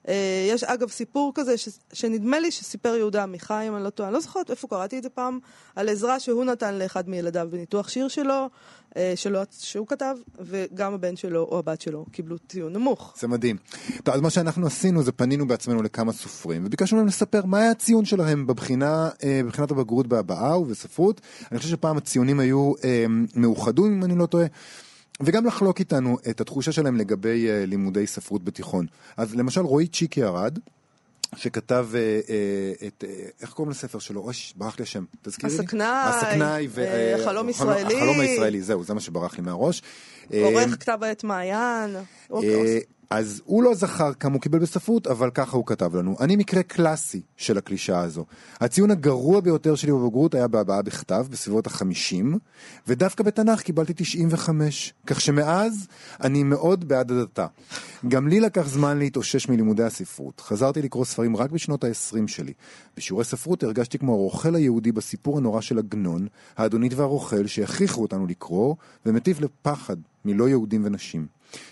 אה, 0.09 0.49
יש 0.51 0.65
אגב 0.65 0.91
סיפור 0.91 1.33
כזה, 1.35 1.59
ש, 1.59 1.69
שנדמה 1.93 2.39
לי 2.39 2.51
שסיפר 2.51 2.95
יהודה 2.95 3.23
עמיחי, 3.23 3.65
אם 3.69 3.77
אני 3.77 3.85
לא 3.85 3.91
טועה, 3.91 4.09
אני 4.09 4.15
לא 4.15 4.21
זוכרת 4.21 4.51
איפה 4.51 4.69
קראתי 4.69 4.99
את 4.99 5.03
זה 5.03 5.09
פעם, 5.09 5.39
על 5.77 5.89
עזרה 5.89 6.21
שהוא 6.21 6.45
נתן 6.45 6.75
לאחד 6.75 7.09
מילדיו 7.09 7.49
בניתוח 7.51 7.89
שיר 7.89 8.09
שלו, 8.09 8.49
אה, 8.97 9.13
שלו, 9.17 9.41
שהוא 9.51 9.87
כתב, 9.87 10.17
וגם 10.41 10.95
הבן 10.95 11.17
שלו 11.17 11.43
או 11.43 11.59
הבת 11.59 11.81
שלו 11.81 12.07
קיבלו 12.13 12.39
ציון 12.39 12.73
נמוך. 12.73 13.15
זה 13.19 13.29
מדהים. 13.29 13.57
טוב, 14.05 14.15
אז 14.15 14.21
מה 14.21 14.31
שאנחנו 14.31 14.67
עשינו 14.67 15.03
זה 15.03 15.13
פנינו 15.13 15.47
בעצמנו 15.47 15.83
לכמה 15.83 16.13
סופרים 16.13 16.67
וביקשנו 16.67 16.99
להם 16.99 17.07
לספר 17.07 17.45
מה 17.45 17.59
היה 17.59 17.71
הציון 17.71 18.05
שלהם 18.05 18.47
בבחינה, 18.47 19.09
אה, 19.25 19.41
בבחינת 19.45 19.71
הבגרות 19.71 20.07
בהבעה 20.07 20.59
ובספרות. 20.59 21.21
אני 21.53 21.59
חושב 21.59 21.71
שפעם 21.71 21.97
הציונים 21.97 22.41
היו 22.41 22.73
מאוחדים 23.37 23.85
אם 23.85 24.05
אני 24.05 24.19
לא 24.19 24.27
טועה. 24.27 24.47
וגם 25.23 25.47
לחלוק 25.47 25.79
איתנו 25.79 26.19
את 26.31 26.41
התחושה 26.41 26.73
שלהם 26.73 26.97
לגבי 26.97 27.51
אה, 27.51 27.67
לימודי 27.67 28.07
ספרות 28.07 28.45
בתיכון. 28.45 28.87
אז 29.17 29.35
למשל 29.35 29.61
רועי 29.61 29.87
צ'יקי 29.87 30.25
ארד, 30.25 30.59
שכתב 31.37 31.89
אה, 31.95 32.01
אה, 32.01 32.87
את, 32.87 33.05
אה, 33.09 33.27
איך 33.41 33.53
קוראים 33.53 33.71
לספר 33.71 33.99
שלו? 33.99 34.21
אוי, 34.21 34.35
ברח 34.57 34.79
לי 34.79 34.83
השם, 34.83 35.05
תזכירי 35.23 35.53
לי. 35.53 35.59
הסכנאי, 35.59 35.87
הסכנאי, 36.05 36.69
החלום 37.21 37.49
ישראלי. 37.49 37.97
החלום 37.97 38.21
הישראלי, 38.21 38.63
זהו, 38.63 38.85
זה 38.85 38.95
מה 38.95 39.01
שברח 39.01 39.37
לי 39.37 39.43
מהראש. 39.43 39.83
אה, 40.33 40.45
עורך 40.45 40.77
כתב 40.81 40.99
העת 41.03 41.25
מעיין. 41.25 41.97
אה, 42.33 42.79
אז 43.11 43.43
הוא 43.45 43.63
לא 43.63 43.75
זכר 43.75 44.13
כמה 44.13 44.35
הוא 44.35 44.41
קיבל 44.41 44.59
בספרות, 44.59 45.07
אבל 45.07 45.31
ככה 45.31 45.57
הוא 45.57 45.67
כתב 45.67 45.97
לנו. 45.97 46.17
אני 46.21 46.37
מקרה 46.37 46.63
קלאסי 46.63 47.21
של 47.37 47.59
הקלישאה 47.59 48.01
הזו. 48.01 48.25
הציון 48.61 48.91
הגרוע 48.91 49.41
ביותר 49.41 49.75
שלי 49.75 49.93
בבגרות 49.93 50.35
היה 50.35 50.49
בהבעה 50.49 50.83
בכתב, 50.83 51.27
בסביבות 51.31 51.67
החמישים, 51.67 52.39
ודווקא 52.89 53.25
בתנ"ך 53.25 53.61
קיבלתי 53.61 53.93
95. 53.97 54.95
כך 55.07 55.21
שמאז 55.21 55.87
אני 56.21 56.43
מאוד 56.43 56.89
בעד 56.89 57.13
הדתה. 57.13 57.47
גם 58.09 58.29
לי 58.29 58.41
לקח 58.41 58.69
זמן 58.69 58.99
להתאושש 58.99 59.49
מלימודי 59.49 59.83
הספרות. 59.83 60.41
חזרתי 60.41 60.83
לקרוא 60.83 61.05
ספרים 61.05 61.37
רק 61.37 61.51
בשנות 61.51 61.85
ה-20 61.85 62.27
שלי. 62.27 62.53
בשיעורי 62.97 63.25
ספרות 63.25 63.63
הרגשתי 63.63 63.99
כמו 63.99 64.13
הרוכל 64.13 64.55
היהודי 64.55 64.93
בסיפור 64.93 65.39
הנורא 65.39 65.61
של 65.61 65.79
עגנון, 65.79 66.27
האדונית 66.57 66.95
והרוכל 66.95 67.47
שהכריחו 67.47 68.03
אותנו 68.03 68.27
לקרוא, 68.27 68.75
ומטיף 69.07 69.41
לפחד 69.41 69.97
מלא 70.25 70.49
יהודים 70.49 70.85
ונשים. 70.85 71.27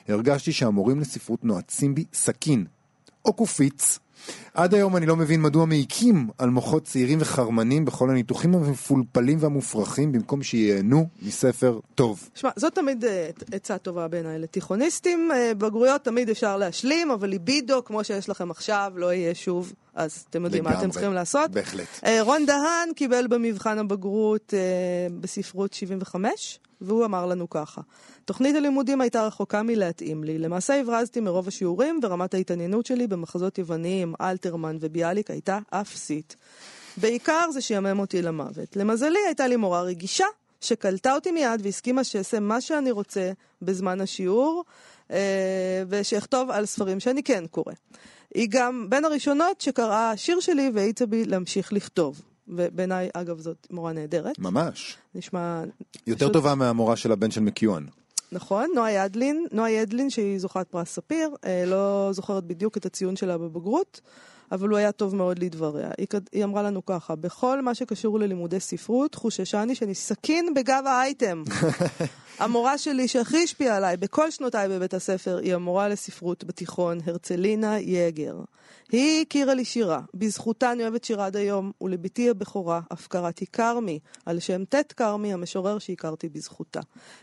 הרגשתי 0.09 0.53
שהמורים 0.53 1.01
לספרות 1.01 1.45
נועצים 1.45 1.95
בי 1.95 2.05
סכין, 2.13 2.65
או 3.25 3.33
קופיץ. 3.33 3.99
עד 4.55 4.75
היום 4.75 4.97
אני 4.97 5.07
לא 5.07 5.17
מבין 5.17 5.43
מדוע 5.43 5.67
מעיקים 5.67 6.29
על 6.39 6.51
מוחות 6.51 6.85
צעירים 6.85 7.19
וחרמנים 7.21 7.85
בכל 7.85 8.11
הניתוחים 8.11 8.55
המפולפלים 8.55 9.39
והמופרכים 9.41 10.13
במקום 10.13 10.43
שייהנו 10.43 11.09
מספר 11.23 11.81
טוב. 11.95 12.29
שמע, 12.35 12.51
זאת 12.57 12.75
תמיד 12.75 13.05
אה, 13.05 13.31
עצה 13.53 13.79
טובה 13.79 14.09
בעיניי 14.09 14.39
לתיכוניסטים. 14.39 15.31
אה, 15.35 15.55
בגרויות 15.55 16.05
תמיד 16.05 16.31
אפשר 16.31 16.57
להשלים, 16.57 17.11
אבל 17.11 17.29
ליבידו, 17.29 17.85
כמו 17.85 18.05
שיש 18.05 18.29
לכם 18.29 18.51
עכשיו, 18.51 18.93
לא 18.97 19.13
יהיה 19.13 19.35
שוב. 19.35 19.73
אז 19.95 20.25
אתם 20.31 20.45
יודעים 20.45 20.65
מה 20.65 20.71
אתם 20.71 20.79
לגמרי. 20.79 20.93
צריכים 20.93 21.13
לעשות. 21.13 21.51
בהחלט. 21.51 21.87
אה, 22.07 22.23
רון 22.23 22.47
דהן 22.47 22.93
קיבל 22.97 23.27
במבחן 23.27 23.79
הבגרות 23.79 24.55
אה, 24.57 24.61
בספרות 25.21 25.73
75, 25.73 26.59
והוא 26.83 27.05
אמר 27.05 27.27
לנו 27.27 27.51
ככה: 27.51 27.81
תוכנית 28.25 28.57
הלימודים 28.57 29.01
הייתה 29.01 29.27
רחוקה 29.27 29.63
מלהתאים 29.63 30.25
לי. 30.25 30.39
למעשה 30.39 30.81
הברזתי 30.81 31.21
מרוב 31.21 31.49
השיעורים, 31.49 32.01
ורמת 32.03 32.35
ההתעניינות 32.35 32.87
שלי 32.87 33.07
במחזות 33.07 33.59
יווניים, 33.59 34.15
אלתרמן 34.21 34.77
וביאליק 34.81 35.31
הייתה 35.31 35.59
אפסית. 35.71 36.37
בעיקר 36.97 37.51
זה 37.53 37.61
שיאמם 37.61 37.99
אותי 37.99 38.23
למוות. 38.23 38.77
למזלי 38.77 39.19
הייתה 39.27 39.47
לי 39.47 39.57
מורה 39.57 39.83
רגישה, 39.83 40.27
שקלטה 40.61 41.15
אותי 41.15 41.31
מיד 41.31 41.61
והסכימה 41.63 42.05
שאעשה 42.05 42.41
מה 42.41 42.61
שאני 42.61 42.91
רוצה 42.91 43.33
בזמן 43.63 44.01
השיעור, 44.01 44.65
אה, 45.11 45.83
ושאכתוב 45.89 46.51
על 46.51 46.67
ספרים 46.67 47.01
שאני 47.01 47.23
כן 47.23 47.45
קורא. 47.51 47.73
היא 48.35 48.49
גם 48.51 48.87
בין 48.89 49.05
הראשונות 49.05 49.61
שקראה 49.61 50.17
שיר 50.17 50.41
שלי 50.41 50.71
והאיצה 50.75 51.07
בי 51.07 51.25
להמשיך 51.25 51.73
לכתוב. 51.73 52.23
ובעיניי, 52.49 53.09
אגב, 53.15 53.39
זאת 53.39 53.67
מורה 53.71 53.93
נהדרת. 53.93 54.39
ממש. 54.39 54.97
נשמע... 55.15 55.63
יותר 56.07 56.19
פשוט- 56.25 56.33
טובה 56.33 56.55
מהמורה 56.55 56.97
של 56.97 57.13
הבן 57.13 57.31
של 57.31 57.41
מקיואן. 57.41 57.85
נכון, 58.33 58.71
נועה 58.75 58.93
ידלין, 58.93 59.47
נועה 59.53 59.71
ידלין 59.71 60.11
שהיא 60.11 60.39
זוכת 60.39 60.67
פרס 60.71 60.89
ספיר, 60.95 61.31
אה, 61.45 61.65
לא 61.67 62.09
זוכרת 62.13 62.45
בדיוק 62.45 62.77
את 62.77 62.87
הציון 62.87 63.17
שלה 63.17 63.39
בבגרות, 63.39 64.01
אבל 64.53 64.69
הוא 64.69 64.79
היה 64.79 64.93
טוב 64.93 65.15
מאוד 65.15 65.39
לדבריה. 65.39 65.91
היא, 65.99 66.07
היא 66.33 66.45
אמרה 66.45 66.63
לנו 66.63 66.87
ככה, 66.87 67.17
בכל 67.17 67.63
מה 67.63 67.75
שקשור 67.75 68.19
ללימודי 68.19 68.61
ספרות, 68.61 69.15
חוששני 69.15 69.75
שאני 69.75 69.95
סכין 69.95 70.55
בגב 70.55 70.83
האייטם. 70.87 71.43
המורה 72.39 72.79
שלי 72.79 73.09
שהכי 73.09 73.43
השפיעה 73.45 73.77
עליי 73.77 73.97
בכל 73.97 74.31
שנותיי 74.31 74.69
בבית 74.69 74.95
הספר 74.95 75.39
היא 75.43 75.55
המורה 75.55 75.89
לספרות 75.89 76.45
בתיכון, 76.45 76.99
הרצלינה 77.07 77.79
יגר. 77.79 78.37
היא 78.93 79.23
הכירה 79.23 79.55
לי 79.55 79.65
שירה, 79.65 80.01
בזכותה 80.15 80.73
אני 80.73 80.83
אוהבת 80.83 81.05
שירה 81.05 81.27
עד 81.27 81.37
היום, 81.37 81.73
ולבתי 81.81 82.31
הבכורה 82.31 82.81
אף 82.93 83.07
קראתי 83.07 83.47
כרמי, 83.47 83.99
על 84.27 84.39
שם 84.39 84.65
ט' 84.65 84.93
כרמי 84.93 85.33
המשורר 85.33 85.79
שהכרתי 85.79 86.29
בזכותה. 86.29 86.81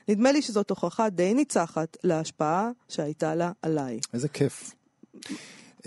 נדמה 0.08 0.32
לי 0.32 0.42
שזאת 0.42 0.70
הוכחה 0.70 1.10
די 1.10 1.34
ניצחת 1.34 1.98
להשפעה 2.04 2.70
שהייתה 2.88 3.36
לה 3.36 3.52
עליי. 3.62 4.00
איזה 4.14 4.28
כיף. 4.28 4.72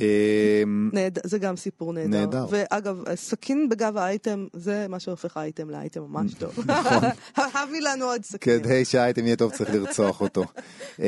אמ. 0.00 0.90
זה 1.24 1.38
גם 1.38 1.56
סיפור 1.56 1.92
נהדר. 1.92 2.08
נהדר. 2.08 2.46
ואגב, 2.50 3.04
סכין 3.14 3.68
בגב 3.68 3.96
האייטם, 3.96 4.46
זה 4.52 4.86
מה 4.88 5.00
שהופך 5.00 5.36
האייטם 5.36 5.70
לאייטם 5.70 6.00
ממש 6.02 6.34
טוב. 6.34 6.58
נכון. 6.66 6.98
הביא 7.36 7.80
לנו 7.80 8.04
עוד 8.04 8.24
סכין. 8.24 8.60
כדי 8.62 8.84
שהאייטם 8.84 9.26
יהיה 9.26 9.36
טוב 9.36 9.52
צריך 9.52 9.74
לרצוח 9.74 10.20
אותו. 10.20 10.44
אמ, 10.98 11.04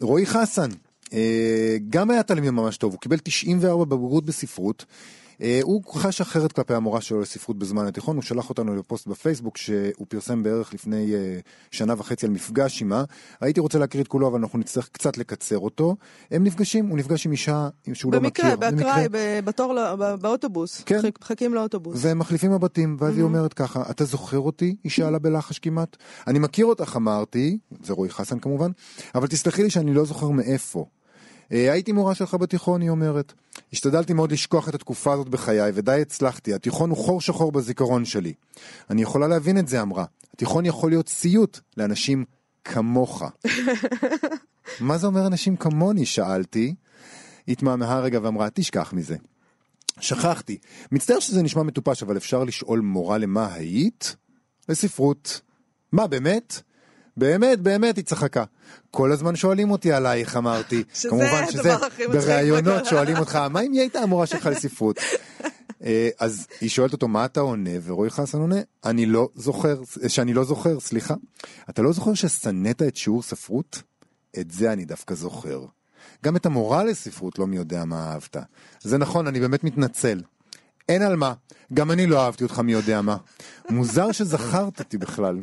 רועי 0.00 0.26
חסן, 0.26 0.68
אה, 1.12 1.76
גם 1.90 2.10
היה 2.10 2.22
תלמיד 2.22 2.50
ממש 2.50 2.76
טוב, 2.76 2.92
הוא 2.92 3.00
קיבל 3.00 3.18
94 3.18 3.84
בבגרות 3.84 4.24
בספרות. 4.24 4.84
אה, 5.44 5.60
הוא 5.62 5.82
חש 5.94 6.20
אחרת 6.20 6.52
כלפי 6.52 6.74
המורה 6.74 7.00
שלו 7.00 7.20
לספרות 7.20 7.58
בזמן 7.58 7.86
התיכון, 7.86 8.16
הוא 8.16 8.22
שלח 8.22 8.48
אותנו 8.48 8.76
לפוסט 8.76 9.06
בפייסבוק 9.06 9.56
שהוא 9.56 10.06
פרסם 10.08 10.42
בערך 10.42 10.74
לפני 10.74 11.14
אה, 11.14 11.38
שנה 11.70 11.94
וחצי 11.98 12.26
על 12.26 12.32
מפגש 12.32 12.80
עימה. 12.80 13.04
הייתי 13.40 13.60
רוצה 13.60 13.78
להקריא 13.78 14.02
את 14.02 14.08
כולו 14.08 14.28
אבל 14.28 14.38
אנחנו 14.38 14.58
נצטרך 14.58 14.88
קצת 14.92 15.18
לקצר 15.18 15.58
אותו. 15.58 15.96
הם 16.30 16.44
נפגשים, 16.44 16.86
הוא 16.86 16.98
נפגש 16.98 17.26
עם 17.26 17.32
אישה 17.32 17.68
שהוא 17.92 18.12
לא 18.12 18.20
מכיר. 18.20 18.44
במקרה, 18.44 18.70
באקראי, 18.70 19.08
ב- 19.10 19.40
בתור, 19.44 19.74
ל- 19.74 19.94
ב- 19.98 20.14
באוטובוס. 20.20 20.82
כן. 20.86 21.00
מחכים 21.20 21.54
לאוטובוס. 21.54 21.96
והם 22.04 22.18
מחליפים 22.18 22.52
מבטים, 22.52 22.96
ואז 23.00 23.16
היא 23.16 23.24
אומרת 23.24 23.54
ככה, 23.54 23.82
אתה 23.90 24.04
זוכר 24.04 24.38
אותי? 24.38 24.76
היא 24.84 24.92
שאלה 24.92 25.18
בלחש 25.18 25.58
כמעט. 25.58 25.96
אני 26.26 26.38
מכיר 26.38 26.66
אותך, 26.66 26.96
אמרתי, 26.96 27.58
זה 27.82 27.92
רועי 27.92 28.10
חסן 28.10 28.38
כמובן, 28.38 28.70
אבל 29.14 29.26
תסלחי 29.26 29.62
לי 29.62 29.70
שאני 29.70 29.94
לא 29.94 30.04
זוכר 30.04 30.28
מאיפה. 30.28 30.86
"אה, 31.52 31.72
הייתי 31.72 31.92
מורה 31.92 32.14
שלך 32.14 32.34
בתיכון, 32.34 32.80
היא 32.80 32.90
אומרת. 32.90 33.32
השתדלתי 33.72 34.12
מאוד 34.12 34.32
לשכוח 34.32 34.68
את 34.68 34.74
התקופה 34.74 35.12
הזאת 35.12 35.28
בחיי, 35.28 35.72
ודי 35.74 36.00
הצלחתי. 36.00 36.54
התיכון 36.54 36.90
הוא 36.90 36.98
חור 36.98 37.20
שחור 37.20 37.52
בזיכרון 37.52 38.04
שלי. 38.04 38.32
אני 38.90 39.02
יכולה 39.02 39.28
להבין 39.28 39.58
את 39.58 39.68
זה, 39.68 39.82
אמרה. 39.82 40.04
התיכון 40.34 40.66
יכול 40.66 40.90
להיות 40.90 41.08
סיוט 41.08 41.60
לאנשים 41.76 42.24
כמוך. 42.64 43.22
מה 44.80 44.98
זה 44.98 45.06
אומר 45.06 45.26
אנשים 45.26 45.56
כמוני? 45.56 46.06
שאלתי. 46.06 46.74
התמהמהה 47.48 48.00
רגע 48.00 48.18
ואמרה, 48.22 48.50
תשכח 48.50 48.92
מזה. 48.92 49.16
שכחתי. 50.00 50.58
מצטער 50.92 51.20
שזה 51.20 51.42
נשמע 51.42 51.62
מטופש, 51.62 52.02
אבל 52.02 52.16
אפשר 52.16 52.44
לשאול 52.44 52.80
מורה 52.80 53.18
למה 53.18 53.54
היית? 53.54 54.16
לספרות. 54.68 55.40
מה, 55.92 56.06
באמת? 56.06 56.62
באמת, 57.16 57.60
באמת, 57.60 57.96
היא 57.96 58.04
צחקה. 58.04 58.44
כל 58.90 59.12
הזמן 59.12 59.36
שואלים 59.36 59.70
אותי 59.70 59.92
עלייך, 59.92 60.36
אמרתי. 60.36 60.84
שזה 60.94 61.08
כמובן 61.08 61.50
שזה 61.50 61.74
בראיונות 62.12 62.86
שואלים 62.86 63.16
אותך, 63.16 63.36
מה 63.36 63.60
אם 63.60 63.72
היא 63.72 63.80
הייתה 63.80 63.98
המורה 63.98 64.26
שלך 64.26 64.46
לספרות? 64.52 64.98
אה, 65.84 66.08
אז 66.18 66.46
היא 66.60 66.70
שואלת 66.70 66.92
אותו, 66.92 67.08
מה 67.08 67.24
אתה 67.24 67.40
עונה? 67.40 67.70
ורועי 67.82 68.10
חסן 68.10 68.38
עונה, 68.38 68.60
אני 68.84 69.06
לא 69.06 69.28
זוכר, 69.34 69.80
שאני 70.08 70.34
לא 70.34 70.44
זוכר, 70.44 70.80
סליחה. 70.80 71.14
אתה 71.70 71.82
לא 71.82 71.92
זוכר 71.92 72.14
ששנאת 72.14 72.82
את 72.82 72.96
שיעור 72.96 73.22
ספרות? 73.22 73.82
את 74.40 74.50
זה 74.50 74.72
אני 74.72 74.84
דווקא 74.84 75.14
זוכר. 75.14 75.64
גם 76.24 76.36
את 76.36 76.46
המורה 76.46 76.84
לספרות 76.84 77.38
לא 77.38 77.46
מי 77.46 77.56
יודע 77.56 77.84
מה 77.84 78.12
אהבת. 78.12 78.36
זה 78.80 78.98
נכון, 78.98 79.26
אני 79.26 79.40
באמת 79.40 79.64
מתנצל. 79.64 80.20
אין 80.88 81.02
על 81.02 81.16
מה, 81.16 81.32
גם 81.74 81.90
אני 81.90 82.06
לא 82.06 82.24
אהבתי 82.24 82.44
אותך 82.44 82.58
מי 82.58 82.72
יודע 82.72 83.00
מה. 83.00 83.16
מוזר 83.70 84.12
שזכרת 84.12 84.78
אותי 84.78 84.98
בכלל. 84.98 85.42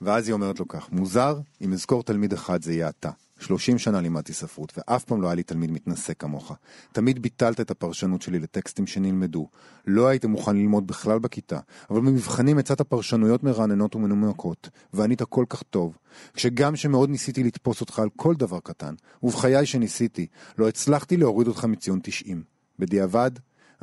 ואז 0.00 0.28
היא 0.28 0.32
אומרת 0.32 0.60
לו 0.60 0.68
כך, 0.68 0.88
מוזר, 0.92 1.38
אם 1.60 1.72
אזכור 1.72 2.02
תלמיד 2.02 2.32
אחד 2.32 2.62
זה 2.62 2.72
יהיה 2.72 2.88
אתה. 2.88 3.10
30 3.38 3.78
שנה 3.78 4.00
לימדתי 4.00 4.32
ספרות, 4.32 4.72
ואף 4.76 5.04
פעם 5.04 5.22
לא 5.22 5.26
היה 5.26 5.34
לי 5.34 5.42
תלמיד 5.42 5.70
מתנשא 5.70 6.12
כמוך. 6.18 6.52
תמיד 6.92 7.22
ביטלת 7.22 7.60
את 7.60 7.70
הפרשנות 7.70 8.22
שלי 8.22 8.38
לטקסטים 8.38 8.86
שנלמדו. 8.86 9.48
לא 9.86 10.06
היית 10.08 10.24
מוכן 10.24 10.56
ללמוד 10.56 10.86
בכלל 10.86 11.18
בכיתה, 11.18 11.58
אבל 11.90 12.00
במבחנים 12.00 12.58
הצעת 12.58 12.80
פרשנויות 12.80 13.42
מרעננות 13.42 13.96
ומנומקות, 13.96 14.68
וענית 14.92 15.22
כל 15.22 15.44
כך 15.48 15.62
טוב. 15.62 15.98
כשגם 16.34 16.76
שמאוד 16.76 17.10
ניסיתי 17.10 17.44
לתפוס 17.44 17.80
אותך 17.80 17.98
על 17.98 18.08
כל 18.16 18.34
דבר 18.34 18.60
קטן, 18.60 18.94
ובחיי 19.22 19.66
שניסיתי, 19.66 20.26
לא 20.58 20.68
הצלחתי 20.68 21.16
להוריד 21.16 21.48
אותך 21.48 21.64
מציון 21.64 22.00
90. 22.02 22.42
בדיעבד, 22.78 23.30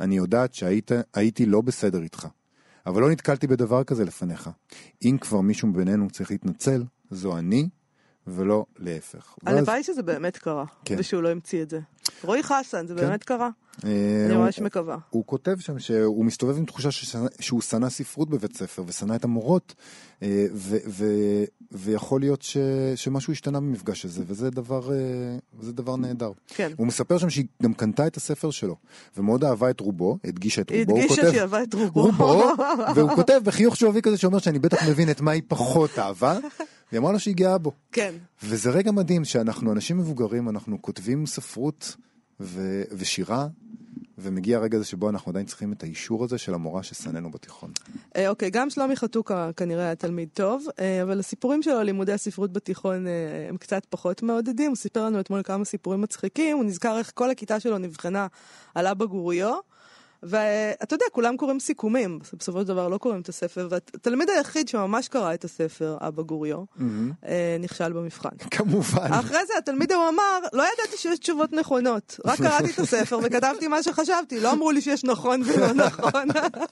אני 0.00 0.16
יודעת 0.16 0.54
שהייתי 0.54 1.46
לא 1.46 1.60
בסדר 1.60 2.02
איתך. 2.02 2.28
אבל 2.86 3.02
לא 3.02 3.10
נתקלתי 3.10 3.46
בדבר 3.46 3.84
כזה 3.84 4.04
לפניך. 4.04 4.50
אם 5.04 5.16
כבר 5.20 5.40
מישהו 5.40 5.72
בינינו 5.72 6.10
צריך 6.10 6.30
להתנצל, 6.30 6.84
זו 7.10 7.38
אני, 7.38 7.68
ולא 8.26 8.64
להפך. 8.78 9.34
ואז- 9.42 9.56
הלוואי 9.56 9.82
שזה 9.82 10.02
באמת 10.02 10.36
קרה, 10.36 10.64
כן. 10.84 10.96
ושהוא 10.98 11.22
לא 11.22 11.28
המציא 11.30 11.62
את 11.62 11.70
זה. 11.70 11.80
רועי 12.24 12.42
חסן, 12.42 12.86
זה 12.86 12.94
כן. 12.94 13.00
באמת 13.00 13.24
קרה? 13.24 13.48
אה, 13.84 13.90
אני 14.28 14.36
ממש 14.36 14.58
מקווה. 14.60 14.96
הוא 15.10 15.22
כותב 15.26 15.56
שם 15.58 15.78
שהוא 15.78 16.24
מסתובב 16.24 16.56
עם 16.56 16.64
תחושה 16.64 16.88
שהוא 17.40 17.60
שנא 17.60 17.88
ספרות 17.88 18.30
בבית 18.30 18.56
ספר 18.56 18.82
ושנא 18.86 19.14
את 19.14 19.24
המורות, 19.24 19.74
אה, 20.22 20.46
ו- 20.54 20.76
ו- 20.88 21.44
ויכול 21.72 22.20
להיות 22.20 22.42
ש- 22.42 22.56
שמשהו 22.96 23.32
השתנה 23.32 23.60
במפגש 23.60 24.04
הזה, 24.04 24.24
וזה 24.26 24.50
דבר, 24.50 24.92
אה, 24.92 24.96
וזה 25.58 25.72
דבר 25.72 25.96
נהדר. 25.96 26.30
כן. 26.48 26.72
הוא 26.76 26.86
מספר 26.86 27.18
שם 27.18 27.30
שהיא 27.30 27.44
גם 27.62 27.74
קנתה 27.74 28.06
את 28.06 28.16
הספר 28.16 28.50
שלו, 28.50 28.76
ומאוד 29.16 29.44
אהבה 29.44 29.70
את 29.70 29.80
רובו, 29.80 30.18
הדגישה 30.24 30.60
את 30.62 30.70
רובו, 30.70 30.96
הדגישה 31.00 31.14
כותב- 31.22 31.30
שהיא 31.30 31.40
אהבה 31.40 31.62
את 31.62 31.74
רובו. 31.74 32.02
רובו, 32.02 32.42
והוא 32.94 33.10
כותב 33.14 33.40
בחיוך 33.44 33.76
שובבי 33.76 34.02
כזה 34.02 34.16
שאומר 34.16 34.38
שאני 34.38 34.58
בטח 34.58 34.88
מבין 34.88 35.10
את 35.10 35.20
מה 35.20 35.30
היא 35.30 35.42
פחות 35.48 35.98
אהבה, 35.98 36.38
והיא 36.94 37.00
אמרה 37.00 37.12
לו 37.12 37.18
שהיא 37.18 37.34
גאה 37.34 37.58
בו. 37.58 37.72
כן. 37.92 38.14
וזה 38.42 38.70
רגע 38.70 38.92
מדהים 38.92 39.24
שאנחנו 39.24 39.72
אנשים 39.72 39.98
מבוגרים, 39.98 40.48
אנחנו 40.48 40.82
כותבים 40.82 41.26
ספרות 41.26 41.96
ו- 42.40 42.82
ושירה, 42.92 43.46
ומגיע 44.18 44.58
הרגע 44.58 44.76
הזה 44.76 44.86
שבו 44.86 45.10
אנחנו 45.10 45.30
עדיין 45.30 45.46
צריכים 45.46 45.72
את 45.72 45.82
האישור 45.82 46.24
הזה 46.24 46.38
של 46.38 46.54
המורה 46.54 46.82
ששנאנו 46.82 47.30
בתיכון. 47.30 47.70
אה, 48.16 48.28
אוקיי, 48.28 48.50
גם 48.50 48.70
שלומי 48.70 48.96
חתוקה 48.96 49.50
כנראה 49.56 49.84
היה 49.84 49.94
תלמיד 49.94 50.28
טוב, 50.34 50.66
אה, 50.78 51.02
אבל 51.02 51.20
הסיפורים 51.20 51.62
שלו 51.62 51.78
על 51.78 51.86
לימודי 51.86 52.12
הספרות 52.12 52.52
בתיכון 52.52 53.06
אה, 53.06 53.12
הם 53.48 53.56
קצת 53.56 53.86
פחות 53.90 54.22
מעודדים. 54.22 54.70
הוא 54.70 54.76
סיפר 54.76 55.06
לנו 55.06 55.20
אתמול 55.20 55.42
כמה 55.42 55.64
סיפורים 55.64 56.00
מצחיקים, 56.00 56.56
הוא 56.56 56.64
נזכר 56.64 56.98
איך 56.98 57.12
כל 57.14 57.30
הכיתה 57.30 57.60
שלו 57.60 57.78
נבחנה 57.78 58.26
על 58.74 58.86
אבא 58.86 59.04
גוריו. 59.04 59.54
ואתה 60.24 60.94
יודע, 60.94 61.04
כולם 61.12 61.36
קוראים 61.36 61.60
סיכומים, 61.60 62.18
בסופו 62.38 62.60
של 62.60 62.66
דבר 62.66 62.88
לא 62.88 62.98
קוראים 62.98 63.20
את 63.20 63.28
הספר, 63.28 63.68
והתלמיד 63.70 64.30
היחיד 64.30 64.68
שממש 64.68 65.08
קרא 65.08 65.34
את 65.34 65.44
הספר, 65.44 65.96
אבא 66.00 66.22
גוריו, 66.22 66.64
אה, 67.26 67.56
נכשל 67.60 67.92
במבחן. 67.92 68.28
כמובן. 68.50 69.12
אחרי 69.12 69.46
זה 69.46 69.52
התלמיד 69.58 69.92
ההוא 69.92 70.08
אמר, 70.08 70.38
לא 70.52 70.62
ידעתי 70.62 70.96
שיש 70.96 71.18
תשובות 71.18 71.52
נכונות, 71.52 72.20
רק 72.24 72.38
קראתי 72.38 72.70
את 72.70 72.78
הספר 72.78 73.18
וכתבתי 73.22 73.68
מה 73.68 73.82
שחשבתי, 73.82 74.40
לא 74.40 74.52
אמרו 74.52 74.70
לי 74.70 74.80
שיש 74.80 75.04
נכון 75.04 75.42
ולא 75.46 75.72
נכון. 75.72 76.28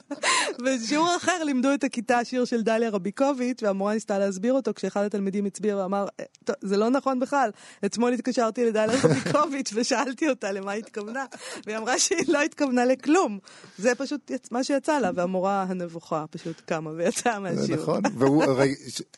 בשיעור 0.63 1.15
אחר 1.15 1.43
לימדו 1.43 1.73
את 1.73 1.83
הכיתה 1.83 2.25
שיר 2.25 2.45
של 2.45 2.61
דליה 2.61 2.89
רביקוביץ', 2.89 3.63
והמורה 3.63 3.93
ניסתה 3.93 4.19
להסביר 4.19 4.53
אותו 4.53 4.71
כשאחד 4.75 5.03
התלמידים 5.03 5.45
הצביע 5.45 5.77
ואמר, 5.77 6.05
"אה, 6.19 6.25
זה 6.61 6.77
לא 6.77 6.89
נכון 6.89 7.19
בכלל, 7.19 7.49
אתמול 7.85 8.13
התקשרתי 8.13 8.65
לדליה 8.65 8.97
רביקוביץ' 9.03 9.71
ושאלתי 9.73 10.29
אותה 10.29 10.51
למה 10.51 10.71
היא 10.71 10.83
התכוונה, 10.83 11.25
והיא 11.65 11.77
אמרה 11.77 11.99
שהיא 11.99 12.25
לא 12.27 12.41
התכוונה 12.41 12.85
לכלום. 12.85 13.39
זה 13.77 13.95
פשוט 13.95 14.31
יצ- 14.31 14.47
מה 14.51 14.63
שיצא 14.63 14.99
לה, 14.99 15.11
והמורה 15.15 15.65
הנבוכה 15.69 16.25
פשוט 16.29 16.61
קמה 16.65 16.89
ויצאה 16.89 17.33
זה 17.33 17.39
מהשיעור. 17.39 17.81
נכון, 17.81 18.01
והוא, 18.17 18.43
הרי, 18.43 18.75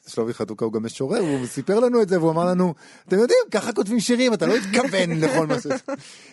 שלומי 0.07 0.33
חתוקה 0.33 0.65
הוא 0.65 0.73
גם 0.73 0.83
משורר, 0.83 1.23
והוא 1.23 1.47
סיפר 1.47 1.79
לנו 1.79 2.01
את 2.01 2.09
זה, 2.09 2.19
והוא 2.19 2.31
אמר 2.31 2.45
לנו, 2.45 2.73
אתם 3.07 3.19
יודעים, 3.19 3.39
ככה 3.51 3.73
כותבים 3.73 3.99
שירים, 3.99 4.33
אתה 4.33 4.45
לא 4.45 4.55
התכוון 4.55 5.11
לכל 5.11 5.47
מה 5.47 5.61
ש... 5.61 5.67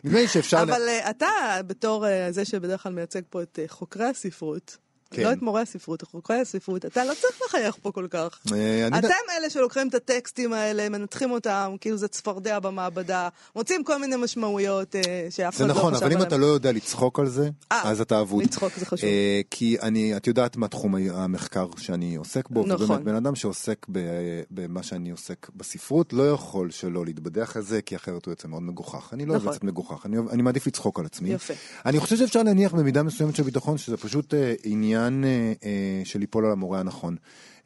נדמה 0.05 0.21
לי 0.21 0.29
שאפשר... 0.29 0.63
אבל 0.63 0.89
uh, 0.89 1.11
אתה, 1.11 1.27
בתור 1.67 2.07
uh, 2.07 2.09
זה 2.33 2.45
שבדרך 2.45 2.83
כלל 2.83 2.93
מייצג 2.93 3.21
פה 3.31 3.43
את 3.43 3.59
חוקרי 3.69 4.07
הספרות, 4.07 4.77
כן. 5.13 5.23
לא 5.23 5.33
את 5.33 5.43
מורי 5.43 5.63
הספרות, 5.63 6.03
את 6.03 6.09
חוקרי 6.09 6.41
הספרות, 6.41 6.85
אתה 6.85 7.05
לא 7.05 7.13
צריך 7.21 7.43
לחייך 7.47 7.77
פה 7.83 7.93
כל 7.93 8.07
כך. 8.11 8.41
אה, 8.53 8.89
אתם 8.89 9.09
אלה 9.39 9.51
שלוקחים 9.51 9.89
את 9.89 9.95
הטקסטים 9.95 10.53
האלה, 10.53 10.89
מנתחים 10.89 11.31
אותם, 11.31 11.75
כאילו 11.81 11.97
זה 11.97 12.09
צפרדע 12.09 12.59
במעבדה, 12.59 13.29
מוצאים 13.57 13.85
כל 13.85 13.99
מיני 13.99 14.17
משמעויות 14.17 14.95
uh, 14.95 14.99
שאף 15.31 15.57
זה 15.57 15.65
אחד 15.65 15.75
לא 15.75 15.79
נכון, 15.79 15.95
חשב 15.95 16.05
אבל 16.05 16.13
אם. 16.13 16.23
אתה 16.23 16.37
לא 16.37 16.47
יודע 16.47 16.73
לצחוק 16.73 17.19
על 17.19 17.29
זה, 17.29 17.51
אה, 17.73 17.91
אז 17.91 18.01
אתה 18.01 18.21
אבוד. 18.21 18.45
לצחוק 18.45 18.73
זה 18.79 18.87
חשוב. 18.87 19.09
אה, 19.09 19.41
כי 19.51 19.77
אני, 19.83 20.17
את 20.17 20.27
יודעת 20.27 20.57
מה 20.57 20.69
תחום 20.69 20.95
המחקר 20.95 21.67
שאני 21.77 22.17
עוסק 22.17 22.49
בו, 22.49 22.67
נכון. 22.67 22.85
ובאמת 22.85 23.05
בן 23.05 23.15
אדם 23.15 23.35
שעוסק 23.35 23.87
ב- 23.93 24.43
במה 24.51 24.83
שאני 24.83 25.11
עוסק 25.11 25.51
בספרות, 25.57 26.13
לא 26.13 26.31
יכול 26.31 26.71
שלא 26.71 27.05
להתבדח 27.05 27.57
על 27.57 27.63
זה, 27.63 27.83
כי 27.83 27.97
אחרת 27.97 28.27
הוא 28.27 28.33
יוצא 28.33 28.49
מאוד 28.49 28.63
מגוחך. 28.63 29.11
אני 29.13 29.27
לא 29.27 29.31
אוהב 29.31 29.43
נכון. 29.43 29.53
לצאת 29.53 29.65
מגוחך, 29.65 30.07
אני, 30.33 30.43
מעדיף 30.43 30.67
לצחוק 30.67 30.99
על 30.99 31.07
עצמי. 31.07 31.33
יפה. 31.33 31.55
אני 31.87 32.01
חושב 32.01 32.17
שאפשר 32.17 32.43
להניח 32.43 32.75
במידה 32.75 33.03
מסוימת 33.03 33.37
של 33.37 33.43
ביטחון, 33.43 33.79
שזה 33.79 33.97
פשוט 33.97 34.35
אה, 34.35 34.55
עניין 34.65 35.02
אה, 35.25 35.53
אה, 35.65 36.03
של 36.05 36.19
ליפול 36.19 36.47
על 36.47 36.53
המורה 36.53 36.81
הנכון. 36.81 37.17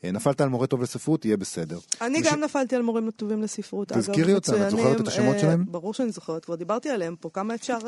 אה, 0.04 0.12
נפלת 0.12 0.40
על 0.40 0.48
מורה 0.48 0.66
טוב 0.66 0.82
לספרות, 0.82 1.24
יהיה 1.24 1.36
בסדר. 1.36 1.78
אני 2.00 2.20
גם 2.20 2.40
נפלתי 2.40 2.76
על 2.76 2.82
מורים 2.82 3.10
טובים 3.10 3.42
לספרות, 3.42 3.92
תזכירי 3.92 4.34
אותם, 4.34 4.52
את. 4.62 4.70
זוכרת 4.70 5.00
את 5.00 5.08
השמות 5.08 5.38
שלהם? 5.38 5.64
ברור 5.68 5.94
שאני 5.94 6.10
זוכרת, 6.10 6.44
כבר 6.44 6.54
דיברתי 6.54 6.90
עליהם 6.90 7.16
פה, 7.20 7.30
כמה 7.32 7.54
אפשר, 7.54 7.78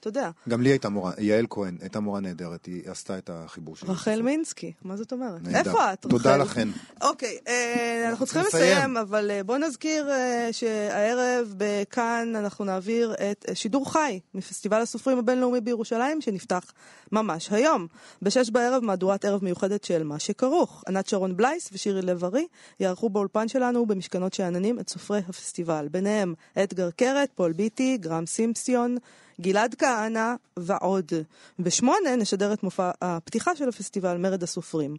אתה 0.00 0.08
יודע. 0.08 0.30
גם 0.48 0.62
לי 0.62 0.70
הייתה 0.70 0.88
מורה, 0.88 1.12
יעל 1.18 1.46
כהן, 1.50 1.76
הייתה 1.80 2.00
מורה 2.00 2.20
נהדרת, 2.20 2.66
היא 2.66 2.82
עשתה 2.86 3.18
את 3.18 3.30
החיבור 3.32 3.76
שלי. 3.76 3.90
רחל. 3.90 4.22
מינסקי, 4.22 4.72
מה 4.84 4.96
זאת 4.96 5.12
אומרת? 5.12 5.42
נהדר. 5.42 5.58
איפה 5.58 5.92
את, 5.92 6.06
רחל? 6.06 6.18
תודה 6.18 6.36
לכן. 6.36 6.68
אוקיי, 7.02 7.38
אה, 7.48 8.08
אנחנו 8.10 8.26
צריכים 8.26 8.40
צריכים 8.42 8.60
לסיים. 8.60 8.76
לסיים, 8.78 8.96
אבל 8.96 9.30
אה, 9.30 9.42
בואו 9.42 9.58
נזכיר 9.58 10.10
אה, 10.10 10.48
שהערב 10.52 11.54
בכאן 11.56 12.32
אנחנו 12.36 12.64
נעביר 12.64 13.14
את 13.14 13.44
אה, 13.48 13.54
שידור 13.54 13.92
חי 13.92 14.20
מפסטיבל 14.34 14.80
הסופרים 14.80 15.18
הבינלאומי 15.18 15.60
בירושלים, 15.60 16.20
שנפתח 16.20 16.72
ממש 17.12 17.52
היום. 17.52 17.86
בשש 18.22 18.50
בערב 18.50 18.84
מהדורת 18.84 19.24
ערב 19.24 19.44
מיוחדת 19.44 19.84
של 19.84 20.02
מה 20.02 20.18
שכרוך. 20.18 20.84
ענת 20.88 21.06
שרון 21.06 21.36
בלייס 21.36 21.70
ושירי 21.72 22.02
לב-ארי 22.02 22.46
יערכו 22.80 23.08
באולפן 23.08 23.48
שלנו 23.48 23.86
במשכנות 23.86 24.34
שאננים 24.34 24.80
את 24.80 24.88
סופרי 24.88 25.20
הפסטיבל. 25.28 25.88
ביניהם 25.90 26.34
אדגר 26.54 26.90
קרת, 26.90 27.30
פול 27.34 27.52
ביטי, 27.52 27.96
גרם 27.96 28.26
סימפסיון, 28.26 28.96
גלעד 29.40 29.74
כהנא 29.74 30.34
ועוד. 30.56 31.12
בשמונה 31.58 32.16
נשדר 32.16 32.52
את 32.52 32.62
מופע 32.62 32.90
הפתיחה 33.02 33.56
של 33.56 33.68
הפסטיבל 33.68 34.16
מרד 34.16 34.42
הסופרים. 34.42 34.96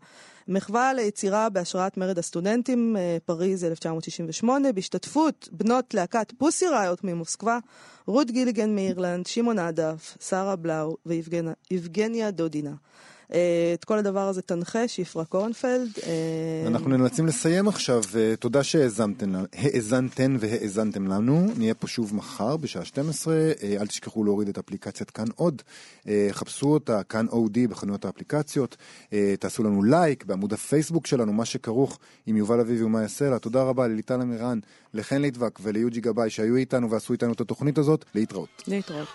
מחווה 0.48 0.94
ליצירה 0.94 1.50
בהשראת 1.50 1.98
מרד 1.98 2.20
הסטודנטים, 2.20 2.98
אה, 2.98 3.18
פריז 3.26 3.64
1968, 3.66 4.72
בהשתתפות 4.72 5.50
בנות 5.52 5.94
להקת 5.94 6.34
פוסי 6.38 6.66
ראיות 6.68 7.04
ממוסקבה, 7.04 7.60
רות 8.08 8.32
גיליגן 8.32 8.76
מאירלנד, 8.76 9.26
שמעון 9.26 9.60
עדף, 9.60 10.18
שרה 10.30 10.56
בלאו 10.56 10.98
ויבגניה 11.06 12.32
דודינה. 12.32 12.74
אה, 13.34 13.72
את 13.74 13.86
כל 13.86 13.98
הדבר 13.98 14.28
הזה 14.28 14.42
תנחה 14.42 14.88
שפרה 14.88 15.26
קורנפלד. 15.26 15.90
אה, 16.04 16.68
אנחנו 16.68 16.90
נאלצים 16.90 17.26
לסיים 17.26 17.68
עכשיו, 17.68 18.04
אה, 18.16 18.36
תודה 18.36 18.64
שהאזנתן 18.64 19.34
האזנתן 19.54 20.38
והאזנתם 20.40 21.08
לנו, 21.08 21.48
נהיה 21.58 21.74
פה 21.74 21.88
שוב 21.88 22.16
מחר 22.16 22.58
בשעה 22.58 22.86
12, 22.86 23.34
אה, 23.36 23.52
אל 23.80 23.88
תשכחו 23.88 24.24
להוריד 24.24 24.50
את 24.50 24.58
אפליקציית 24.58 25.12
כאן 25.12 25.28
עוד, 25.36 25.62
חפשו 26.32 26.68
אותה, 26.68 27.04
כאן 27.04 27.26
אודי 27.28 27.68
בחנויות 27.68 28.06
האפליקציות, 28.06 28.78
תעשו 29.40 29.64
לנו 29.64 29.84
לייק 29.84 30.26
בעמוד 30.26 30.54
הפייסבוק 30.54 31.08
שלנו, 31.08 31.34
מה 31.34 31.46
שכרוך 31.46 32.00
עם 32.26 32.38
יובל 32.38 32.60
אביבי 32.60 32.84
ומאיה 32.84 33.08
סלע, 33.08 33.38
תודה 33.38 33.64
רבה 33.64 33.88
לליטל 33.88 34.22
אמירן, 34.22 34.60
לחן 34.94 35.22
ליטבק 35.22 35.60
וליוג'י 35.64 36.02
גבאי 36.02 36.30
שהיו 36.30 36.56
איתנו 36.56 36.90
ועשו 36.90 37.14
איתנו 37.14 37.34
את 37.34 37.42
התוכנית 37.42 37.78
הזאת, 37.78 38.06
להתראות. 38.16 38.64
להתראות. 38.68 39.08